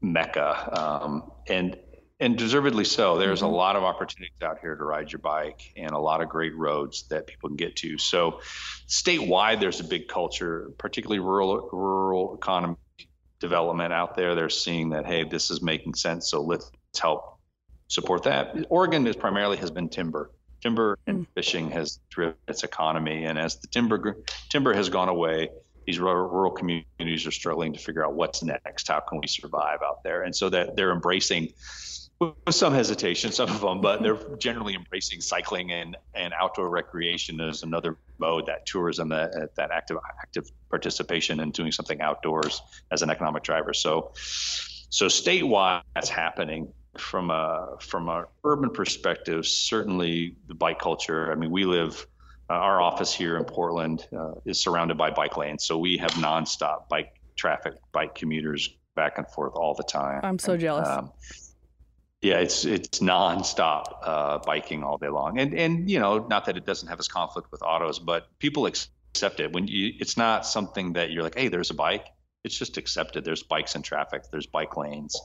mecca, 0.00 0.78
um, 0.80 1.30
and 1.48 1.76
and 2.18 2.36
deservedly 2.36 2.84
so. 2.84 3.18
There's 3.18 3.40
mm-hmm. 3.40 3.48
a 3.48 3.56
lot 3.56 3.76
of 3.76 3.82
opportunities 3.82 4.42
out 4.42 4.58
here 4.60 4.76
to 4.76 4.84
ride 4.84 5.10
your 5.10 5.20
bike 5.20 5.72
and 5.76 5.92
a 5.92 5.98
lot 5.98 6.20
of 6.20 6.28
great 6.28 6.54
roads 6.54 7.04
that 7.08 7.26
people 7.26 7.48
can 7.48 7.56
get 7.56 7.76
to. 7.76 7.96
So, 7.98 8.40
statewide, 8.88 9.60
there's 9.60 9.80
a 9.80 9.84
big 9.84 10.08
culture, 10.08 10.70
particularly 10.78 11.20
rural 11.20 11.68
rural 11.72 12.34
economy 12.34 12.76
development 13.40 13.92
out 13.92 14.16
there. 14.16 14.34
They're 14.34 14.50
seeing 14.50 14.90
that 14.90 15.06
hey, 15.06 15.24
this 15.24 15.50
is 15.50 15.62
making 15.62 15.94
sense, 15.94 16.30
so 16.30 16.42
let's 16.42 16.70
help 17.00 17.38
support 17.88 18.24
that. 18.24 18.66
Oregon 18.68 19.06
is 19.06 19.16
primarily 19.16 19.56
has 19.58 19.70
been 19.70 19.88
timber. 19.88 20.30
Timber 20.60 20.98
and 21.06 21.20
mm. 21.20 21.26
fishing 21.34 21.70
has 21.70 22.00
driven 22.10 22.34
its 22.46 22.64
economy, 22.64 23.24
and 23.24 23.38
as 23.38 23.56
the 23.56 23.66
timber 23.66 24.18
timber 24.50 24.74
has 24.74 24.90
gone 24.90 25.08
away, 25.08 25.48
these 25.90 25.98
rural, 25.98 26.28
rural 26.28 26.52
communities 26.52 27.26
are 27.26 27.32
struggling 27.32 27.72
to 27.72 27.80
figure 27.80 28.04
out 28.04 28.14
what's 28.14 28.44
next. 28.44 28.86
How 28.86 29.00
can 29.00 29.18
we 29.20 29.26
survive 29.26 29.80
out 29.84 30.04
there? 30.04 30.22
And 30.22 30.34
so 30.34 30.48
that 30.48 30.76
they're 30.76 30.92
embracing 30.92 31.52
with 32.20 32.34
some 32.50 32.72
hesitation, 32.72 33.32
some 33.32 33.50
of 33.50 33.60
them, 33.60 33.80
but 33.80 34.02
they're 34.02 34.18
generally 34.38 34.74
embracing 34.74 35.20
cycling 35.20 35.72
and, 35.72 35.96
and 36.14 36.32
outdoor 36.38 36.70
recreation 36.70 37.40
as 37.40 37.64
another 37.64 37.96
mode, 38.18 38.46
that 38.46 38.66
tourism, 38.66 39.08
that, 39.08 39.56
that 39.56 39.70
active 39.72 39.96
active 40.20 40.48
participation 40.68 41.40
and 41.40 41.52
doing 41.52 41.72
something 41.72 42.00
outdoors 42.00 42.62
as 42.92 43.02
an 43.02 43.10
economic 43.10 43.42
driver. 43.42 43.74
So, 43.74 44.12
so 44.14 45.06
statewide, 45.06 45.82
that's 45.94 46.08
happening 46.08 46.72
from 46.98 47.30
a 47.30 47.76
from 47.80 48.08
a 48.08 48.26
urban 48.44 48.70
perspective. 48.70 49.44
Certainly, 49.44 50.36
the 50.46 50.54
bike 50.54 50.78
culture. 50.78 51.32
I 51.32 51.34
mean, 51.34 51.50
we 51.50 51.64
live 51.64 52.06
uh, 52.50 52.54
our 52.54 52.82
office 52.82 53.14
here 53.14 53.36
in 53.36 53.44
Portland 53.44 54.08
uh, 54.16 54.32
is 54.44 54.60
surrounded 54.60 54.98
by 54.98 55.10
bike 55.10 55.36
lanes, 55.36 55.64
so 55.64 55.78
we 55.78 55.96
have 55.98 56.10
nonstop 56.12 56.88
bike 56.88 57.20
traffic, 57.36 57.74
bike 57.92 58.16
commuters 58.16 58.76
back 58.96 59.18
and 59.18 59.28
forth 59.28 59.52
all 59.54 59.72
the 59.74 59.84
time. 59.84 60.20
I'm 60.24 60.38
so 60.38 60.56
jealous. 60.56 60.88
Um, 60.88 61.12
yeah, 62.22 62.38
it's 62.40 62.64
it's 62.64 62.98
nonstop 62.98 63.94
uh, 64.02 64.38
biking 64.38 64.82
all 64.82 64.98
day 64.98 65.08
long, 65.08 65.38
and 65.38 65.54
and 65.54 65.88
you 65.88 66.00
know, 66.00 66.26
not 66.28 66.44
that 66.46 66.56
it 66.56 66.66
doesn't 66.66 66.88
have 66.88 66.98
its 66.98 67.06
conflict 67.06 67.52
with 67.52 67.62
autos, 67.62 68.00
but 68.00 68.26
people 68.40 68.66
accept 68.66 69.38
it 69.38 69.52
when 69.52 69.68
you. 69.68 69.92
It's 70.00 70.16
not 70.16 70.44
something 70.44 70.94
that 70.94 71.12
you're 71.12 71.22
like, 71.22 71.38
hey, 71.38 71.46
there's 71.46 71.70
a 71.70 71.74
bike. 71.74 72.08
It's 72.42 72.58
just 72.58 72.78
accepted. 72.78 73.24
There's 73.24 73.44
bikes 73.44 73.76
in 73.76 73.82
traffic. 73.82 74.24
There's 74.32 74.46
bike 74.46 74.76
lanes. 74.76 75.16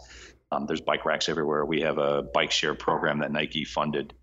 Um, 0.51 0.67
there's 0.67 0.81
bike 0.81 1.05
racks 1.05 1.27
everywhere. 1.27 1.65
We 1.65 1.81
have 1.81 1.97
a 1.97 2.21
bike 2.21 2.51
share 2.51 2.75
program 2.75 3.19
that 3.19 3.31
Nike 3.31 3.65
funded. 3.65 4.13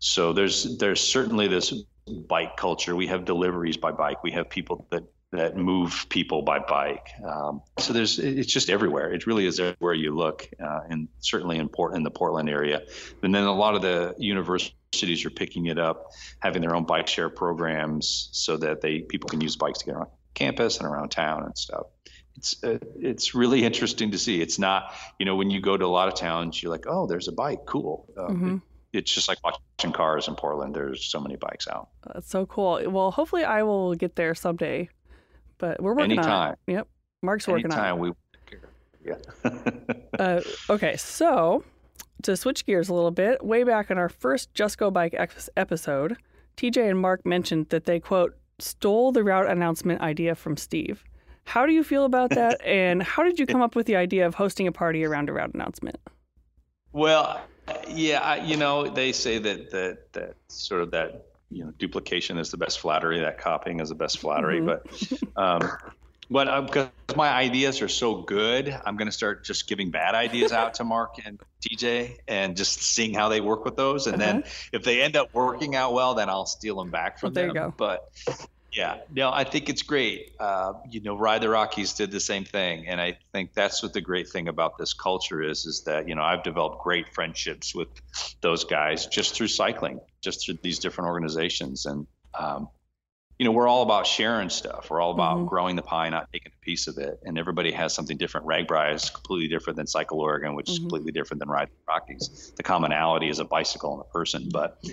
So 0.00 0.34
there's 0.34 0.76
there's 0.76 1.00
certainly 1.00 1.48
this 1.48 1.72
bike 2.06 2.56
culture. 2.56 2.94
We 2.94 3.08
have 3.08 3.24
deliveries 3.24 3.76
by 3.76 3.92
bike. 3.92 4.22
We 4.22 4.32
have 4.32 4.48
people 4.48 4.86
that 4.90 5.04
that 5.32 5.56
move 5.56 6.06
people 6.08 6.42
by 6.42 6.60
bike. 6.60 7.08
Um, 7.24 7.62
so 7.78 7.92
there's 7.92 8.18
it's 8.18 8.52
just 8.52 8.70
everywhere. 8.70 9.12
It 9.12 9.26
really 9.26 9.46
is 9.46 9.58
everywhere 9.58 9.94
you 9.94 10.14
look, 10.14 10.48
uh, 10.62 10.80
and 10.88 11.08
certainly 11.20 11.58
in 11.58 11.68
Port 11.68 11.94
in 11.94 12.02
the 12.02 12.10
Portland 12.10 12.48
area. 12.48 12.82
And 13.22 13.34
then 13.34 13.44
a 13.44 13.52
lot 13.52 13.74
of 13.74 13.82
the 13.82 14.14
universities 14.18 15.24
are 15.24 15.30
picking 15.30 15.66
it 15.66 15.78
up, 15.78 16.12
having 16.38 16.62
their 16.62 16.74
own 16.74 16.84
bike 16.84 17.08
share 17.08 17.28
programs, 17.28 18.28
so 18.32 18.56
that 18.56 18.80
they 18.80 19.00
people 19.00 19.28
can 19.28 19.40
use 19.40 19.56
bikes 19.56 19.80
to 19.80 19.86
get 19.86 19.94
around 19.94 20.10
campus 20.34 20.78
and 20.78 20.86
around 20.86 21.10
town 21.10 21.44
and 21.44 21.56
stuff. 21.58 21.86
It's 22.36 22.62
uh, 22.62 22.78
it's 22.96 23.34
really 23.34 23.64
interesting 23.64 24.12
to 24.12 24.18
see. 24.18 24.40
It's 24.40 24.58
not 24.58 24.94
you 25.18 25.26
know 25.26 25.36
when 25.36 25.50
you 25.50 25.60
go 25.60 25.76
to 25.76 25.84
a 25.84 25.88
lot 25.88 26.08
of 26.08 26.14
towns, 26.14 26.62
you're 26.62 26.70
like, 26.70 26.86
oh, 26.86 27.06
there's 27.06 27.28
a 27.28 27.32
bike, 27.32 27.66
cool. 27.66 28.06
Um, 28.16 28.36
mm-hmm. 28.36 28.54
it, 28.54 28.60
it's 28.92 29.12
just 29.12 29.28
like 29.28 29.38
watching 29.44 29.92
cars 29.92 30.28
in 30.28 30.34
Portland. 30.34 30.74
There's 30.74 31.04
so 31.04 31.20
many 31.20 31.36
bikes 31.36 31.68
out. 31.68 31.88
That's 32.12 32.30
so 32.30 32.46
cool. 32.46 32.80
Well, 32.86 33.10
hopefully 33.10 33.44
I 33.44 33.62
will 33.62 33.94
get 33.94 34.16
there 34.16 34.34
someday 34.34 34.88
but 35.58 35.82
we're 35.82 35.94
working 35.94 36.12
Anytime. 36.12 36.48
on 36.48 36.52
it. 36.52 36.58
Yep. 36.72 36.88
Mark's 37.22 37.48
working 37.48 37.66
Anytime 37.66 38.00
on 38.00 38.06
it. 38.06 38.16
We, 39.04 39.10
yeah. 39.10 40.18
uh, 40.18 40.40
okay, 40.70 40.96
so 40.96 41.64
to 42.22 42.36
switch 42.36 42.66
gears 42.66 42.88
a 42.88 42.94
little 42.94 43.10
bit, 43.10 43.44
way 43.44 43.64
back 43.64 43.90
in 43.90 43.98
our 43.98 44.08
first 44.08 44.52
Just 44.54 44.78
Go 44.78 44.90
Bike 44.90 45.14
episode, 45.56 46.16
TJ 46.56 46.90
and 46.90 46.98
Mark 46.98 47.24
mentioned 47.24 47.68
that 47.70 47.84
they, 47.84 48.00
quote, 48.00 48.36
stole 48.58 49.12
the 49.12 49.22
route 49.22 49.48
announcement 49.48 50.00
idea 50.00 50.34
from 50.34 50.56
Steve. 50.56 51.04
How 51.44 51.66
do 51.66 51.72
you 51.72 51.84
feel 51.84 52.04
about 52.04 52.30
that? 52.30 52.60
and 52.64 53.02
how 53.02 53.22
did 53.22 53.38
you 53.38 53.46
come 53.46 53.62
up 53.62 53.76
with 53.76 53.86
the 53.86 53.96
idea 53.96 54.26
of 54.26 54.34
hosting 54.34 54.66
a 54.66 54.72
party 54.72 55.04
around 55.04 55.28
a 55.28 55.32
route 55.32 55.54
announcement? 55.54 55.98
Well, 56.92 57.40
yeah, 57.88 58.20
I, 58.20 58.36
you 58.44 58.56
know, 58.56 58.88
they 58.88 59.12
say 59.12 59.38
that, 59.38 59.70
that, 59.70 60.12
that 60.12 60.34
sort 60.48 60.82
of 60.82 60.90
that 60.92 61.26
you 61.50 61.64
know 61.64 61.72
duplication 61.78 62.38
is 62.38 62.50
the 62.50 62.56
best 62.56 62.80
flattery 62.80 63.20
that 63.20 63.38
copying 63.38 63.80
is 63.80 63.88
the 63.88 63.94
best 63.94 64.18
flattery 64.18 64.60
mm-hmm. 64.60 65.26
but 65.36 65.62
um, 65.62 65.70
but 66.28 66.66
because 66.66 66.88
uh, 67.08 67.14
my 67.16 67.28
ideas 67.28 67.82
are 67.82 67.88
so 67.88 68.22
good 68.22 68.76
i'm 68.84 68.96
going 68.96 69.06
to 69.06 69.12
start 69.12 69.44
just 69.44 69.68
giving 69.68 69.90
bad 69.90 70.14
ideas 70.14 70.52
out 70.52 70.74
to 70.74 70.84
mark 70.84 71.14
and 71.24 71.40
tj 71.62 72.16
and 72.26 72.56
just 72.56 72.82
seeing 72.82 73.14
how 73.14 73.28
they 73.28 73.40
work 73.40 73.64
with 73.64 73.76
those 73.76 74.06
and 74.06 74.20
uh-huh. 74.20 74.32
then 74.32 74.44
if 74.72 74.82
they 74.82 75.02
end 75.02 75.16
up 75.16 75.32
working 75.32 75.76
out 75.76 75.92
well 75.92 76.14
then 76.14 76.28
i'll 76.28 76.46
steal 76.46 76.76
them 76.76 76.90
back 76.90 77.18
from 77.18 77.28
well, 77.28 77.34
there 77.34 77.46
them 77.46 77.56
you 77.56 77.62
go. 77.62 77.74
but 77.76 78.10
yeah, 78.76 78.98
no, 79.10 79.32
I 79.32 79.44
think 79.44 79.70
it's 79.70 79.80
great. 79.80 80.32
Uh, 80.38 80.74
you 80.90 81.00
know, 81.00 81.16
Ride 81.16 81.40
the 81.40 81.48
Rockies 81.48 81.94
did 81.94 82.10
the 82.10 82.20
same 82.20 82.44
thing, 82.44 82.86
and 82.86 83.00
I 83.00 83.16
think 83.32 83.54
that's 83.54 83.82
what 83.82 83.94
the 83.94 84.02
great 84.02 84.28
thing 84.28 84.48
about 84.48 84.76
this 84.76 84.92
culture 84.92 85.42
is: 85.42 85.64
is 85.64 85.84
that 85.84 86.06
you 86.06 86.14
know 86.14 86.22
I've 86.22 86.42
developed 86.42 86.82
great 86.82 87.08
friendships 87.14 87.74
with 87.74 87.88
those 88.42 88.64
guys 88.64 89.06
just 89.06 89.34
through 89.34 89.48
cycling, 89.48 90.00
just 90.20 90.44
through 90.44 90.58
these 90.62 90.78
different 90.78 91.08
organizations, 91.08 91.86
and 91.86 92.06
um, 92.38 92.68
you 93.38 93.46
know 93.46 93.52
we're 93.52 93.66
all 93.66 93.82
about 93.82 94.06
sharing 94.06 94.50
stuff. 94.50 94.90
We're 94.90 95.00
all 95.00 95.12
about 95.12 95.38
mm-hmm. 95.38 95.46
growing 95.46 95.76
the 95.76 95.82
pie, 95.82 96.10
not 96.10 96.30
taking 96.30 96.52
a 96.54 96.62
piece 96.62 96.86
of 96.86 96.98
it. 96.98 97.18
And 97.24 97.38
everybody 97.38 97.72
has 97.72 97.94
something 97.94 98.18
different. 98.18 98.46
RAGBRAI 98.46 98.94
is 98.94 99.08
completely 99.08 99.48
different 99.48 99.78
than 99.78 99.86
Cycle 99.86 100.20
Oregon, 100.20 100.54
which 100.54 100.66
mm-hmm. 100.66 100.72
is 100.72 100.78
completely 100.80 101.12
different 101.12 101.38
than 101.40 101.48
Ride 101.48 101.68
the 101.68 101.74
Rockies. 101.88 102.52
The 102.58 102.62
commonality 102.62 103.30
is 103.30 103.38
a 103.38 103.46
bicycle 103.46 103.94
and 103.94 104.02
a 104.02 104.12
person, 104.12 104.50
but 104.52 104.84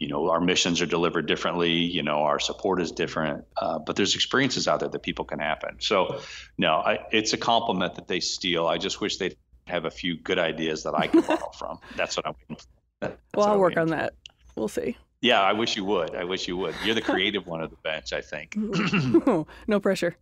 you 0.00 0.08
know 0.08 0.30
our 0.30 0.40
missions 0.40 0.80
are 0.80 0.86
delivered 0.86 1.26
differently 1.26 1.70
you 1.70 2.02
know 2.02 2.22
our 2.22 2.40
support 2.40 2.80
is 2.80 2.90
different 2.90 3.44
uh, 3.58 3.78
but 3.78 3.94
there's 3.94 4.16
experiences 4.16 4.66
out 4.66 4.80
there 4.80 4.88
that 4.88 5.02
people 5.02 5.24
can 5.24 5.38
happen. 5.38 5.76
So 5.78 6.20
no 6.58 6.76
I, 6.76 7.06
it's 7.12 7.32
a 7.34 7.36
compliment 7.36 7.94
that 7.94 8.08
they 8.08 8.18
steal. 8.18 8.66
I 8.66 8.78
just 8.78 9.00
wish 9.00 9.18
they'd 9.18 9.36
have 9.66 9.84
a 9.84 9.90
few 9.90 10.16
good 10.16 10.38
ideas 10.38 10.82
that 10.82 10.94
i 10.94 11.06
could 11.06 11.24
borrow 11.28 11.50
from. 11.56 11.78
That's 11.94 12.16
what 12.16 12.26
i'm 12.26 12.34
waiting 12.48 12.64
for. 13.00 13.12
well 13.36 13.46
i'll 13.46 13.60
work 13.60 13.76
on 13.76 13.88
that. 13.88 14.14
We'll 14.56 14.68
see. 14.68 14.96
Yeah 15.20 15.42
i 15.42 15.52
wish 15.52 15.76
you 15.76 15.84
would. 15.84 16.16
I 16.16 16.24
wish 16.24 16.48
you 16.48 16.56
would. 16.56 16.74
You're 16.84 16.96
the 16.96 17.02
creative 17.02 17.46
one 17.46 17.60
of 17.60 17.70
the 17.70 17.76
bench 17.76 18.12
i 18.12 18.22
think. 18.22 18.56
No 19.68 19.78
pressure. 19.78 20.16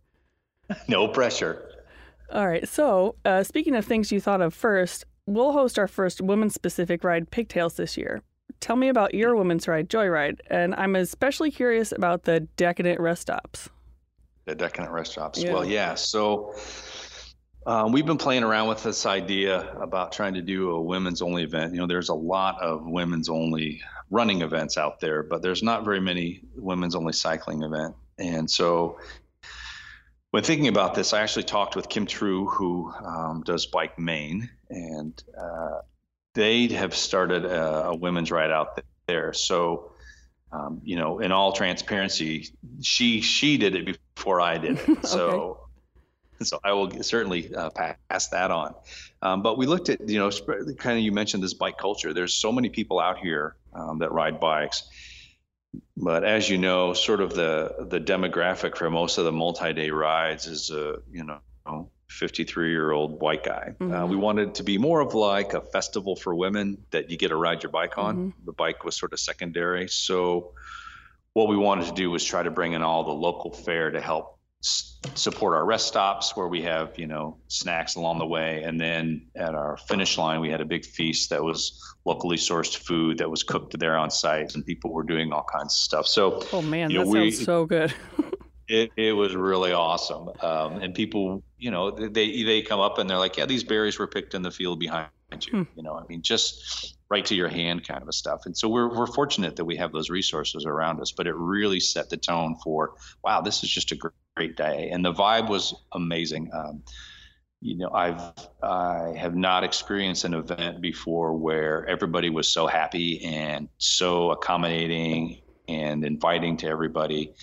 No 0.87 1.07
pressure. 1.07 1.71
All 2.31 2.47
right 2.47 2.67
so 2.67 3.15
uh, 3.23 3.43
speaking 3.43 3.75
of 3.75 3.85
things 3.85 4.11
you 4.11 4.19
thought 4.19 4.41
of 4.41 4.53
first 4.53 5.05
we'll 5.25 5.53
host 5.53 5.79
our 5.79 5.87
first 5.87 6.21
women 6.21 6.49
specific 6.49 7.03
ride 7.03 7.31
pigtails 7.31 7.75
this 7.75 7.95
year 7.97 8.21
tell 8.59 8.75
me 8.75 8.89
about 8.89 9.13
your 9.13 9.35
women's 9.35 9.67
ride, 9.67 9.89
Joyride. 9.89 10.39
And 10.47 10.75
I'm 10.75 10.95
especially 10.95 11.51
curious 11.51 11.91
about 11.91 12.23
the 12.23 12.41
decadent 12.57 12.99
rest 12.99 13.23
stops. 13.23 13.69
The 14.45 14.55
decadent 14.55 14.91
rest 14.91 15.13
stops. 15.13 15.41
Yeah. 15.41 15.53
Well, 15.53 15.65
yeah. 15.65 15.95
So 15.95 16.55
um, 17.65 17.91
we've 17.91 18.05
been 18.05 18.17
playing 18.17 18.43
around 18.43 18.67
with 18.67 18.83
this 18.83 19.05
idea 19.05 19.71
about 19.81 20.11
trying 20.11 20.33
to 20.33 20.41
do 20.41 20.71
a 20.71 20.81
women's 20.81 21.21
only 21.21 21.43
event. 21.43 21.73
You 21.73 21.79
know, 21.79 21.87
there's 21.87 22.09
a 22.09 22.15
lot 22.15 22.61
of 22.61 22.85
women's 22.85 23.29
only 23.29 23.81
running 24.09 24.41
events 24.41 24.77
out 24.77 24.99
there, 24.99 25.23
but 25.23 25.41
there's 25.41 25.61
not 25.61 25.85
very 25.85 25.99
many 25.99 26.41
women's 26.55 26.95
only 26.95 27.13
cycling 27.13 27.61
event. 27.61 27.95
And 28.17 28.49
so 28.49 28.97
when 30.31 30.43
thinking 30.43 30.67
about 30.67 30.93
this, 30.93 31.13
I 31.13 31.21
actually 31.21 31.43
talked 31.43 31.75
with 31.75 31.89
Kim 31.89 32.05
True, 32.05 32.47
who 32.47 32.91
um, 33.05 33.43
does 33.45 33.65
Bike 33.65 33.97
Maine, 33.97 34.49
and 34.69 35.21
uh, 35.39 35.79
they 36.33 36.67
have 36.67 36.95
started 36.95 37.45
a, 37.45 37.87
a 37.87 37.95
women's 37.95 38.31
ride 38.31 38.51
out 38.51 38.81
there. 39.07 39.33
So, 39.33 39.91
um, 40.51 40.81
you 40.83 40.95
know, 40.95 41.19
in 41.19 41.31
all 41.31 41.51
transparency, 41.51 42.49
she 42.81 43.21
she 43.21 43.57
did 43.57 43.75
it 43.75 43.99
before 44.15 44.41
I 44.41 44.57
did 44.57 44.79
it. 44.79 45.05
So. 45.05 45.29
okay. 45.29 45.63
So 46.41 46.57
I 46.63 46.71
will 46.71 47.03
certainly 47.03 47.53
uh, 47.53 47.69
pass 47.69 48.29
that 48.29 48.49
on. 48.49 48.73
Um, 49.21 49.41
but 49.41 49.57
we 49.57 49.65
looked 49.65 49.89
at, 49.89 50.07
you 50.07 50.19
know, 50.19 50.31
kind 50.77 50.97
of 50.97 51.03
you 51.03 51.11
mentioned 51.11 51.43
this 51.43 51.53
bike 51.53 51.77
culture. 51.77 52.13
There's 52.13 52.33
so 52.33 52.53
many 52.53 52.69
people 52.69 52.97
out 52.97 53.17
here 53.17 53.57
um, 53.73 53.99
that 53.99 54.13
ride 54.13 54.39
bikes, 54.39 54.87
but 55.97 56.23
as 56.23 56.49
you 56.49 56.57
know, 56.57 56.93
sort 56.93 57.19
of 57.19 57.33
the 57.33 57.85
the 57.89 57.99
demographic 57.99 58.77
for 58.77 58.89
most 58.89 59.17
of 59.17 59.25
the 59.25 59.31
multi-day 59.31 59.89
rides 59.89 60.47
is, 60.47 60.71
uh, 60.71 60.97
you 61.11 61.25
know, 61.25 61.89
53 62.09 62.71
year 62.71 62.91
old 62.91 63.21
white 63.21 63.43
guy. 63.43 63.75
Uh, 63.79 63.83
mm-hmm. 63.83 63.93
Uh, 63.93 64.05
we 64.07 64.15
wanted 64.15 64.55
to 64.55 64.63
be 64.63 64.77
more 64.77 64.99
of 64.99 65.13
like 65.13 65.53
a 65.53 65.61
festival 65.61 66.15
for 66.15 66.33
women 66.35 66.77
that 66.91 67.09
you 67.09 67.17
get 67.17 67.29
to 67.29 67.35
ride 67.35 67.63
your 67.63 67.71
bike 67.71 67.97
on. 67.97 68.15
Mm-hmm. 68.17 68.45
The 68.45 68.53
bike 68.53 68.83
was 68.83 68.95
sort 68.95 69.13
of 69.13 69.19
secondary. 69.19 69.87
So, 69.87 70.53
what 71.33 71.47
we 71.47 71.55
wanted 71.55 71.85
to 71.85 71.93
do 71.93 72.09
was 72.09 72.25
try 72.25 72.41
to 72.41 72.51
bring 72.51 72.73
in 72.73 72.81
all 72.81 73.03
the 73.03 73.11
local 73.11 73.51
fare 73.51 73.91
to 73.91 74.01
help 74.01 74.39
s- 74.63 74.97
support 75.13 75.55
our 75.55 75.63
rest 75.63 75.87
stops 75.87 76.35
where 76.35 76.47
we 76.47 76.63
have, 76.63 76.97
you 76.97 77.05
know, 77.05 77.37
snacks 77.47 77.95
along 77.95 78.17
the 78.17 78.25
way. 78.25 78.63
And 78.63 78.81
then 78.81 79.27
at 79.35 79.53
our 79.53 79.77
finish 79.77 80.17
line, 80.17 80.41
we 80.41 80.49
had 80.49 80.59
a 80.59 80.65
big 80.65 80.85
feast 80.85 81.29
that 81.29 81.43
was 81.43 81.79
locally 82.03 82.37
sourced 82.37 82.75
food 82.75 83.19
that 83.19 83.29
was 83.29 83.43
cooked 83.43 83.77
there 83.77 83.95
on 83.95 84.09
site, 84.09 84.55
and 84.55 84.65
people 84.65 84.91
were 84.91 85.03
doing 85.03 85.31
all 85.31 85.45
kinds 85.45 85.75
of 85.75 85.79
stuff. 85.79 86.07
So, 86.07 86.43
oh 86.51 86.63
man, 86.63 86.89
that 86.89 86.95
know, 86.95 87.03
sounds 87.03 87.13
we, 87.13 87.31
so 87.31 87.65
good. 87.65 87.93
It, 88.69 88.91
it 88.95 89.13
was 89.13 89.35
really 89.35 89.73
awesome. 89.73 90.29
Um, 90.41 90.75
and 90.75 90.93
people, 90.93 91.43
you 91.57 91.71
know, 91.71 91.89
they 91.89 92.43
they 92.43 92.61
come 92.61 92.79
up 92.79 92.99
and 92.99 93.09
they're 93.09 93.17
like, 93.17 93.35
yeah, 93.35 93.47
these 93.47 93.63
berries 93.63 93.97
were 93.97 94.07
picked 94.07 94.35
in 94.35 94.43
the 94.43 94.51
field 94.51 94.79
behind 94.79 95.09
you. 95.41 95.51
Hmm. 95.51 95.63
You 95.75 95.81
know, 95.81 95.95
I 95.95 96.03
mean, 96.07 96.21
just 96.21 96.95
right 97.09 97.25
to 97.25 97.33
your 97.33 97.49
hand 97.49 97.87
kind 97.87 98.03
of 98.03 98.07
a 98.07 98.13
stuff. 98.13 98.41
And 98.45 98.55
so 98.55 98.69
we're 98.69 98.95
we're 98.95 99.07
fortunate 99.07 99.55
that 99.55 99.65
we 99.65 99.75
have 99.77 99.91
those 99.91 100.11
resources 100.11 100.65
around 100.65 101.01
us. 101.01 101.11
But 101.11 101.25
it 101.25 101.35
really 101.35 101.79
set 101.79 102.11
the 102.11 102.17
tone 102.17 102.57
for, 102.63 102.93
wow, 103.23 103.41
this 103.41 103.63
is 103.63 103.71
just 103.71 103.91
a 103.91 104.11
great 104.35 104.55
day, 104.55 104.89
and 104.91 105.03
the 105.03 105.13
vibe 105.13 105.49
was 105.49 105.73
amazing. 105.93 106.51
Um, 106.53 106.83
you 107.61 107.75
know, 107.75 107.89
I've 107.91 108.21
I 108.61 109.15
have 109.17 109.35
not 109.35 109.63
experienced 109.63 110.25
an 110.25 110.35
event 110.35 110.79
before 110.79 111.35
where 111.35 111.87
everybody 111.87 112.29
was 112.29 112.47
so 112.47 112.67
happy 112.67 113.25
and 113.25 113.67
so 113.79 114.29
accommodating 114.29 115.41
and 115.67 116.05
inviting 116.05 116.57
to 116.57 116.67
everybody 116.67 117.33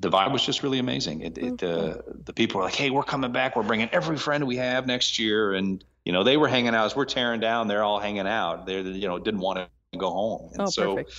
the 0.00 0.10
vibe 0.10 0.32
was 0.32 0.44
just 0.44 0.62
really 0.62 0.78
amazing. 0.78 1.20
It, 1.22 1.38
it 1.38 1.62
uh, 1.62 1.98
the 2.24 2.32
people 2.32 2.58
were 2.58 2.64
like, 2.64 2.74
"Hey, 2.74 2.90
we're 2.90 3.02
coming 3.02 3.32
back. 3.32 3.56
We're 3.56 3.62
bringing 3.62 3.88
every 3.90 4.16
friend 4.16 4.46
we 4.46 4.56
have 4.56 4.86
next 4.86 5.18
year." 5.18 5.54
And 5.54 5.82
you 6.04 6.12
know, 6.12 6.22
they 6.22 6.36
were 6.36 6.48
hanging 6.48 6.74
out 6.74 6.86
as 6.86 6.96
we're 6.96 7.04
tearing 7.04 7.40
down. 7.40 7.68
They're 7.68 7.82
all 7.82 7.98
hanging 7.98 8.26
out. 8.26 8.66
They 8.66 8.80
you 8.80 9.08
know 9.08 9.18
didn't 9.18 9.40
want 9.40 9.58
to 9.58 9.98
go 9.98 10.10
home. 10.10 10.50
And 10.52 10.62
oh, 10.62 10.66
so 10.66 10.96
perfect. 10.96 11.10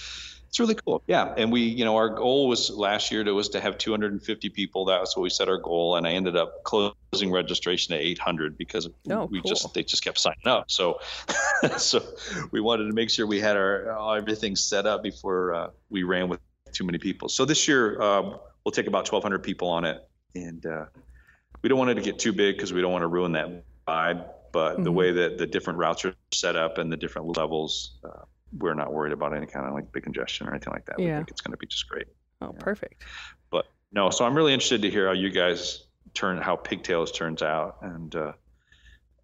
it's 0.47 0.59
really 0.59 0.75
cool. 0.75 1.01
Yeah, 1.07 1.33
and 1.37 1.51
we 1.51 1.61
you 1.61 1.85
know 1.85 1.95
our 1.95 2.09
goal 2.09 2.47
was 2.47 2.69
last 2.69 3.11
year 3.11 3.23
to 3.23 3.33
was 3.33 3.49
to 3.49 3.59
have 3.59 3.77
250 3.77 4.49
people. 4.49 4.85
That 4.85 5.01
was 5.01 5.15
what 5.15 5.23
we 5.23 5.29
set 5.29 5.49
our 5.49 5.57
goal, 5.57 5.95
and 5.95 6.07
I 6.07 6.11
ended 6.11 6.35
up 6.35 6.63
closing 6.63 7.31
registration 7.31 7.95
at 7.95 8.01
800 8.01 8.57
because 8.57 8.87
oh, 9.09 9.25
we 9.25 9.41
cool. 9.41 9.49
just 9.49 9.73
they 9.73 9.83
just 9.83 10.03
kept 10.03 10.19
signing 10.19 10.47
up. 10.47 10.69
So 10.69 10.99
so 11.77 12.01
we 12.51 12.61
wanted 12.61 12.85
to 12.85 12.93
make 12.93 13.09
sure 13.09 13.25
we 13.25 13.39
had 13.39 13.57
our 13.57 14.17
everything 14.17 14.55
set 14.55 14.85
up 14.85 15.01
before 15.03 15.53
uh, 15.53 15.69
we 15.89 16.03
ran 16.03 16.29
with 16.29 16.39
too 16.73 16.85
many 16.85 16.97
people. 16.97 17.27
So 17.29 17.43
this 17.45 17.67
year 17.67 18.01
uh, 18.01 18.37
we'll 18.67 18.73
take 18.73 18.87
about 18.87 19.09
1,200 19.09 19.43
people 19.43 19.69
on 19.69 19.85
it, 19.85 20.05
and 20.35 20.65
uh, 20.65 20.87
we 21.61 21.69
don't 21.69 21.77
want 21.77 21.89
it 21.89 21.93
to 21.93 22.01
get 22.01 22.19
too 22.19 22.33
big 22.33 22.57
because 22.57 22.73
we 22.73 22.81
don't 22.81 22.91
want 22.91 23.01
to 23.01 23.07
ruin 23.07 23.31
that 23.31 23.63
vibe. 23.87 24.27
But 24.51 24.73
mm-hmm. 24.73 24.83
the 24.83 24.91
way 24.91 25.13
that 25.13 25.37
the 25.37 25.47
different 25.47 25.79
routes 25.79 26.03
are 26.03 26.13
set 26.33 26.57
up 26.57 26.77
and 26.77 26.91
the 26.91 26.97
different 26.97 27.37
levels, 27.37 27.97
uh, 28.03 28.23
we're 28.57 28.73
not 28.73 28.91
worried 28.91 29.13
about 29.13 29.33
any 29.33 29.45
kind 29.45 29.65
of 29.65 29.73
like 29.73 29.89
big 29.93 30.03
congestion 30.03 30.47
or 30.47 30.51
anything 30.51 30.73
like 30.73 30.85
that. 30.87 30.99
Yeah. 30.99 31.05
We 31.05 31.15
think 31.15 31.29
it's 31.29 31.39
going 31.39 31.53
to 31.53 31.57
be 31.57 31.67
just 31.67 31.87
great. 31.87 32.07
Oh, 32.41 32.53
yeah. 32.53 32.59
perfect. 32.61 33.03
But 33.51 33.67
no, 33.93 34.09
so 34.09 34.25
I'm 34.25 34.35
really 34.35 34.51
interested 34.51 34.81
to 34.81 34.89
hear 34.89 35.07
how 35.07 35.13
you 35.13 35.29
guys 35.29 35.85
turn, 36.13 36.37
how 36.37 36.57
Pigtails 36.57 37.13
turns 37.13 37.41
out, 37.41 37.77
and 37.83 38.13
uh, 38.17 38.33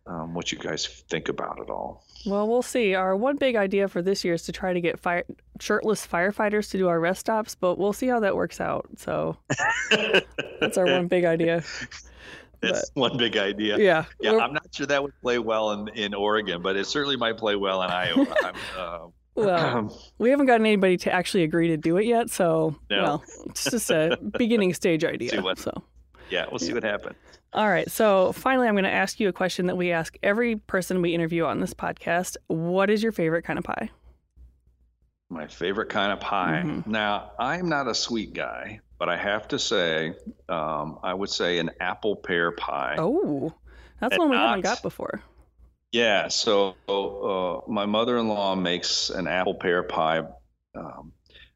um, 0.07 0.33
what 0.33 0.53
you 0.53 0.57
guys 0.57 0.85
think 1.09 1.27
about 1.27 1.59
it 1.59 1.69
all. 1.69 2.05
Well, 2.25 2.47
we'll 2.47 2.61
see. 2.61 2.95
Our 2.95 3.13
one 3.17 3.35
big 3.35 3.57
idea 3.57 3.89
for 3.89 4.01
this 4.01 4.23
year 4.23 4.35
is 4.35 4.43
to 4.43 4.53
try 4.53 4.71
to 4.71 4.79
get 4.79 5.01
fire- 5.01 5.25
shirtless 5.59 6.05
firefighters 6.05 6.69
to 6.71 6.77
do 6.77 6.87
our 6.87 6.99
rest 6.99 7.21
stops, 7.21 7.55
but 7.55 7.77
we'll 7.77 7.93
see 7.93 8.07
how 8.07 8.19
that 8.19 8.35
works 8.35 8.59
out. 8.59 8.87
So 8.97 9.37
that's 10.59 10.77
our 10.77 10.85
one 10.85 11.07
big 11.07 11.25
idea. 11.25 11.63
That's 12.63 12.89
but, 12.91 12.99
one 13.01 13.17
big 13.17 13.35
idea. 13.35 13.77
Yeah. 13.77 14.05
Yeah. 14.21 14.37
I'm 14.37 14.53
not 14.53 14.67
sure 14.71 14.85
that 14.87 15.03
would 15.03 15.13
play 15.21 15.37
well 15.37 15.71
in, 15.71 15.89
in 15.89 16.13
Oregon, 16.13 16.61
but 16.61 16.77
it 16.77 16.87
certainly 16.87 17.17
might 17.17 17.37
play 17.37 17.57
well 17.57 17.83
in 17.83 17.89
Iowa. 17.89 18.25
uh, 18.77 19.07
well, 19.35 20.01
we 20.17 20.29
haven't 20.29 20.45
gotten 20.45 20.65
anybody 20.65 20.97
to 20.97 21.11
actually 21.11 21.43
agree 21.43 21.67
to 21.69 21.77
do 21.77 21.97
it 21.97 22.05
yet, 22.05 22.29
so 22.29 22.75
no. 22.89 23.03
well, 23.03 23.23
it's 23.47 23.69
just 23.69 23.89
a 23.89 24.17
beginning 24.37 24.73
stage 24.73 25.03
idea. 25.03 25.41
What, 25.41 25.59
so 25.59 25.71
yeah, 26.29 26.45
we'll 26.49 26.59
see 26.59 26.67
yeah. 26.67 26.75
what 26.75 26.83
happens. 26.83 27.15
All 27.51 27.69
right. 27.69 27.89
So 27.91 28.31
finally, 28.31 28.67
I'm 28.67 28.73
going 28.73 28.83
to 28.85 28.89
ask 28.89 29.19
you 29.19 29.29
a 29.29 29.33
question 29.33 29.67
that 29.67 29.75
we 29.75 29.91
ask 29.91 30.17
every 30.23 30.55
person 30.55 31.01
we 31.01 31.13
interview 31.13 31.45
on 31.45 31.59
this 31.59 31.73
podcast. 31.73 32.35
What 32.47 32.89
is 32.89 33.03
your 33.03 33.11
favorite 33.11 33.43
kind 33.43 33.59
of 33.59 33.65
pie? 33.65 33.89
My 35.33 35.47
favorite 35.47 35.89
kind 35.89 36.11
of 36.11 36.19
pie. 36.19 36.61
Mm-hmm. 36.63 36.91
Now, 36.91 37.31
I'm 37.39 37.67
not 37.67 37.87
a 37.87 37.95
sweet 37.95 38.33
guy, 38.33 38.81
but 38.99 39.09
I 39.09 39.17
have 39.17 39.47
to 39.47 39.57
say, 39.57 40.13
um, 40.47 40.99
I 41.01 41.13
would 41.13 41.29
say 41.29 41.57
an 41.57 41.71
apple 41.79 42.15
pear 42.15 42.51
pie. 42.51 42.97
Oh, 42.99 43.51
that's 43.99 44.15
one 44.15 44.29
we 44.29 44.35
not, 44.35 44.49
haven't 44.49 44.61
got 44.61 44.81
before. 44.83 45.23
Yeah. 45.91 46.27
So 46.27 46.75
uh, 46.87 47.69
my 47.69 47.87
mother 47.87 48.19
in 48.19 48.27
law 48.27 48.53
makes 48.53 49.09
an 49.09 49.27
apple 49.27 49.55
pear 49.55 49.81
pie, 49.81 50.21
um, 50.75 51.13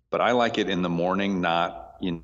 but 0.09 0.21
I 0.21 0.32
like 0.32 0.57
it 0.57 0.69
in 0.69 0.82
the 0.82 0.89
morning, 0.89 1.39
not 1.39 1.97
in. 2.01 2.23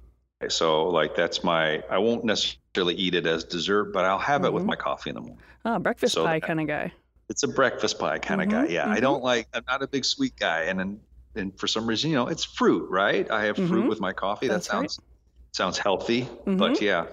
So, 0.49 0.89
like, 0.89 1.16
that's 1.16 1.43
my, 1.43 1.84
I 1.89 1.99
won't 1.99 2.26
necessarily 2.26 2.95
eat 2.95 3.14
it 3.16 3.26
as 3.28 3.43
dessert, 3.43 3.93
but 3.93 4.06
I'll 4.06 4.18
have 4.18 4.41
mm-hmm. 4.41 4.47
it 4.47 4.54
with 4.54 4.62
mm-hmm. 4.62 4.70
my 4.70 4.76
coffee 4.76 5.12
in 5.12 5.16
the 5.16 5.22
morning. 5.22 5.39
Oh, 5.66 5.80
breakfast 5.80 6.16
so 6.16 6.26
pie 6.26 6.39
kind 6.39 6.60
of 6.60 6.68
guy. 6.68 6.91
It's 7.30 7.43
a 7.43 7.47
breakfast 7.47 7.99
pie 7.99 8.20
kind 8.20 8.41
of 8.41 8.49
mm-hmm. 8.49 8.66
guy. 8.66 8.74
Yeah, 8.74 8.84
mm-hmm. 8.84 8.93
I 8.93 8.99
don't 8.99 9.24
like. 9.24 9.47
I'm 9.54 9.64
not 9.66 9.82
a 9.82 9.88
big 9.88 10.04
sweet 10.04 10.36
guy, 10.36 10.64
and 10.64 10.82
and, 10.82 10.99
and 11.36 11.57
for 11.59 11.67
some 11.67 11.88
reason, 11.88 12.09
you 12.09 12.15
know, 12.15 12.27
it's 12.27 12.43
fruit, 12.43 12.89
right? 12.89 13.29
I 13.29 13.45
have 13.45 13.55
fruit 13.55 13.69
mm-hmm. 13.69 13.88
with 13.88 13.99
my 13.99 14.13
coffee. 14.13 14.47
That's 14.47 14.67
that 14.67 14.71
sounds 14.71 14.99
right. 14.99 15.55
sounds 15.55 15.77
healthy, 15.77 16.27
but 16.45 16.73
mm-hmm. 16.73 16.84
yeah. 16.84 17.05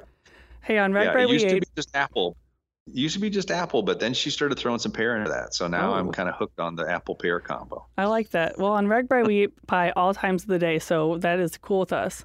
Hey, 0.62 0.78
on 0.78 0.92
Red 0.92 1.14
yeah, 1.14 1.24
it 1.24 1.30
used 1.30 1.48
to 1.48 1.56
ate... 1.56 1.62
be 1.62 1.68
just 1.76 1.94
apple. 1.94 2.36
It 2.86 2.94
used 2.94 3.14
to 3.14 3.20
be 3.20 3.30
just 3.30 3.50
apple, 3.50 3.82
but 3.82 4.00
then 4.00 4.14
she 4.14 4.30
started 4.30 4.58
throwing 4.58 4.78
some 4.78 4.92
pear 4.92 5.16
into 5.16 5.30
that. 5.30 5.54
So 5.54 5.68
now 5.68 5.92
oh. 5.92 5.94
I'm 5.94 6.10
kind 6.12 6.28
of 6.28 6.34
hooked 6.34 6.58
on 6.58 6.74
the 6.76 6.90
apple 6.90 7.14
pear 7.14 7.40
combo. 7.40 7.86
I 7.96 8.06
like 8.06 8.30
that. 8.30 8.58
Well, 8.58 8.72
on 8.72 8.86
RAGBRAI, 8.86 9.26
we 9.26 9.44
eat 9.44 9.66
pie 9.66 9.92
all 9.96 10.12
times 10.12 10.42
of 10.42 10.48
the 10.48 10.58
day, 10.58 10.78
so 10.78 11.18
that 11.18 11.38
is 11.38 11.56
cool 11.58 11.80
with 11.80 11.92
us. 11.92 12.24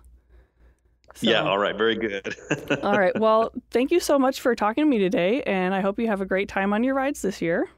So, 1.15 1.29
yeah, 1.29 1.43
all 1.43 1.57
right. 1.57 1.77
Very 1.77 1.95
good. 1.95 2.35
all 2.83 2.97
right. 2.97 3.13
Well, 3.19 3.53
thank 3.71 3.91
you 3.91 3.99
so 3.99 4.19
much 4.19 4.41
for 4.41 4.53
talking 4.53 4.83
to 4.83 4.89
me 4.89 4.97
today, 4.97 5.41
and 5.43 5.73
I 5.73 5.79
hope 5.79 5.97
you 5.97 6.07
have 6.07 6.21
a 6.21 6.25
great 6.25 6.49
time 6.49 6.73
on 6.73 6.83
your 6.83 6.93
rides 6.93 7.21
this 7.21 7.41
year. 7.41 7.69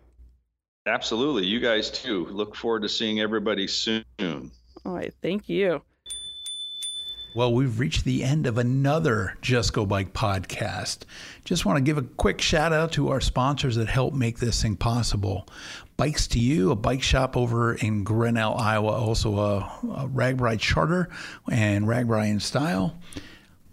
Absolutely. 0.88 1.46
You 1.46 1.60
guys 1.60 1.92
too. 1.92 2.26
Look 2.28 2.56
forward 2.56 2.82
to 2.84 2.90
seeing 2.90 3.20
everybody 3.20 3.68
soon. 3.68 4.04
All 4.20 4.94
right. 4.94 5.14
Thank 5.22 5.50
you. 5.50 5.82
Well, 7.36 7.54
we've 7.54 7.80
reached 7.80 8.04
the 8.04 8.24
end 8.24 8.48
of 8.48 8.58
another 8.58 9.38
Just 9.42 9.74
Go 9.74 9.86
Bike 9.86 10.12
podcast. 10.14 11.00
Just 11.46 11.66
want 11.66 11.78
to 11.78 11.84
give 11.84 11.98
a 12.00 12.02
quick 12.02 12.42
shout 12.42 12.74
out 12.74 12.94
to 12.94 13.10
our 13.10 13.22
sponsors 13.22 13.76
that 13.76 13.88
help 13.88 14.16
make 14.16 14.40
this 14.40 14.62
thing 14.62 14.76
possible. 14.76 15.48
Bikes 15.98 16.26
to 16.30 16.40
You, 16.40 16.72
a 16.72 16.76
bike 16.76 17.04
shop 17.04 17.38
over 17.38 17.76
in 17.76 18.04
Grinnell, 18.04 18.56
Iowa, 18.56 18.90
also 18.90 19.38
a, 19.38 19.58
a 19.58 20.08
RAGBRAI 20.08 20.60
charter 20.60 21.10
and 21.52 21.86
RAGBRAI 21.86 22.32
in 22.32 22.40
style 22.40 22.98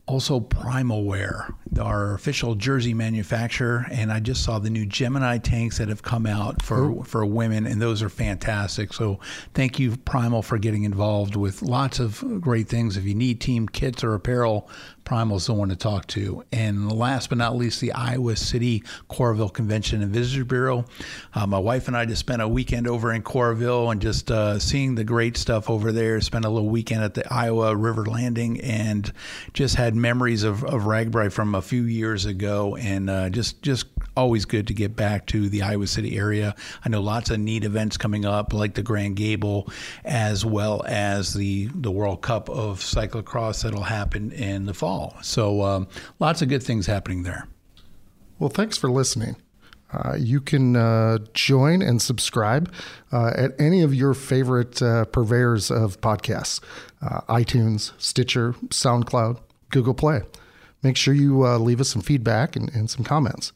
also 0.07 0.39
Primal 0.39 1.05
Wear, 1.05 1.55
our 1.81 2.15
official 2.15 2.55
jersey 2.55 2.93
manufacturer, 2.93 3.87
and 3.91 4.13
I 4.13 4.21
just 4.21 4.45
saw 4.45 4.59
the 4.59 4.71
new 4.71 4.85
Gemini 4.85 5.39
tanks 5.39 5.79
that 5.79 5.89
have 5.89 6.03
come 6.03 6.27
out 6.27 6.63
for 6.63 6.85
Ooh. 6.85 7.03
for 7.05 7.25
women, 7.25 7.67
and 7.67 7.81
those 7.81 8.03
are 8.03 8.11
fantastic. 8.11 8.93
So 8.93 9.19
thank 9.55 9.79
you, 9.79 9.97
Primal, 9.97 10.43
for 10.43 10.59
getting 10.59 10.85
involved 10.85 11.37
with 11.37 11.63
lots 11.63 12.01
of 12.01 12.23
great 12.41 12.69
things. 12.69 12.97
If 12.97 13.05
you 13.05 13.15
need 13.15 13.41
team 13.41 13.69
kits 13.69 14.05
or 14.05 14.15
apparel, 14.15 14.69
Primal's 15.05 15.47
the 15.47 15.55
one 15.55 15.69
to 15.69 15.77
talk 15.77 16.07
to. 16.09 16.45
And 16.53 16.91
last 16.91 17.29
but 17.29 17.39
not 17.39 17.57
least, 17.57 17.81
the 17.81 17.93
Iowa 17.93 18.37
City 18.37 18.83
Coralville 19.11 19.53
Convention 19.53 20.03
and 20.03 20.13
Visitors 20.13 20.47
Bureau. 20.47 20.85
Uh, 21.35 21.47
my 21.47 21.59
wife 21.59 21.89
and 21.89 21.97
I 21.97 22.07
just 22.07 22.21
spent 22.21 22.41
a 22.43 22.49
weekend 22.49 22.89
over 22.89 23.13
in 23.13 23.23
Coralville 23.23 23.93
and 23.93 24.01
just 24.01 24.31
uh, 24.31 24.59
seeing 24.59 24.95
the 24.95 25.05
great 25.05 25.37
stuff 25.37 25.69
over 25.69 25.93
there. 25.93 26.21
Spent 26.21 26.45
a 26.45 26.49
little 26.49 26.69
weekend 26.69 27.03
at 27.03 27.15
the 27.15 27.33
Iowa 27.33 27.77
River 27.77 28.07
Landing 28.07 28.61
and 28.61 29.13
just 29.53 29.77
had 29.77 29.95
memories 29.95 30.43
of, 30.43 30.65
of 30.65 30.83
RAGBRAI 30.83 31.33
from 31.33 31.55
a 31.55 31.63
few 31.63 31.83
years 31.83 32.25
ago. 32.25 32.77
And 32.77 33.11
uh, 33.11 33.31
just 33.31 33.63
just 33.63 33.87
always 34.17 34.45
good 34.45 34.69
to 34.69 34.75
get 34.75 34.95
back 34.97 35.27
to 35.27 35.49
the 35.49 35.63
Iowa 35.63 35.87
City 35.87 36.17
area. 36.17 36.55
I 36.85 36.89
know 36.89 37.01
lots 37.01 37.31
of 37.31 37.41
neat 37.41 37.65
events 37.65 37.97
coming 37.97 38.25
up, 38.25 38.53
like 38.53 38.75
the 38.75 38.83
Grand 38.83 39.17
Gable, 39.17 39.69
as 40.05 40.45
well 40.45 40.83
as 40.87 41.35
the 41.35 41.69
the 41.75 41.91
World 41.91 42.23
Cup 42.23 42.49
of 42.49 42.81
cyclocross 42.81 43.63
that'll 43.63 43.83
happen 43.83 44.33
in 44.33 44.67
the 44.67 44.75
fall. 44.75 44.94
So 45.23 45.63
um, 45.63 45.89
lots 46.19 46.43
of 46.43 46.49
good 46.49 46.63
things 46.63 46.87
happening 46.87 47.23
there. 47.23 47.49
Well, 48.39 48.51
thanks 48.51 48.77
for 48.77 48.91
listening. 48.91 49.37
Uh, 49.93 50.17
you 50.19 50.41
can 50.41 50.75
uh, 50.75 51.19
join 51.35 51.81
and 51.81 52.03
subscribe 52.03 52.73
uh, 53.13 53.33
at 53.37 53.53
any 53.61 53.81
of 53.83 53.95
your 53.95 54.13
favorite 54.13 54.83
uh, 54.83 55.05
purveyors 55.05 55.71
of 55.71 56.01
podcasts 56.01 56.61
uh, 57.01 57.21
iTunes, 57.29 57.93
Stitcher, 57.99 58.55
SoundCloud, 58.71 59.39
Google 59.71 59.95
Play 59.95 60.23
make 60.85 60.97
sure 60.97 61.15
you 61.15 61.45
uh, 61.45 61.59
leave 61.59 61.81
us 61.81 61.89
some 61.89 62.03
feedback 62.03 62.55
and, 62.55 62.71
and 62.75 62.89
some 62.89 63.03
comments. 63.03 63.53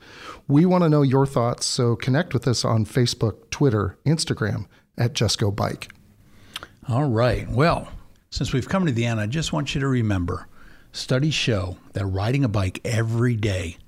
We 0.48 0.64
want 0.64 0.82
to 0.82 0.88
know 0.88 1.02
your 1.02 1.26
thoughts, 1.26 1.66
so 1.66 1.94
connect 1.94 2.32
with 2.32 2.48
us 2.48 2.64
on 2.64 2.86
Facebook, 2.86 3.50
Twitter, 3.50 3.98
Instagram 4.04 4.66
at 4.96 5.12
Just 5.12 5.38
Go 5.38 5.50
Bike. 5.50 5.92
All 6.88 7.08
right. 7.08 7.48
Well, 7.48 7.88
since 8.30 8.52
we've 8.52 8.68
come 8.68 8.86
to 8.86 8.92
the 8.92 9.04
end, 9.04 9.20
I 9.20 9.26
just 9.26 9.52
want 9.52 9.74
you 9.74 9.80
to 9.82 9.88
remember 9.88 10.48
studies 10.92 11.34
show 11.34 11.78
that 11.92 12.06
riding 12.06 12.44
a 12.44 12.48
bike 12.48 12.80
every 12.84 13.36
day 13.36 13.78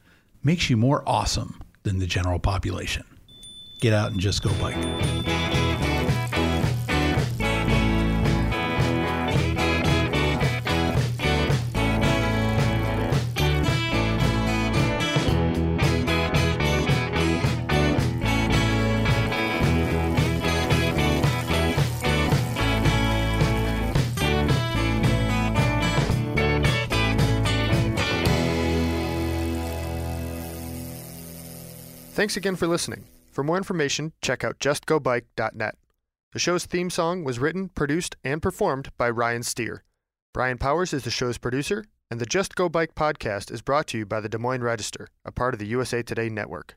makes 0.43 0.71
you 0.71 0.77
more 0.77 1.03
awesome 1.07 1.61
than 1.83 1.99
the 1.99 2.07
general 2.07 2.39
population. 2.39 3.05
Get 3.81 3.93
out 3.93 4.11
and 4.11 4.21
just 4.21 4.43
go 4.43 4.53
bike. 4.55 5.60
Thanks 32.21 32.37
again 32.37 32.55
for 32.55 32.67
listening. 32.67 33.07
For 33.33 33.43
more 33.43 33.57
information, 33.57 34.13
check 34.21 34.45
out 34.45 34.59
justgobike.net. 34.59 35.75
The 36.35 36.39
show's 36.39 36.67
theme 36.67 36.91
song 36.91 37.25
was 37.25 37.39
written, 37.39 37.71
produced, 37.71 38.15
and 38.23 38.43
performed 38.43 38.91
by 38.99 39.09
Ryan 39.09 39.43
Steer. 39.43 39.85
Brian 40.35 40.59
Powers 40.59 40.93
is 40.93 41.05
the 41.05 41.11
show's 41.11 41.39
producer, 41.39 41.83
and 42.11 42.21
the 42.21 42.27
Just 42.27 42.57
Go 42.57 42.69
Bike 42.69 42.95
podcast 42.95 43.51
is 43.51 43.63
brought 43.63 43.87
to 43.87 43.97
you 43.97 44.05
by 44.05 44.21
the 44.21 44.29
Des 44.29 44.37
Moines 44.37 44.61
Register, 44.63 45.09
a 45.25 45.33
part 45.33 45.55
of 45.55 45.61
the 45.61 45.67
USA 45.69 46.03
Today 46.03 46.29
network. 46.29 46.77